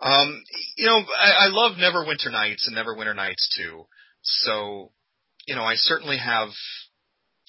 [0.00, 0.42] um,
[0.76, 3.86] you know, I, I love Neverwinter Nights and Neverwinter Nights too.
[4.24, 4.92] So,
[5.46, 6.48] you know, I certainly have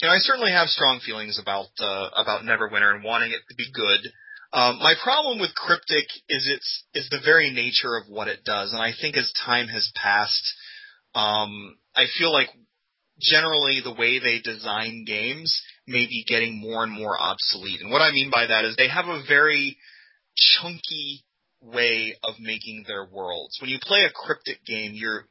[0.02, 3.56] you know, I certainly have strong feelings about uh, about Neverwinter and wanting it to
[3.56, 4.12] be good.
[4.52, 8.74] Um, my problem with Cryptic is its is the very nature of what it does,
[8.74, 10.54] and I think as time has passed,
[11.14, 12.50] um, I feel like
[13.22, 17.80] generally the way they design games may be getting more and more obsolete.
[17.80, 19.78] And what I mean by that is they have a very
[20.36, 21.24] chunky
[21.62, 23.58] way of making their worlds.
[23.62, 25.28] When you play a Cryptic game, you're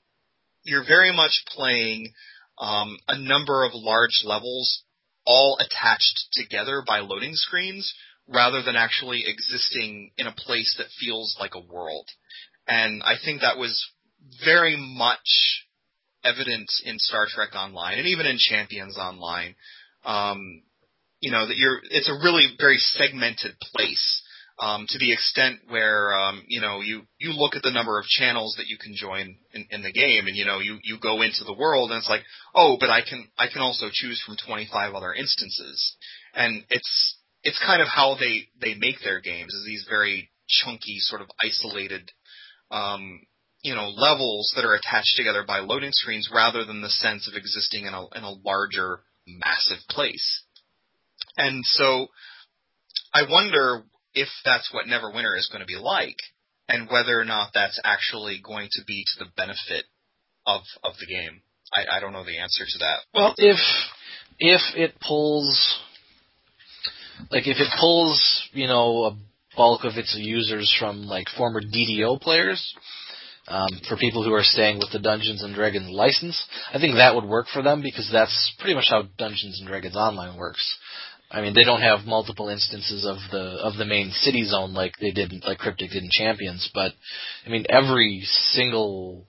[0.64, 2.12] you're very much playing
[2.58, 4.82] um, a number of large levels
[5.26, 7.94] all attached together by loading screens
[8.26, 12.08] rather than actually existing in a place that feels like a world.
[12.66, 13.86] And I think that was
[14.44, 15.66] very much
[16.24, 19.54] evident in Star Trek Online and even in Champions Online.
[20.04, 20.62] Um,
[21.20, 24.22] you know that you're it's a really very segmented place
[24.60, 28.04] um, to the extent where um, you know you you look at the number of
[28.06, 31.22] channels that you can join in, in the game, and you know you you go
[31.22, 32.22] into the world, and it's like,
[32.54, 35.96] oh, but I can I can also choose from 25 other instances,
[36.34, 40.98] and it's it's kind of how they they make their games is these very chunky
[40.98, 42.10] sort of isolated
[42.70, 43.20] um,
[43.62, 47.34] you know levels that are attached together by loading screens rather than the sense of
[47.34, 50.44] existing in a in a larger massive place.
[51.36, 52.08] And so
[53.12, 53.84] I wonder
[54.14, 56.16] if that's what Neverwinter is going to be like
[56.68, 59.84] and whether or not that's actually going to be to the benefit
[60.46, 61.42] of of the game.
[61.72, 62.98] I, I don't know the answer to that.
[63.12, 63.58] Well, if
[64.38, 65.78] if it pulls
[67.30, 69.16] like if it pulls, you know, a
[69.56, 72.74] bulk of its users from like former DDO players,
[73.46, 76.42] um, for people who are staying with the Dungeons and Dragons license,
[76.72, 79.96] I think that would work for them because that's pretty much how Dungeons and Dragons
[79.96, 80.78] Online works.
[81.34, 84.94] I mean, they don't have multiple instances of the of the main city zone like
[85.00, 86.92] they did, like Cryptic did in Champions, but
[87.44, 89.26] I mean, every single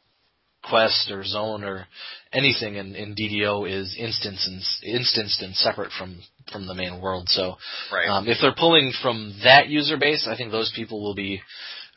[0.69, 1.87] quest or zone or
[2.33, 6.21] anything in, in DDO is instanced and, instanced and separate from,
[6.51, 7.27] from the main world.
[7.29, 7.55] So
[7.91, 8.07] right.
[8.07, 11.41] um, if they're pulling from that user base, I think those people will be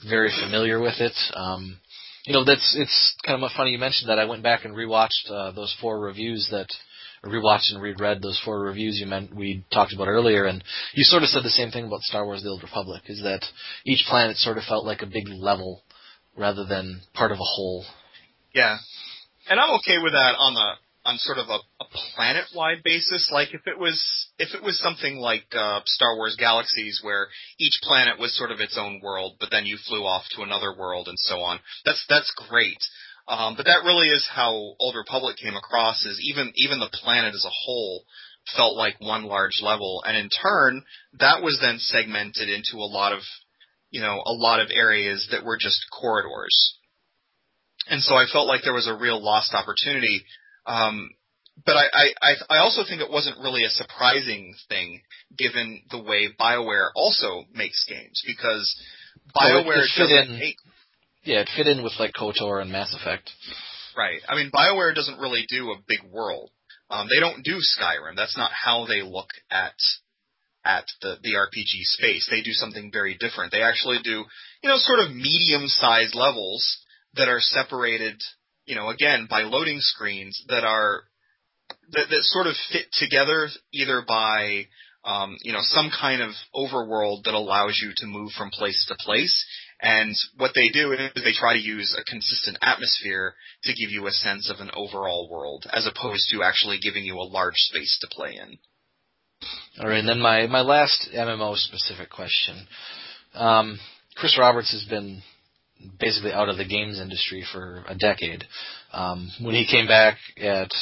[0.09, 1.15] very familiar with it.
[1.35, 1.79] Um,
[2.25, 4.19] you know, that's it's kind of funny you mentioned that.
[4.19, 6.69] I went back and rewatched uh, those four reviews that
[7.25, 10.63] rewatched and reread those four reviews you meant we talked about earlier, and
[10.95, 13.03] you sort of said the same thing about Star Wars: The Old Republic.
[13.07, 13.45] Is that
[13.85, 15.83] each planet sort of felt like a big level
[16.37, 17.85] rather than part of a whole.
[18.55, 18.79] Yeah,
[19.49, 20.73] and I'm okay with that on the
[21.05, 23.31] on sort of a, a planet wide basis.
[23.33, 23.99] Like if it was
[24.39, 27.29] if it was something like uh, Star Wars Galaxies, where
[27.59, 30.77] each planet was sort of its own world, but then you flew off to another
[30.77, 31.61] world and so on.
[31.85, 32.79] That's that's great.
[33.29, 36.05] Um, but that really is how Old Republic came across.
[36.05, 38.05] Is even even the planet as a whole
[38.57, 40.83] felt like one large level, and in turn,
[41.19, 43.21] that was then segmented into a lot of
[43.91, 46.79] you know a lot of areas that were just corridors
[47.89, 50.25] and so I felt like there was a real lost opportunity.
[50.67, 51.11] Um,
[51.65, 55.03] but I, I, I also think it wasn't really a surprising thing
[55.37, 58.81] given the way BioWare also makes games because
[59.35, 60.57] BioWare so doesn't make
[61.25, 63.31] yeah, it fit in with like KOTOR and Mass Effect.
[63.97, 64.21] Right.
[64.29, 66.51] I mean, BioWare doesn't really do a big world.
[66.91, 68.17] Um, they don't do Skyrim.
[68.17, 69.75] That's not how they look at
[70.65, 72.29] at the the RPG space.
[72.31, 73.53] They do something very different.
[73.53, 74.25] They actually do,
[74.63, 76.79] you know, sort of medium-sized levels
[77.15, 78.21] that are separated,
[78.67, 81.03] you know, again by loading screens that are
[81.93, 84.67] that, that sort of fit together either by
[85.05, 88.97] um, you know some kind of overworld that allows you to move from place to
[88.99, 89.45] place.
[89.81, 94.07] And what they do is they try to use a consistent atmosphere to give you
[94.07, 97.97] a sense of an overall world, as opposed to actually giving you a large space
[98.01, 98.59] to play in.
[99.79, 102.67] All right, and then my my last MMO specific question.
[103.35, 103.79] Um,
[104.17, 105.23] Chris Roberts has been
[106.01, 108.45] basically out of the games industry for a decade.
[108.93, 110.73] Um, when he came back at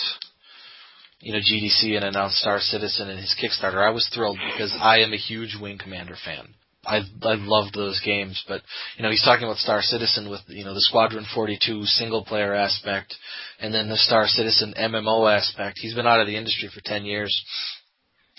[1.20, 5.00] you know GDC and announced Star Citizen and his Kickstarter, I was thrilled because I
[5.00, 6.54] am a huge Wing Commander fan.
[6.86, 8.62] I I loved those games, but
[8.96, 12.54] you know he's talking about Star Citizen with you know the Squadron 42 single player
[12.54, 13.14] aspect,
[13.58, 15.78] and then the Star Citizen MMO aspect.
[15.80, 17.34] He's been out of the industry for 10 years.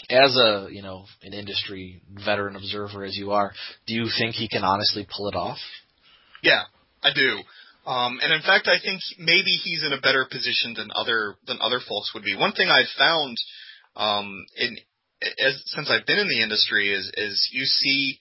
[0.10, 3.52] As a you know an industry veteran observer as you are,
[3.86, 5.58] do you think he can honestly pull it off?
[6.42, 6.64] Yeah,
[7.04, 7.42] I do.
[7.90, 11.58] Um, and in fact, I think maybe he's in a better position than other than
[11.62, 12.36] other folks would be.
[12.36, 13.38] One thing I've found
[13.96, 14.78] um, in
[15.22, 18.20] as, since I've been in the industry is is you see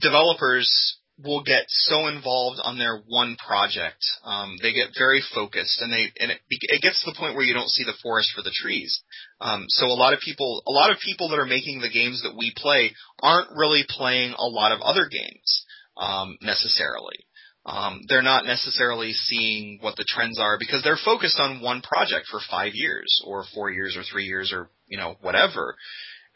[0.00, 3.98] developers will get so involved on their one project.
[4.24, 7.44] Um, they get very focused, and they and it, it gets to the point where
[7.44, 9.02] you don't see the forest for the trees.
[9.40, 12.22] Um, so a lot of people, a lot of people that are making the games
[12.22, 15.64] that we play aren't really playing a lot of other games
[15.96, 17.26] um, necessarily.
[17.66, 22.26] Um, they're not necessarily seeing what the trends are because they're focused on one project
[22.30, 25.76] for five years or four years or three years or you know whatever.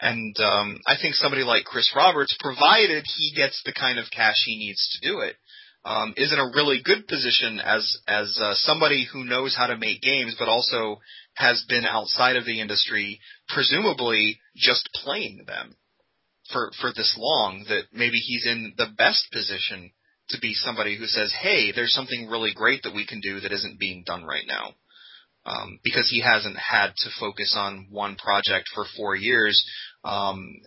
[0.03, 4.35] And um, I think somebody like Chris Roberts, provided he gets the kind of cash
[4.45, 5.37] he needs to do it,
[5.85, 9.77] um, is in a really good position as as uh, somebody who knows how to
[9.77, 11.01] make games, but also
[11.35, 15.77] has been outside of the industry, presumably just playing them
[16.53, 17.65] for for this long.
[17.69, 19.93] That maybe he's in the best position
[20.31, 23.53] to be somebody who says, "Hey, there's something really great that we can do that
[23.53, 24.75] isn't being done right now."
[25.45, 29.61] Um, because he hasn't had to focus on one project for four years,
[30.05, 30.61] um,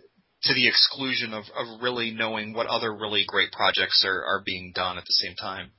[0.43, 4.71] to the exclusion of, of really knowing what other really great projects are, are being
[4.75, 5.71] done at the same time.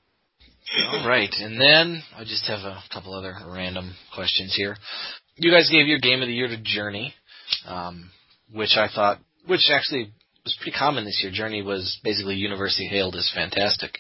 [0.88, 4.76] All right, and then I just have a couple other random questions here.
[5.36, 7.14] You guys gave your game of the year to Journey,
[7.66, 8.10] um,
[8.52, 10.12] which I thought, which actually
[10.42, 11.30] was pretty common this year.
[11.32, 13.98] Journey was basically universally hailed as fantastic.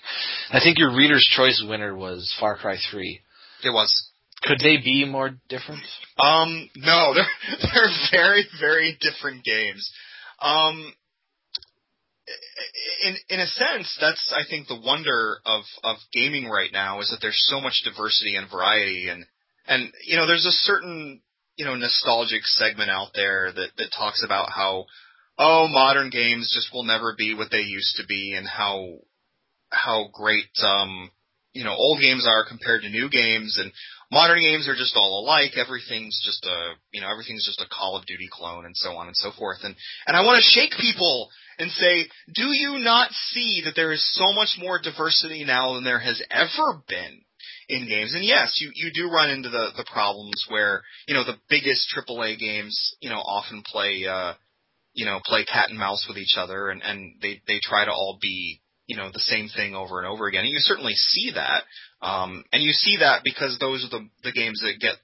[0.50, 3.20] I think your Reader's Choice winner was Far Cry 3.
[3.62, 4.10] It was.
[4.42, 5.82] Could they be more different?
[6.18, 7.26] Um, no, they're
[7.62, 9.90] they're very very different games.
[10.40, 10.92] Um,
[13.04, 17.10] in in a sense, that's I think the wonder of of gaming right now is
[17.10, 19.24] that there's so much diversity and variety, and
[19.66, 21.20] and you know there's a certain
[21.56, 24.86] you know nostalgic segment out there that that talks about how
[25.38, 28.98] oh, modern games just will never be what they used to be, and how
[29.70, 31.10] how great um,
[31.52, 33.72] you know old games are compared to new games, and
[34.10, 35.52] modern games are just all alike.
[35.56, 39.06] Everything's just a you know everything's just a Call of Duty clone, and so on
[39.06, 39.58] and so forth.
[39.62, 39.74] And
[40.06, 41.28] and I want to shake people
[41.58, 45.84] and say, do you not see that there is so much more diversity now than
[45.84, 47.22] there has ever been?
[47.68, 48.14] in games.
[48.14, 51.92] And yes, you, you do run into the, the problems where, you know, the biggest
[51.96, 54.34] AAA games, you know, often play, uh,
[54.94, 57.90] you know, play cat and mouse with each other and, and they, they try to
[57.90, 60.44] all be, you know, the same thing over and over again.
[60.44, 61.64] And you certainly see that.
[62.02, 64.96] Um, and you see that because those are the, the games that get,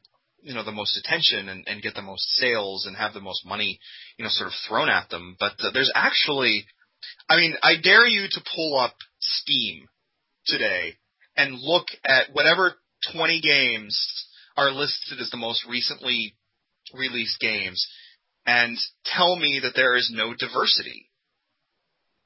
[0.42, 3.46] you know, the most attention and, and get the most sales and have the most
[3.46, 3.78] money,
[4.18, 5.36] you know, sort of thrown at them.
[5.38, 6.66] But uh, there's actually,
[7.28, 9.88] I mean, I dare you to pull up Steam
[10.46, 10.96] today
[11.36, 12.74] and look at whatever
[13.12, 16.34] 20 games are listed as the most recently
[16.92, 17.86] released games
[18.46, 21.08] and tell me that there is no diversity.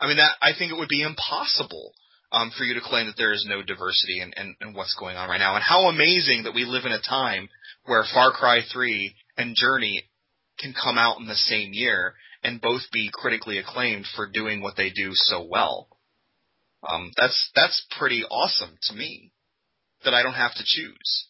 [0.01, 1.93] I mean, that I think it would be impossible
[2.33, 5.17] um, for you to claim that there is no diversity in, in, in what's going
[5.17, 5.55] on right now.
[5.55, 7.49] And how amazing that we live in a time
[7.85, 10.05] where Far Cry 3 and Journey
[10.59, 14.77] can come out in the same year and both be critically acclaimed for doing what
[14.77, 15.89] they do so well.
[16.89, 19.33] Um, that's that's pretty awesome to me
[20.05, 21.27] that I don't have to choose.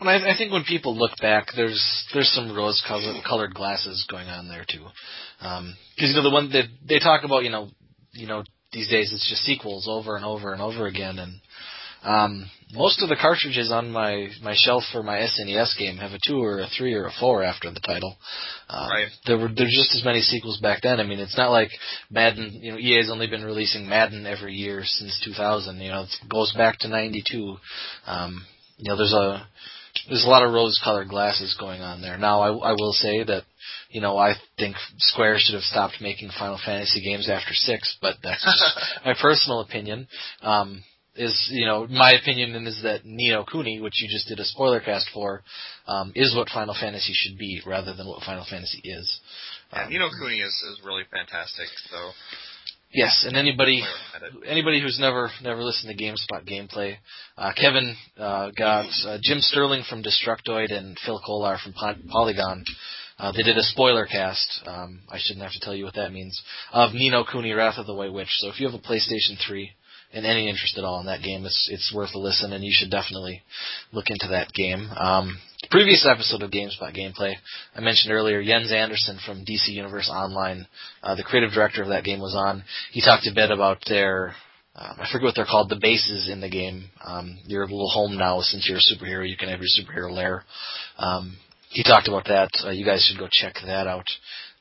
[0.00, 4.28] Well, I, I think when people look back, there's there's some rose colored glasses going
[4.28, 4.84] on there too,
[5.38, 7.70] because um, you know the one that they talk about, you know,
[8.12, 8.42] you know
[8.72, 11.40] these days it's just sequels over and over and over again, and
[12.04, 16.18] Um, most of the cartridges on my my shelf for my SNES game have a
[16.26, 18.16] two or a three or a four after the title.
[18.68, 19.08] Um, Right.
[19.26, 20.98] There were there's just as many sequels back then.
[20.98, 21.70] I mean, it's not like
[22.10, 22.58] Madden.
[22.60, 25.80] You know, EA's only been releasing Madden every year since 2000.
[25.80, 27.56] You know, it goes back to '92.
[28.06, 28.44] Um,
[28.78, 29.46] you know, there's a
[30.08, 32.16] there's a lot of rose-colored glasses going on there.
[32.18, 33.44] Now, I, I will say that,
[33.90, 38.16] you know, I think Square should have stopped making Final Fantasy games after six, but
[38.22, 38.64] that's just
[39.04, 40.08] my personal opinion.
[40.42, 40.82] Um,
[41.14, 44.44] is you know my opinion is that Ni no Kuni, which you just did a
[44.46, 45.42] spoiler cast for,
[45.86, 49.20] um, is what Final Fantasy should be rather than what Final Fantasy is.
[49.74, 51.68] Yeah, Um, Nino Cooney is, is really fantastic.
[51.90, 52.12] So
[52.94, 54.48] Yes, and anybody highly recommend it.
[54.50, 56.96] anybody who's never never listened to GameSpot gameplay,
[57.38, 62.64] uh, Kevin uh, got uh, Jim Sterling from Destructoid and Phil Kollar from Pol- Polygon.
[63.18, 64.62] Uh, they did a spoiler cast.
[64.66, 66.40] Um, I shouldn't have to tell you what that means
[66.72, 68.30] of Ni no Kuni Wrath of the White Witch.
[68.38, 69.70] So if you have a PlayStation 3
[70.12, 72.72] and any interest at all in that game, it's it's worth a listen, and you
[72.74, 73.42] should definitely
[73.92, 74.90] look into that game.
[74.96, 75.38] Um,
[75.70, 77.34] previous episode of GameSpot gameplay,
[77.74, 80.66] I mentioned earlier, Jens Andersen from DC Universe Online,
[81.02, 82.64] uh, the creative director of that game, was on.
[82.92, 84.34] He talked a bit about their
[84.74, 86.84] um, I forget what they're called, the bases in the game.
[87.04, 89.28] Um, you're a little home now since you're a superhero.
[89.28, 90.44] You can have your superhero lair.
[90.98, 91.36] Um,
[91.72, 92.50] he talked about that.
[92.64, 94.06] Uh, you guys should go check that out.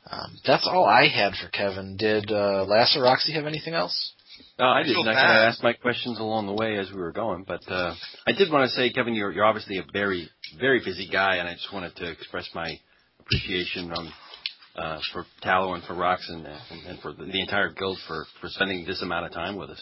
[0.09, 1.97] Um, that's all I had for Kevin.
[1.97, 4.13] Did uh, Lass or Roxy have anything else?
[4.59, 5.07] Uh, I I didn't.
[5.07, 7.93] I kind of asked my questions along the way as we were going, but uh,
[8.25, 10.29] I did want to say, Kevin, you're you're obviously a very
[10.59, 12.79] very busy guy, and I just wanted to express my
[13.19, 14.13] appreciation um,
[14.75, 18.25] uh, for Tallow and for Rox and, and, and for the, the entire guild for
[18.39, 19.81] for spending this amount of time with us.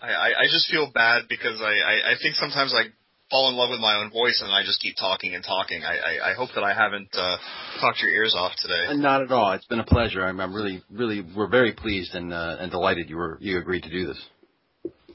[0.00, 2.84] I, I, I just feel bad because I, I, I think sometimes I
[3.30, 5.82] fall in love with my own voice and I just keep talking and talking.
[5.82, 7.36] I, I, I hope that I haven't uh,
[7.80, 8.94] talked your ears off today.
[9.00, 9.52] Not at all.
[9.52, 10.24] It's been a pleasure.
[10.24, 13.82] I'm, I'm really really we're very pleased and uh, and delighted you were you agreed
[13.82, 14.22] to do this.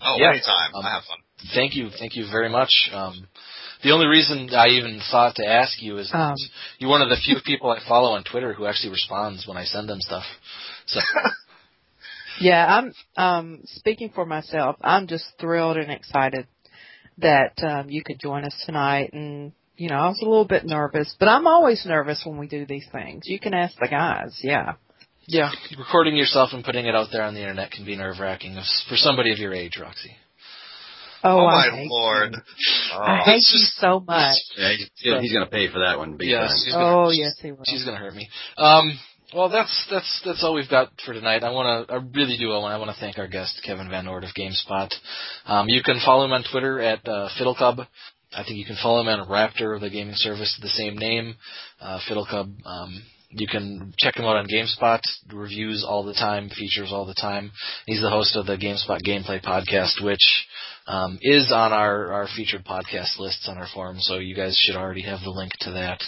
[0.04, 0.30] Oh, Yeah.
[0.30, 0.74] anytime.
[0.76, 1.18] Um, I have fun.
[1.54, 2.72] Thank you, thank you very much.
[2.94, 3.28] Um,
[3.84, 6.36] the only reason I even thought to ask you is that Um.
[6.80, 9.64] you're one of the few people I follow on Twitter who actually responds when I
[9.66, 10.24] send them stuff.
[10.88, 11.00] So
[12.40, 14.76] Yeah, I'm um speaking for myself.
[14.82, 16.48] I'm just thrilled and excited
[17.20, 20.64] that um you could join us tonight and you know, I was a little bit
[20.66, 23.24] nervous, but I'm always nervous when we do these things.
[23.26, 24.74] You can ask the guys, yeah.
[25.26, 28.54] yeah, recording yourself and putting it out there on the internet can be nerve wracking
[28.88, 30.12] for somebody of your age, Roxy.
[31.24, 32.34] Oh, Oh, my lord.
[32.34, 32.40] you.
[32.94, 33.02] Oh.
[33.02, 34.36] I hate it's you so much.
[34.58, 34.90] Yeah, he's,
[35.22, 36.58] he's going to pay for that one big Yes, time.
[36.66, 37.64] she's gonna- Oh, yes, he will.
[37.66, 38.28] She's gonna hurt me.
[38.58, 39.00] Um,
[39.34, 41.44] well, that's that's that's all we've got for tonight.
[41.44, 42.52] I want to, I really do.
[42.52, 44.90] I want, to thank our guest Kevin VanOrd of GameSpot.
[45.46, 47.80] Um, you can follow him on Twitter at uh, Fiddle Cub.
[48.34, 51.36] I think you can follow him on Raptr, the gaming service, the same name,
[51.82, 52.52] uh, Fiddle Cub.
[52.66, 55.00] Um, you can check him out on GameSpot.
[55.34, 57.52] Reviews all the time, features all the time.
[57.86, 60.48] He's the host of the GameSpot Gameplay podcast, which
[60.88, 63.98] um, is on our, our featured podcast lists on our forum.
[64.00, 66.02] So you guys should already have the link to that.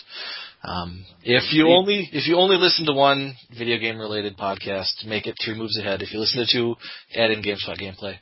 [0.63, 5.27] Um, if you only if you only listen to one video game related podcast, make
[5.27, 6.01] it three moves ahead.
[6.01, 6.75] If you listen to two,
[7.15, 8.15] add in GameSpot gameplay.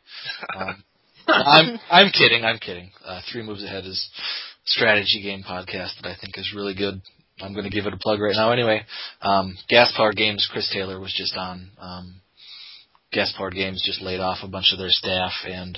[0.55, 0.83] Um,
[1.27, 2.43] I'm I'm kidding.
[2.43, 2.91] I'm kidding.
[3.05, 4.21] Uh, three moves ahead is a
[4.65, 7.01] strategy game podcast that I think is really good.
[7.41, 8.51] I'm going to give it a plug right now.
[8.51, 8.81] Anyway,
[9.21, 10.47] um, Gas Powered Games.
[10.51, 11.71] Chris Taylor was just on.
[11.79, 12.20] Um,
[13.11, 15.77] Gas Powered Games just laid off a bunch of their staff and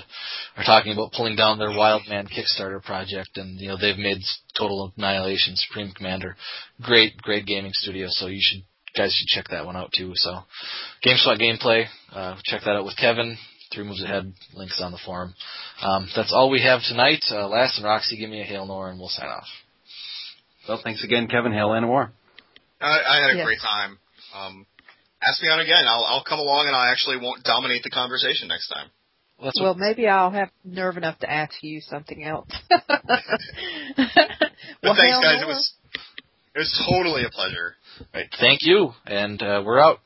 [0.56, 3.36] are talking about pulling down their Wildman Kickstarter project.
[3.36, 4.18] And you know they've made
[4.56, 6.36] Total Annihilation, Supreme Commander,
[6.80, 8.06] great great gaming studio.
[8.10, 8.62] So you should
[8.96, 10.12] guys should check that one out too.
[10.14, 10.40] So
[11.04, 13.36] GameSpot gameplay, uh, check that out with Kevin.
[13.74, 15.34] Three moves ahead, links on the forum.
[15.82, 17.24] Um, that's all we have tonight.
[17.28, 19.48] Uh, Last and Roxy, give me a hail nor, and we'll sign off.
[20.68, 21.52] Well, thanks again, Kevin.
[21.52, 22.12] Hail and war.
[22.80, 23.44] I, I had a Yeah.
[23.44, 23.98] great time.
[24.32, 24.66] Um,
[25.28, 25.84] ask me on again.
[25.86, 28.88] I'll, I'll come along and I actually won't dominate the conversation next time.
[29.40, 32.48] Well, Well, maybe I'll have nerve enough to ask you something else.
[33.96, 35.40] But well, thanks, guys.
[35.40, 35.42] no.
[35.42, 35.72] It was
[36.54, 37.74] it was totally a pleasure.
[38.14, 38.26] right.
[38.38, 40.00] Thank you, and uh, we're out.